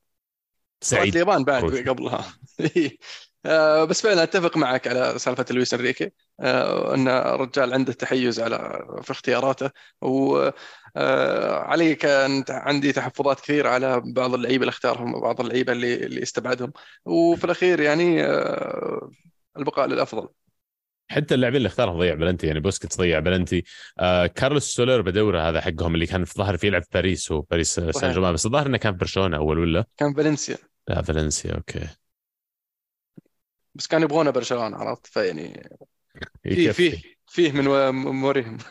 سعيد. 0.81 1.13
اليابان 1.13 1.43
بعد. 1.43 1.63
قبلها. 1.63 2.25
آه، 3.45 3.83
بس 3.83 4.01
فعلا 4.01 4.23
أتفق 4.23 4.57
معك 4.57 4.87
على 4.87 5.19
سالفة 5.19 5.45
لويس 5.51 5.73
أنريكي 5.73 6.11
آه، 6.39 6.95
أن 6.95 7.07
الرجال 7.07 7.73
عنده 7.73 7.93
تحيز 7.93 8.39
على 8.39 8.85
في 9.01 9.11
اختياراته 9.11 9.69
وعلي 10.01 11.95
كان 11.95 12.43
عندي 12.49 12.91
تحفظات 12.91 13.39
كثير 13.39 13.67
على 13.67 14.01
بعض 14.05 14.33
اللعيبة 14.33 14.61
اللي 14.61 14.69
اختارهم 14.69 15.15
وبعض 15.15 15.41
اللعيبة 15.41 15.71
اللي 15.71 15.93
اللي 15.93 16.23
استبعدهم. 16.23 16.73
وفي 17.05 17.43
الأخير 17.43 17.79
يعني 17.79 18.23
آه، 18.23 19.11
البقاء 19.57 19.87
للأفضل. 19.87 20.29
حتى 21.11 21.35
اللاعبين 21.35 21.57
اللي 21.57 21.67
اختارهم 21.67 21.99
ضيع 21.99 22.13
بلنتي 22.13 22.47
يعني 22.47 22.59
بوسكيتس 22.59 22.97
ضيع 22.97 23.19
بلنتي. 23.19 23.63
آه 23.99 24.27
كارلوس 24.27 24.63
سولير 24.63 25.01
بدوره 25.01 25.49
هذا 25.49 25.61
حقهم 25.61 25.95
اللي 25.95 26.05
كان 26.05 26.25
في 26.25 26.33
ظهر 26.37 26.57
فيه 26.57 26.67
يلعب 26.67 26.83
في 26.83 26.89
باريس 26.93 27.31
هو 27.31 27.41
باريس 27.41 27.79
سان 27.79 28.11
جيرمان 28.11 28.33
بس 28.33 28.45
الظاهر 28.45 28.67
إنه 28.67 28.77
كان 28.77 28.93
في 28.93 28.97
برشلونة 28.97 29.37
أول 29.37 29.59
ولا؟ 29.59 29.85
كان 29.97 30.13
فالنسيا. 30.13 30.57
لا 30.87 31.01
فالنسيا 31.01 31.53
أوكي. 31.55 31.87
بس 33.75 33.87
كانوا 33.87 34.05
يبغونه 34.05 34.31
برشلونة 34.31 34.77
عرفت؟ 34.77 35.07
فيعني 35.07 35.69
فيه. 36.43 36.71
فيه 36.71 37.01
فيه 37.27 37.51
من 37.51 37.89
موريهم. 38.15 38.57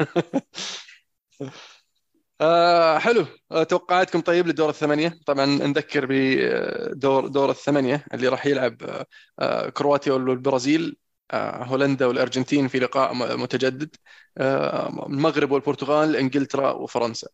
آه 2.40 2.98
حلو. 2.98 3.26
آه، 3.52 3.62
توقعاتكم 3.62 4.20
طيب 4.20 4.46
لدور 4.46 4.68
الثمانية؟ 4.68 5.18
طبعا 5.26 5.46
نذكر 5.46 6.06
بدور 6.10 7.26
دور 7.26 7.50
الثمانية 7.50 8.04
اللي 8.14 8.28
راح 8.28 8.46
يلعب 8.46 9.06
آه، 9.40 9.68
كرواتيا 9.68 10.12
والبرازيل 10.12 10.96
آه، 11.30 11.64
هولندا 11.64 12.06
والأرجنتين 12.06 12.68
في 12.68 12.78
لقاء 12.78 13.14
متجدد 13.36 13.96
آه، 14.38 15.06
المغرب 15.06 15.50
والبرتغال 15.50 16.16
إنجلترا 16.16 16.70
وفرنسا. 16.72 17.28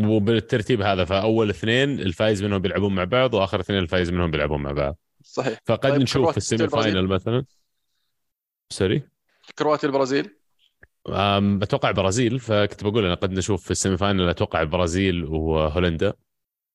وبالترتيب 0.00 0.82
هذا 0.82 1.04
فأول 1.04 1.50
اثنين 1.50 2.00
الفايز 2.00 2.42
منهم 2.42 2.58
بيلعبون 2.58 2.94
مع 2.94 3.04
بعض 3.04 3.34
وآخر 3.34 3.60
اثنين 3.60 3.78
الفايز 3.78 4.10
منهم 4.10 4.30
بيلعبون 4.30 4.62
مع 4.62 4.72
بعض. 4.72 4.96
صحيح. 5.22 5.58
فقد 5.66 5.90
طيب، 5.90 6.02
نشوف 6.02 6.30
في 6.30 6.36
ال 6.36 6.41
semi. 6.41 6.68
final 6.68 7.06
مثلا. 7.06 7.44
sorry? 8.70 9.02
كرواتيا 9.58 9.88
والبرازيل 9.88 10.36
أم، 11.08 11.62
أتوقع 11.62 11.90
برازيل 11.90 12.40
فكنت 12.40 12.84
بقول 12.84 13.04
أنا 13.04 13.14
قد 13.14 13.32
نشوف 13.32 13.64
في 13.64 13.70
ال 13.70 13.75
semi 13.75 13.96
final 13.96 14.28
أتوقع 14.28 14.62
البرازيل 14.62 15.24
وهولندا. 15.24 16.12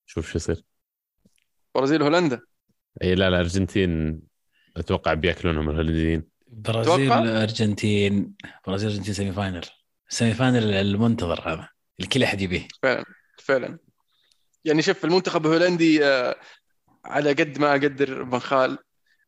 شوف 0.06 0.32
شو 0.32 0.38
يصير. 0.38 0.64
برازيل 1.76 2.02
وهولندا 2.02 2.41
إي 3.04 3.16
لا 3.16 3.16
لا 3.16 3.28
الارجنتين 3.28 4.22
أتوقع 4.78 5.14
بيأكلونهم 5.14 5.70
الهولنديين. 5.70 6.24
برازيل 6.48 7.08
توقع؟ 7.08 7.43
أرجنتين. 7.43 8.34
برازيل 8.68 8.89
أرجنتين 8.89 9.14
semi 9.14 9.32
final. 9.32 9.66
semi 10.10 10.34
final 10.34 10.74
المنتظر 10.74 11.54
هذا 11.54 11.70
اللي 12.00 12.10
كل 12.10 12.24
أحد 12.24 12.41
يبيه. 12.41 12.68
فعلا 12.84 13.06
فعلا. 13.39 13.78
يعني 14.66 14.82
شوف 14.82 15.06
المنتخب 15.06 15.46
الهولندي 15.46 16.06
آه، 16.06 16.36
على 17.06 17.34
قد 17.34 17.60
ما 17.60 17.72
أقدر 17.72 18.24
فان 18.24 18.39
خال 18.39 18.78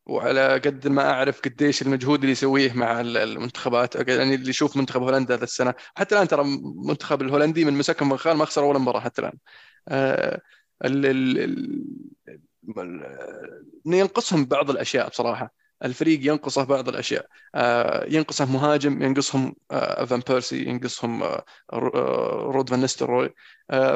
وعلى 0.06 0.54
قد 0.54 0.88
ما 0.88 1.12
اعرف 1.12 1.42
قديش 1.42 1.82
المجهود 1.82 2.20
اللي 2.20 2.32
يسويه 2.32 2.74
مع 2.74 3.02
ال- 3.02 3.18
المنتخبات 3.18 3.96
يعني 3.96 4.36
اللي 4.36 4.50
يشوف 4.50 4.78
منتخب 4.78 5.02
هولندا 5.04 5.36
هذا 5.36 5.44
السنة 5.44 5.74
حتى 5.96 6.16
الان 6.16 6.28
ترى 6.28 6.42
المنتخب 6.42 7.22
الهولندي 7.22 7.66
من 7.66 7.74
مسكه 7.74 8.10
فان 8.10 8.18
خال 8.18 8.38
ما 8.38 8.46
خسر 8.46 8.64
ولا 8.64 8.80
مباراه 8.80 9.00
حتى 9.00 9.22
الان 9.22 9.38
آه، 9.90 10.42
ال 10.86 11.06
ال 11.06 11.40
ال 11.40 11.86
ينقصهم 14.00 14.46
بعض 14.46 14.70
الاشياء 14.70 15.10
بصراحه 15.10 15.54
الفريق 15.86 16.20
ينقصه 16.24 16.64
بعض 16.64 16.90
الأشياء. 16.90 17.26
آه، 17.56 18.06
ينقصه 18.10 18.46
مهاجم 18.46 19.02
ينقصهم 19.02 19.56
آه، 19.72 20.06
فان 20.06 20.22
بيرسي 20.30 20.64
ينقصهم 20.64 21.24
آه، 21.24 21.46
رود 22.54 22.70
فان 22.70 22.80
نيستروي 22.80 23.30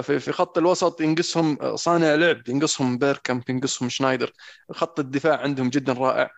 في 0.02 0.32
خط 0.32 0.58
الوسط 0.58 1.02
ينقصهم 1.02 1.76
صانع 1.76 2.16
لعب 2.16 2.50
ينقصهم 2.50 2.98
بيركامب 2.98 3.50
ينقصهم 3.50 3.90
شنايدر. 3.90 4.34
خط 4.72 5.00
الدفاع 5.00 5.38
عندهم 5.38 5.70
جدا 5.70 5.94
رائع. 5.94 6.30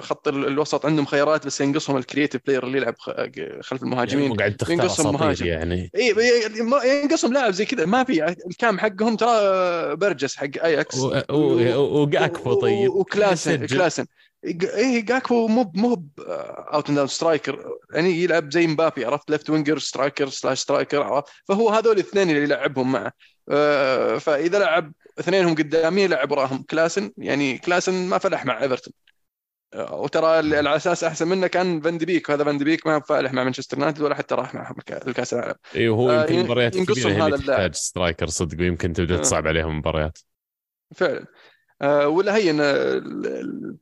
خط 0.00 0.28
الوسط 0.28 0.86
عندهم 0.86 1.06
خيارات 1.06 1.46
بس 1.46 1.60
ينقصهم 1.60 1.96
ال 1.96 2.01
creative 2.01 2.40
player 2.46 2.66
اللي 2.66 2.78
يلعب 2.78 2.94
خلف 3.60 3.82
المهاجمين. 3.82 4.24
يعني 4.24 4.36
قاعد 4.36 4.56
تختار 4.56 4.74
ينقصهم 4.74 5.14
مهاجم. 5.14 5.46
يعني. 5.46 5.90
إي 5.96 6.14
ينقصهم 7.02 7.32
لاعب 7.32 7.52
زي 7.52 7.64
كذا. 7.64 7.86
ما 7.86 8.04
في 8.04 8.36
ال 8.50 8.57
CAM 8.57 8.78
حقهم 8.78 9.16
ترى 9.16 9.96
برجويس 9.96 10.36
حق 10.36 10.64
اياكس 10.64 10.98
وجاكفو 11.70 12.54
طيب. 12.54 12.90
وكلاسن 12.90 13.66
كلاسن. 13.66 14.06
إيه 14.46 15.04
جاكفو 15.04 15.48
مو 15.48 15.72
مو 15.74 16.08
out 16.18 16.90
and 16.90 17.04
striker 17.04 17.78
يعني 17.94 18.10
يلعب 18.10 18.52
زي 18.52 18.66
مبابي 18.66 19.04
عرفت؟ 19.04 19.30
left 19.30 19.50
winger 19.50 19.78
striker 19.78 20.28
slash 20.28 20.58
striker 20.58 21.02
عرفت؟ 21.02 21.32
فهو 21.48 21.70
هذول 21.70 21.92
الاثنين 21.92 22.30
اللي 22.30 22.42
يلعبهم 22.42 22.92
معه. 22.92 23.12
آه، 23.48 24.18
فإذا 24.18 24.58
لعب 24.58 24.92
اثنينهم 25.20 25.54
قدامي 25.54 26.02
يلعب 26.02 26.30
وراهم. 26.30 26.62
كلاسن 26.62 27.12
يعني 27.18 27.58
كلاسن 27.58 28.08
ما 28.08 28.18
فلح 28.18 28.44
مع 28.44 28.62
إيفرتون. 28.62 28.92
آه، 29.74 29.94
وترى 29.94 30.26
على 30.56 30.76
أساس 30.76 31.04
أحسن 31.04 31.28
منه 31.28 31.46
كان 31.46 31.80
فان 31.80 31.98
بيك. 31.98 32.28
وهذا 32.28 32.44
فان 32.44 32.58
بيك 32.58 32.86
ما 32.86 33.00
فالح 33.00 33.32
مع 33.32 33.44
مانشستر 33.44 33.78
يونايتد 33.78 34.02
ولا 34.02 34.14
حتى 34.14 34.34
راح 34.34 34.54
مع 34.54 34.74
الكاس 35.06 35.34
العالم. 35.34 35.54
اي 35.76 35.88
هو 35.88 36.12
يمكن 36.12 36.38
آه 36.38 36.42
مباريات 36.42 36.76
كبيرة 36.76 37.08
هي 37.08 37.26
اللي 37.26 37.38
تحتاج 37.38 37.74
striker 37.74 38.26
صدق 38.26 38.58
ويمكن 38.58 38.92
تبدأ 38.92 39.16
تصعب 39.16 39.46
عليهم 39.46 39.70
المباريات 39.70 40.18
فعلا. 40.94 41.18
آه، 41.20 41.26
ولا 41.82 42.36
هي 42.36 42.52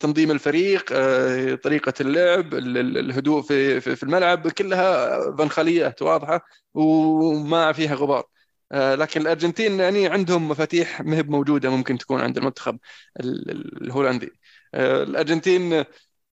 تنظيم 0.00 0.30
الفريق 0.30 0.84
آه، 0.92 1.54
طريقة 1.54 1.92
اللعب 2.00 2.54
الهدوء 2.54 3.42
في 3.42 3.80
في 3.80 4.02
الملعب 4.02 4.48
كلها 4.48 5.18
بنخاليات 5.30 6.02
واضحة 6.02 6.40
وما 6.74 7.72
فيها 7.72 7.94
غبار. 7.94 8.24
آه، 8.72 8.94
لكن 8.94 9.20
الأرجنتين 9.20 9.80
يعني 9.80 10.08
عندهم 10.08 10.48
مفاتيح 10.48 11.00
ما 11.00 11.16
هي 11.16 11.22
موجودة 11.22 11.70
ممكن 11.70 11.98
تكون 11.98 12.20
عند 12.20 12.38
المنتخب 12.38 12.78
الهولندي. 13.20 14.32
الأرجنتين 14.74 15.84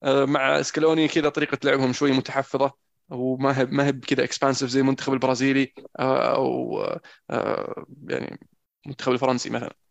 مع 0.05 0.63
سكالوني 0.63 1.09
كذا 1.09 1.29
طريقة 1.29 1.59
لعبهم 1.65 1.93
شوي 1.93 2.13
متحفظة 2.13 2.73
وما 3.11 3.61
هي 3.61 3.67
ما 3.67 3.87
هي 3.87 3.93
كذا 3.93 4.25
اكسبانسيف 4.25 4.71
زي 4.71 4.81
المنتخب 4.81 5.13
البرازيلي 5.13 5.73
أو 6.01 6.79
يعني 8.09 8.41
المنتخب 8.87 9.13
الفرنسي 9.13 9.51
مثلا. 9.51 9.82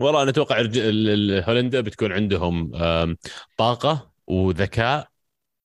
والله 0.00 0.22
أنا 0.22 0.30
أتوقع 0.30 0.60
هولندا 1.48 1.80
بتكون 1.80 2.12
عندهم 2.12 2.72
طاقة 3.56 4.10
وذكاء 4.26 5.10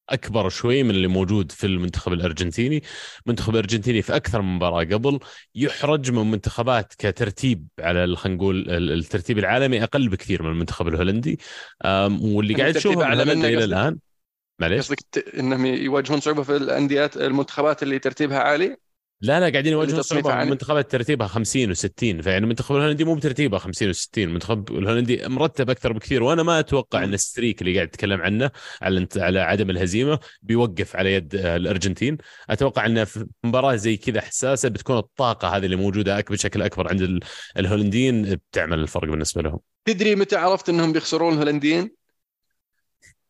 أكبر 0.10 0.50
شوي 0.50 0.84
من 0.84 0.90
اللي 0.90 1.08
موجود 1.08 1.52
في 1.52 1.68
المنتخب 1.68 2.14
الأرجنتيني، 2.14 2.84
المنتخب 3.26 3.54
الأرجنتيني 3.54 4.02
في 4.02 4.16
أكثر 4.16 4.42
من 4.42 4.56
مباراة 4.56 4.84
قبل 4.84 5.20
يحرج 5.56 6.12
من 6.12 6.32
منتخبات 6.32 6.94
كترتيب 6.98 7.68
على 7.80 8.16
خلينا 8.16 8.38
نقول 8.38 8.70
الترتيب 8.70 9.40
العالمي 9.40 9.84
أقل 9.84 10.10
بكثير 10.10 10.44
من 10.44 10.50
المنتخب 10.50 10.88
الهولندي. 10.88 11.40
واللي 12.22 12.54
قاعد 12.54 12.74
تشوفه 12.74 13.06
على 13.06 13.24
إلى 13.24 13.64
الآن 13.64 13.98
معليش. 14.60 14.80
قصدك 14.80 15.36
إنهم 15.40 15.66
يواجهون 15.66 16.20
صعوبة 16.20 16.44
في 16.44 16.56
الانديات 16.56 17.18
المنتخبات 17.18 17.84
اللي 17.84 18.00
ترتيبها 18.00 18.40
عالي؟ 18.40 18.78
لا 19.26 19.40
لا 19.40 19.50
قاعدين 19.50 19.72
يواجهون 19.72 20.02
صعوبه 20.02 20.44
المنتخبات 20.44 20.92
ترتيبها 20.92 21.28
50 21.28 21.76
و60 21.76 21.82
فيعني 22.00 22.38
المنتخب 22.38 22.76
الهولندي 22.76 23.04
مو 23.04 23.16
بترتيبها 23.16 23.60
50 23.60 23.94
و60 23.94 24.08
المنتخب 24.18 24.78
الهولندي 24.78 25.28
مرتب 25.28 25.70
أكثر 25.70 25.94
بكثير. 25.94 26.24
وأنا 26.24 26.44
ما 26.44 26.60
أتوقع 26.60 27.04
إن 27.04 27.14
الستريك 27.14 27.62
اللي 27.62 27.76
قاعد 27.76 27.88
تتكلم 27.88 28.22
عنه 28.22 28.52
على 28.82 29.08
على 29.18 29.40
عدم 29.40 29.70
الهزيمة 29.70 30.20
بيوقف 30.42 30.96
على 30.96 31.14
يد 31.14 31.36
الأرجنتين. 31.36 32.18
أتوقع 32.50 32.86
إن 32.86 33.06
في 33.06 33.26
مباراة 33.44 33.76
زي 33.76 33.98
كذا 33.98 34.22
حساسة 34.22 34.70
بتكون 34.70 34.98
الطاقة 34.98 35.48
هذه 35.48 35.66
اللي 35.66 35.76
موجودة 35.76 36.26
بشكل 36.30 36.62
أكبر 36.62 36.88
عند 36.90 37.20
الهولنديين 37.58 38.36
بتعمل 38.36 38.80
الفرق 38.80 39.10
بالنسبة 39.10 39.42
لهم. 39.42 39.60
تدري 39.86 40.16
متى 40.16 40.36
عرفت 40.36 40.70
إنهم 40.70 40.94
بيخسرون 40.94 41.34
الهولنديين؟ 41.34 42.05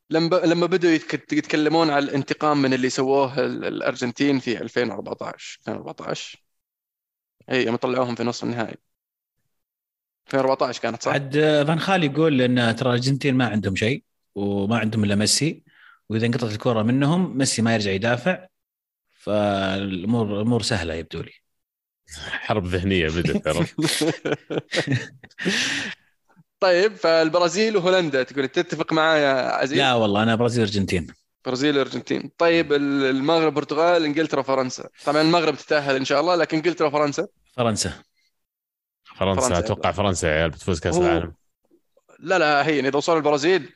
لما 0.10 0.36
لما 0.36 0.66
بدوا 0.66 0.90
يتكلمون 1.32 1.90
على 1.90 2.06
الانتقام 2.06 2.62
من 2.62 2.74
اللي 2.74 2.90
سووه 2.90 3.46
الأرجنتين 3.46 4.40
في 4.40 4.62
2014 4.62 5.60
2014 5.68 6.44
إي 7.52 7.66
يوم 7.66 7.76
طلعوهم 7.76 8.16
في 8.16 8.24
نصف 8.24 8.44
النهائي. 8.44 8.76
2014 10.28 10.82
كانت 10.82 11.04
صح؟ 11.04 11.12
عاد 11.12 11.64
فان 11.68 11.80
خال 11.80 12.04
يقول 12.04 12.42
إن 12.42 12.76
ترى 12.76 12.90
الأرجنتين 12.90 13.36
ما 13.36 13.48
عندهم 13.48 13.76
شيء 13.76 14.04
وما 14.36 14.78
عندهم 14.78 15.04
إلا 15.04 15.16
ميسي 15.16 15.64
وإذا 16.10 16.26
انقطعت 16.26 16.52
الكرة 16.52 16.82
منهم 16.82 17.38
ميسي 17.38 17.62
ما 17.62 17.74
يرجع 17.74 17.92
يدافع 17.92 18.48
فالأمور 19.12 20.36
الأمور 20.36 20.62
سهلة 20.62 20.94
يبدو 20.94 21.22
لي 21.22 21.32
حرب 22.18 22.66
ذهنية 22.66 23.08
بدت 23.08 23.48
عرفت 23.48 23.76
طيب 26.60 26.96
فالبرازيل 26.96 27.78
وهولندا 27.78 28.24
تقول 28.24 28.48
تتفق 28.48 28.94
معي 28.94 29.22
يا 29.22 29.50
عزيز؟ 29.56 29.78
لا 29.78 29.94
والله 29.94 30.24
أنا 30.24 30.36
برازيل 30.36 30.64
أرجنتين. 30.64 31.08
برازيل 31.46 31.78
وأرجنتين. 31.78 32.32
طيب 32.38 32.74
المغرب 32.74 33.48
البرتغال 33.48 34.06
إنجلترا 34.06 34.42
فرنسا 34.42 34.90
طبعا 35.06 35.22
المغرب 35.22 35.56
تتأهل 35.56 35.96
إن 35.96 36.06
شاء 36.06 36.22
الله 36.22 36.36
لكن 36.36 36.58
إنجلترا 36.58 36.90
فرنسا 36.90 37.28
فرنسا. 37.58 37.94
فرنسا, 39.16 39.42
فرنسا. 39.42 39.60
أتوقع 39.60 39.92
فرنسا 39.92 40.28
يا 40.28 40.34
عيال 40.34 40.50
بتفوز 40.50 40.80
كأس 40.80 40.98
العالم. 40.98 41.34
لا 42.20 42.40
لا 42.40 42.68
هي 42.68 42.80
إذا 42.80 42.98
وصل 42.98 43.18
البرازيل 43.18 43.76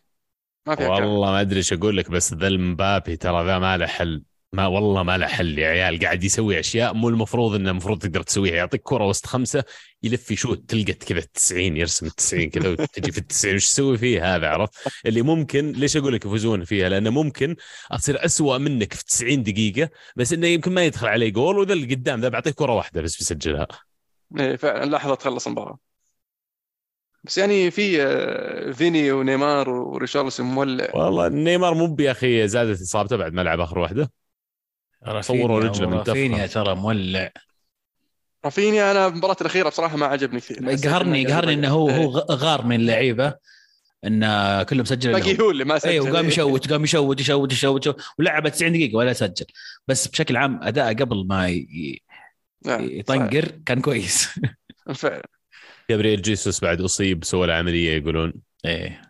ما 0.66 0.76
في 0.76 0.86
والله 0.86 1.32
ما 1.32 1.42
أدري 1.42 1.58
إيش 1.58 1.74
أقول 1.74 1.98
لك 1.98 2.12
بس 2.12 2.34
ذا 2.34 2.48
المبابي 2.48 3.18
ترى 3.18 3.46
ذا 3.46 3.60
ما 3.60 3.78
له 3.78 3.88
حل. 3.88 4.24
ما 4.54 4.68
والله 4.68 5.04
ما 5.04 5.18
له 5.18 5.28
حل 5.28 5.60
يا 5.60 5.68
عيال 5.68 6.00
قاعد 6.00 6.24
يسوي 6.24 6.60
أشياء 6.60 6.94
مو 6.94 7.10
المفروض 7.10 7.56
إنه 7.56 7.72
المفروض 7.72 8.00
تقدر 8.00 8.22
تسويها. 8.22 8.56
يعطيك 8.56 8.82
كرة 8.84 9.08
وسط 9.08 9.26
خمسة 9.26 9.64
يلف 10.04 10.32
يشوت 10.32 10.70
تلقى 10.70 10.94
كذا 10.94 11.20
90 11.34 11.78
يرسم 11.78 12.08
90 12.08 12.50
كذا 12.50 12.70
وتجي 12.70 13.12
في 13.12 13.18
ال 13.18 13.28
90 13.28 13.56
وش 13.56 13.66
تسوي 13.66 13.98
فيه 13.98 14.36
هذا 14.36 14.48
عرفت؟ 14.48 14.74
اللي 15.06 15.22
ممكن 15.22 15.72
ليش 15.72 15.98
أقول 15.98 16.14
لك 16.14 16.26
يفوزون 16.26 16.64
فيها؟ 16.64 16.90
لأنه 16.90 17.10
ممكن 17.10 17.56
أصير 17.92 18.26
اسوء 18.26 18.58
منك 18.58 18.94
في 18.94 19.06
90 19.06 19.44
دقيقة 19.44 19.90
بس 20.16 20.34
إنه 20.34 20.48
يمكن 20.48 20.74
ما 20.74 20.86
يدخل 20.86 21.08
عليه 21.08 21.30
جول 21.30 21.58
وذا 21.58 21.74
اللي 21.74 21.96
قدام 21.96 22.22
ذا 22.22 22.30
بعطيه 22.30 22.52
كرة 22.52 22.74
واحدة 22.74 23.02
بس 23.02 23.18
بيسجلها. 23.18 23.68
إيه 24.40 24.56
فعلا. 24.56 24.96
لحظة 24.96 25.16
تخلص 25.16 25.48
المباراة. 25.48 25.80
بس 27.24 27.38
يعني 27.38 27.72
في 27.72 28.04
آه، 28.04 28.72
فيني 28.72 29.12
ونيمار 29.12 29.70
وريشارلسون 29.70 30.46
مولع. 30.46 30.92
والله 30.94 31.28
نيمار 31.28 31.74
مو 31.74 31.98
يا 32.00 32.12
أخي 32.12 32.48
زادت 32.48 32.82
إصابته 32.82 33.16
بعد 33.16 33.34
ما 33.34 33.42
لعب 33.42 33.60
آخر 33.60 33.80
واحدة. 33.80 34.12
صوروا 35.22 35.60
رجله 35.60 35.90
من 35.90 35.98
رافينيا 35.98 36.48
ترى 36.48 36.76
مولع. 36.76 37.32
رافينيا 38.46 38.92
أنا 38.92 39.08
المباراة 39.08 39.38
الأخيرة 39.42 39.70
بصراحة 39.70 39.98
ما 39.98 40.06
عجبني 40.06 40.40
فيه 40.40 40.56
قهرني 40.56 41.26
قهرني 41.26 41.54
إنه 41.54 41.70
هو 41.70 41.90
هو 41.90 42.18
غار 42.32 42.66
من 42.66 42.76
اللعيبه 42.76 43.34
انه 44.06 44.64
كله 44.64 44.82
مسجل 44.82 45.12
باقي 45.12 45.40
هو 45.40 45.52
اللي 45.52 45.64
ما 45.64 45.80
سجل. 45.80 45.92
أيوه 45.92 46.12
وقام 46.12 46.28
يشوت 46.28 46.72
قام 46.72 46.84
يشوت 46.84 47.20
يشوت 47.20 47.52
يشوت 47.52 48.02
ولعب 48.20 48.48
90 48.48 48.72
دقيقة 48.72 48.96
ولا 48.98 49.14
سجل. 49.14 49.46
بس 49.88 50.08
بشكل 50.08 50.38
عام 50.38 50.64
اداءه 50.64 50.94
قبل 50.94 51.28
ما 51.28 51.50
ي... 51.50 52.02
نعم، 52.66 52.90
يطنقر 52.90 53.46
كان 53.66 53.82
كويس. 53.82 54.40
فعلا. 54.96 55.30
جابرييل 55.90 56.22
جيسوس 56.22 56.62
بعد 56.62 56.82
أصيب 56.82 57.24
سوى 57.24 57.46
العملية 57.46 57.98
يقولون. 57.98 58.34
إيه. 58.66 59.09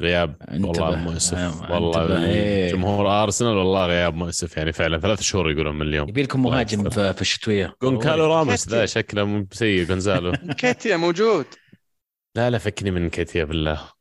غياب. 0.00 0.36
والله 0.52 0.96
مؤسف 0.96 1.70
والله 1.70 2.24
إيه. 2.24 2.72
جمهور 2.72 3.22
أرسنال 3.22 3.56
والله 3.56 3.86
غياب 3.86 4.14
مؤسف 4.14 4.56
يعني 4.56 4.72
فعلا 4.72 4.98
ثلاث 4.98 5.20
شهور 5.20 5.50
يقولون 5.50 5.74
من 5.78 5.82
اليوم 5.82 6.08
يبي 6.08 6.22
لكم 6.22 6.42
مهاجم 6.42 6.90
في 6.90 7.20
الشتوية. 7.20 7.76
جونكالو 7.82 8.26
راموس 8.26 8.68
ذا 8.68 8.86
شكله 8.86 9.46
سيء 9.52 9.84
جونزالو 9.84 10.32
كيتيا 10.60 10.96
موجود. 10.96 11.46
لا 12.34 12.50
لا 12.50 12.58
فكني 12.58 12.90
من 12.90 13.10
كيتيا 13.10 13.44
بالله. 13.44 13.96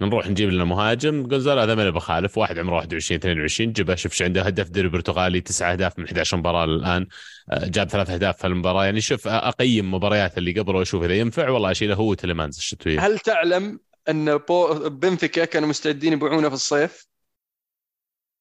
نروح 0.00 0.26
نجيب 0.26 0.50
لنا 0.50 0.64
مهاجم. 0.64 1.26
جونزالو 1.26 1.60
هذا 1.60 1.74
ما 1.74 1.90
بخالف. 1.90 2.38
واحد 2.38 2.58
عمره 2.58 2.74
21 2.74 3.18
22 3.18 3.72
جبه 3.72 3.94
شوف 3.94 4.12
إيش 4.12 4.22
عنده. 4.22 4.42
هدف 4.42 4.68
دوري 4.70 4.88
برتغالي 4.88 5.40
تسعة 5.40 5.72
أهداف 5.72 5.98
من 5.98 6.04
11 6.04 6.36
مباراة 6.36 6.64
الآن. 6.64 7.06
آه، 7.50 7.66
جاب 7.66 7.88
ثلاث 7.88 8.10
أهداف 8.10 8.38
في 8.38 8.46
المباراة. 8.46 8.84
يعني 8.84 9.00
شوف 9.00 9.28
أقيم 9.28 9.94
مباريات 9.94 10.38
اللي 10.38 10.52
قبله 10.52 10.78
وأشوف 10.78 11.04
إذا 11.04 11.14
ينفع. 11.14 11.48
والله 11.48 11.70
أشيله 11.70 11.94
هو 11.94 12.14
تلمانز 12.14 12.56
الشتوية. 12.56 13.06
هل 13.06 13.18
تعلم 13.18 13.80
إن 14.08 14.36
بو 14.36 14.88
بنفيكا 14.88 15.44
كانوا 15.44 15.68
مستعدين 15.68 16.12
يبيعونه 16.12 16.48
في 16.48 16.54
الصيف 16.54 17.06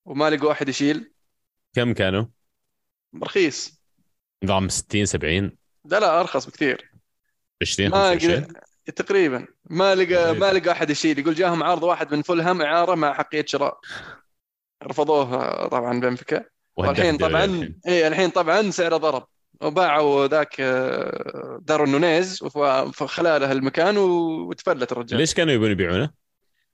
وما 0.06 0.30
لقوا 0.30 0.52
أحد 0.52 0.70
يشيل. 0.70 1.14
كم 1.74 1.94
كانوا؟ 1.94 2.26
رخيص. 3.24 3.82
نظام 4.44 4.70
60 4.70 5.06
70 5.06 5.58
لا 5.86 6.00
لا 6.00 6.20
أرخص 6.20 6.46
بكثير. 6.46 6.92
20 7.62 7.92
25 7.92 8.48
تقريبا. 8.96 9.48
ما 9.66 9.96
لقى 9.96 10.34
ما 10.34 10.54
لقى 10.54 10.72
أحد 10.72 10.90
يشيل. 10.90 11.20
يقول 11.20 11.36
جاهم 11.36 11.64
عرض 11.64 11.84
واحد 11.84 12.14
من 12.16 12.22
فولهام 12.22 12.62
إعارة 12.62 12.96
مع 12.96 13.14
حقية 13.14 13.46
شراء. 13.48 13.80
رفضوه 14.84 15.68
طبعا 15.68 16.00
بنفيكا. 16.00 16.46
والحين 16.76 17.18
طبعا 17.18 17.76
اي 17.88 18.08
الحين 18.08 18.30
طبعا 18.30 18.72
سعره 18.72 18.98
ضرب. 18.98 19.28
وباعوا 19.62 20.28
ذاك 20.28 20.62
دارون 21.62 21.92
نونيز 21.92 22.44
في 22.92 23.08
خلاله 23.08 23.52
المكان 23.52 23.98
وتفلت 23.98 24.92
الرجال. 24.92 25.20
ليش 25.20 25.34
كانوا 25.34 25.54
يبون 25.54 25.72
يبيعونه؟ 25.72 26.12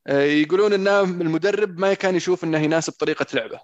آه، 0.07 0.21
يقولون 0.21 0.73
ان 0.73 0.87
المدرب 1.21 1.79
ما 1.79 1.93
كان 1.93 2.15
يشوف 2.15 2.43
إنه 2.43 2.57
يناسب 2.57 2.93
طريقة 2.93 3.25
لعبه. 3.33 3.61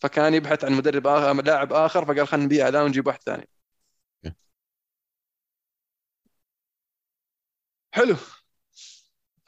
فكان 0.00 0.34
يبحث 0.34 0.64
عن 0.64 0.72
مدرب 0.72 1.06
آخر 1.06 1.42
لاعب 1.42 1.72
آخر 1.72 2.04
فقال 2.04 2.28
خلينا 2.28 2.46
نبيع 2.46 2.68
ذا 2.68 2.82
ونجيب 2.82 3.06
واحد 3.06 3.22
ثاني. 3.22 3.48
حلو. 7.92 8.16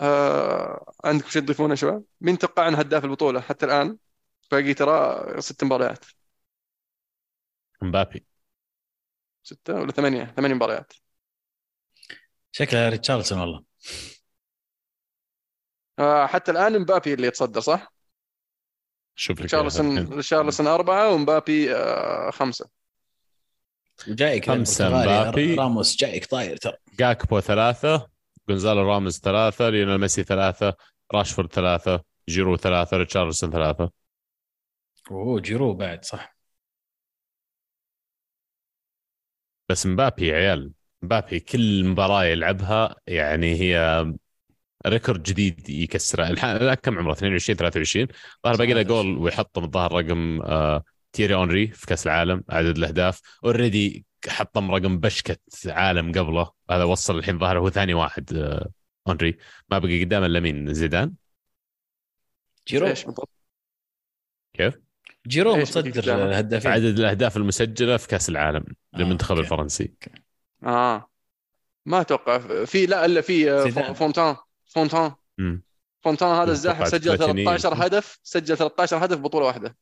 آه 0.01 0.93
عندكم 1.05 1.29
شيء 1.29 1.43
تضيفونه 1.43 1.75
شباب؟ 1.75 2.05
مين 2.21 2.39
توقع 2.39 2.65
عن 2.65 2.75
هداف 2.75 3.05
البطولة 3.05 3.41
حتى 3.41 3.67
الآن؟ 3.67 3.97
باقي 4.51 4.75
ترى 4.75 5.25
ست 5.41 5.65
مباريات. 5.65 6.05
مبابي. 7.83 8.30
ستة 9.43 9.75
ولا 9.75 9.93
ثمانية؟ 9.93 10.35
ثمانية 10.37 10.55
مباريات. 10.55 10.93
شكلها 12.53 12.89
ريتشارلسون 12.89 13.41
والله. 13.41 13.65
آه 15.99 16.27
حتى 16.27 16.51
الآن 16.51 16.81
مبابي 16.81 17.15
اللي 17.15 17.27
يتصدر 17.27 17.61
صح؟ 17.61 17.93
شوف 19.15 19.41
إياها. 19.41 19.63
ريتشارلسون 20.15 20.67
أربعة 20.67 21.15
ومبابي 21.15 21.75
آه 21.75 22.31
خمسة. 22.31 22.69
وجايك 24.09 24.47
خمسة 24.47 24.89
مبابي. 24.89 25.55
راموس 25.55 25.97
جايك 25.97 26.27
طاير 26.27 26.57
ترى. 26.57 26.77
جاكبو 26.99 27.41
ثلاثة 27.41 28.11
جونزالو 28.49 28.83
راموس 28.83 29.21
ثلاثة 29.21 29.69
ليونيل 29.69 29.99
ميسي 29.99 30.23
ثلاثة 30.23 30.77
راشفورد 31.15 31.53
ثلاثة 31.53 32.05
جيرو 32.29 32.57
ثلاثة 32.57 32.97
ريتشارلسون 32.97 33.51
ثلاثة. 33.51 33.91
أوه 35.11 35.41
جيرو 35.41 35.75
بعد 35.75 36.05
صح. 36.05 36.40
بس 39.71 39.87
مبابي 39.87 40.27
يا 40.27 40.37
عيال 40.37 40.73
مبابي 41.03 41.41
كل 41.41 41.85
مباراة 41.85 42.25
يلعبها 42.25 42.97
يعني 43.07 43.61
هي 43.61 44.07
record 44.87 45.23
جديد 45.23 45.69
يكسره. 45.71 46.29
الحين 46.29 46.75
كم 46.75 46.99
عمره؟ 46.99 47.13
22 47.13 47.57
23 47.57 48.07
ظهر 48.45 48.57
باقي 48.57 48.73
له 48.73 48.83
جول 48.83 49.19
ويحطم 49.19 49.65
الظاهر 49.65 49.93
رقم 49.93 50.43
آه 50.43 50.85
تيري 51.13 51.35
أونري 51.35 51.67
في 51.67 51.87
كأس 51.87 52.07
العالم 52.07 52.45
عدد 52.49 52.77
الأهداف. 52.77 53.21
already 53.45 54.05
حطم 54.29 54.71
رقم 54.71 55.01
بشكة 55.01 55.37
عالم 55.67 56.13
قبله. 56.13 56.51
هذا 56.71 56.85
وصل 56.85 57.19
الحين 57.19 57.39
ظاهر 57.39 57.59
هو 57.59 57.71
ثاني 57.71 57.95
واحد 57.95 58.35
آه 58.35 58.71
أونري. 59.09 59.39
ما 59.71 59.79
بقي 59.79 60.05
قدامه 60.05 60.27
إلا 60.27 60.41
مين؟ 60.41 60.75
زيدان؟ 60.75 61.15
جيرو. 62.69 62.87
إيش؟ 62.87 63.05
بالضبط؟ 63.05 63.31
كيف؟ 64.55 64.90
جيرو 65.27 65.57
متصدر 65.57 66.01
قدامه؟ 66.01 66.25
الهدافين 66.25 66.71
عدد 66.71 66.99
الأهداف 66.99 67.37
المسجلة 67.37 67.97
في 67.97 68.09
كأس 68.09 68.29
العالم 68.29 68.65
للمنتخب 68.97 69.31
أوكي. 69.31 69.43
الفرنسي 69.43 69.95
آه 70.65 71.11
ما 71.87 72.01
أتوقع 72.01 72.39
في 72.65 72.87
لا 72.87 73.05
الا 73.05 73.21
في 73.21 73.51
آه،. 73.51 73.93
فونتان 73.93 74.37
فونتان. 74.67 75.13
فونتان 76.01 76.29
هذا 76.29 76.53
الزاحف 76.53 76.89
سجل 76.89 77.17
بلاتيني. 77.17 77.45
13 77.45 77.87
هدف 77.87 78.19
سجل 78.23 78.57
13 78.57 79.05
هدف 79.05 79.19
بطولة 79.19 79.47
واحدة 79.47 79.77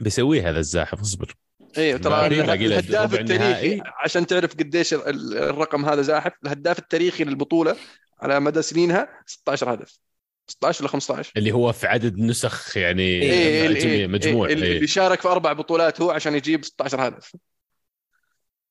بيسويه 0.00 0.50
هذا 0.50 0.58
الزاحف 0.58 1.00
اصبر 1.00 1.34
إيه 1.78 1.96
ترى 1.96 2.28
باقي 2.28 2.66
له 2.66 2.78
الهداف 2.78 3.14
التاريخي 3.14 3.34
النهائي. 3.34 3.82
عشان 4.04 4.26
تعرف 4.26 4.54
قديش 4.54 4.94
ال- 4.94 5.08
ال- 5.08 5.36
الرقم 5.38 5.84
هذا 5.84 6.02
زاحف 6.02 6.32
الهداف 6.44 6.78
التاريخي 6.78 7.24
للبطولة 7.24 7.76
على 8.20 8.40
مدى 8.40 8.62
سنينها 8.62 9.22
16 9.26 9.74
هدف 9.74 9.98
16 10.48 10.82
ولا 10.84 10.92
15 10.92 11.32
اللي 11.36 11.52
هو 11.52 11.72
في 11.72 11.86
عدد 11.86 12.18
نسخ 12.18 12.76
يعني 12.76 13.02
إيه 13.02 13.66
جميع- 13.68 13.92
إيه 13.92 14.06
مجموع 14.06 14.46
إيه 14.48 14.54
اللي 14.54 14.66
إيه. 14.66 14.76
اللي 14.76 14.86
شارك 14.86 15.20
في 15.20 15.28
أربع 15.28 15.52
بطولات 15.52 16.00
هو 16.00 16.10
عشان 16.10 16.34
يجيب 16.34 16.64
16 16.64 17.08
هدف. 17.08 17.36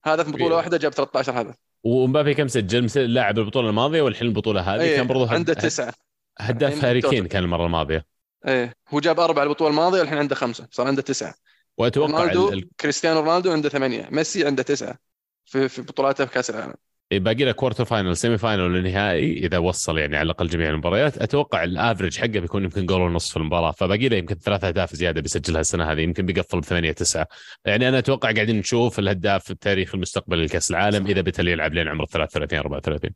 هذا 0.05 0.23
في 0.23 0.32
بطولة 0.32 0.47
إيه. 0.49 0.55
واحدة 0.55 0.78
جاب 0.78 0.91
13 0.91 1.41
هدف. 1.41 1.55
ومبابي 1.84 2.34
كم 2.34 2.47
سجل؟ 2.47 2.84
مثل 2.84 2.99
لاعب 3.01 3.39
البطولة 3.39 3.69
الماضية 3.69 4.01
والحين 4.01 4.28
البطولة 4.28 4.61
هذه. 4.61 4.82
إيه 4.82 4.95
كان 4.97 5.07
برضو 5.07 5.23
هد- 5.23 5.34
عنده 5.34 5.53
تسعة. 5.53 5.93
هداف 6.39 6.73
الحين 6.73 6.86
هاري 6.86 7.01
كين. 7.01 7.28
كان 7.28 7.43
المرة 7.43 7.65
الماضية. 7.65 8.05
إيه 8.47 8.73
هو 8.89 8.99
جاب 8.99 9.19
أربعة 9.19 9.43
البطولة 9.43 9.69
الماضية 9.69 9.99
والحين 9.99 10.17
عنده 10.17 10.36
خمسة. 10.36 10.67
صار 10.71 10.88
عنده 10.88 11.01
تسعة. 11.01 11.36
وأتوقع 11.78 12.11
رونالدو 12.19 12.49
ال- 12.49 12.69
كريستيانو 12.80 13.19
رونالدو 13.19 13.51
عنده 13.51 13.69
ثمانية. 13.69 14.07
ميسي 14.11 14.45
عنده 14.47 14.63
تسعة 14.63 14.97
في 15.45 15.69
في 15.69 15.82
بطولاته 15.82 16.25
في 16.25 16.34
كأس 16.34 16.49
العالم. 16.49 16.69
إيه، 16.69 16.75
باقي 17.11 17.43
له 17.45 17.51
quarter 17.51 17.85
final 17.85 18.17
semi 18.17 18.38
final 18.38 18.61
والنهائي 18.61 19.37
إذا 19.37 19.57
وصل 19.57 19.97
يعني 19.97 20.17
على 20.17 20.25
الأقل 20.25 20.47
جميع 20.47 20.69
المباريات. 20.69 21.17
أتوقع 21.17 21.63
ال 21.63 21.70
average 21.70 22.17
حقه 22.17 22.27
بيكون 22.27 22.63
يمكن 22.63 22.85
جول 22.85 23.01
ونص 23.01 23.31
في 23.31 23.37
المباراة 23.37 23.71
فباقي 23.71 24.09
له 24.09 24.17
يمكن 24.17 24.35
ثلاث 24.35 24.63
أهداف 24.63 24.95
زيادة 24.95 25.21
بيسجلها 25.21 25.61
السنة 25.61 25.91
هذه 25.91 26.01
يمكن 26.01 26.25
بيقفل 26.25 26.59
بثمانية 26.59 26.91
تسعة. 26.91 27.27
يعني 27.65 27.89
أنا 27.89 27.99
أتوقع 27.99 28.31
قاعدين 28.31 28.59
نشوف 28.59 28.99
الهداف 28.99 29.43
في 29.43 29.51
التاريخ 29.51 29.95
المستقبل 29.95 30.45
لكأس 30.45 30.71
العالم 30.71 31.07
إذا 31.07 31.21
بتل 31.21 31.47
يلعب 31.47 31.73
لين 31.73 31.87
عمره 31.87 32.05
33 32.05 32.59
34 32.59 33.11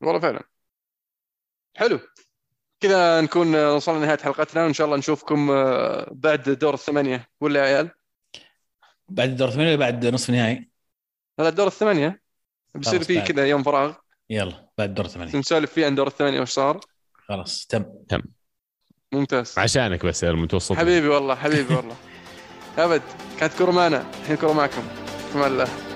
والله 0.00 0.20
فعلا. 0.20 0.40
حلو. 1.76 2.00
كذا 2.80 3.20
نكون 3.20 3.54
وصلنا 3.54 3.98
لنهاية 3.98 4.18
حلقتنا 4.18 4.64
وإن 4.64 4.72
شاء 4.72 4.86
الله 4.86 4.96
نشوفكم 4.96 5.50
آه، 5.50 6.08
بعد 6.12 6.50
دور 6.50 6.74
الثمانية. 6.74 7.28
ولا 7.40 7.60
يا 7.60 7.64
عيال؟ 7.64 7.90
بعد 9.08 9.28
الدور 9.28 9.48
الثمانية 9.48 9.70
ولا 9.70 9.80
بعد 9.80 10.06
نصف 10.06 10.30
نهائي 10.30 10.68
هذا 11.40 11.48
الدور 11.48 11.66
الثمانية. 11.66 12.20
بيصير 12.74 13.02
فيه. 13.02 13.20
كذا 13.20 13.46
يوم 13.46 13.62
فراغ. 13.62 13.94
يلا 14.30 14.68
بعد 14.78 14.88
الدور 14.88 15.04
الثمانية. 15.04 15.36
نسولف 15.36 15.72
فيه 15.72 15.86
عن 15.86 15.94
دور 15.94 16.06
الثمانية 16.06 16.40
وش 16.40 16.50
صار. 16.50 16.80
خلاص 17.28 17.66
تم. 17.66 17.84
ممتاز. 19.12 19.54
عشانك 19.58 20.06
بس 20.06 20.22
يا 20.22 20.30
المتوسط. 20.30 20.76
حبيبي 20.76 21.08
والله 21.08 21.34
حبيبي 21.34 21.74
والله. 21.74 21.96
أبد 22.78 23.02
كانت 23.40 23.54
كوره 23.58 23.70
معنا 23.70 24.10
الحين 24.22 24.36
كوره 24.36 24.52
معكم 24.52 24.82
في 25.32 25.38
أمان 25.38 25.52
الله 25.52 25.87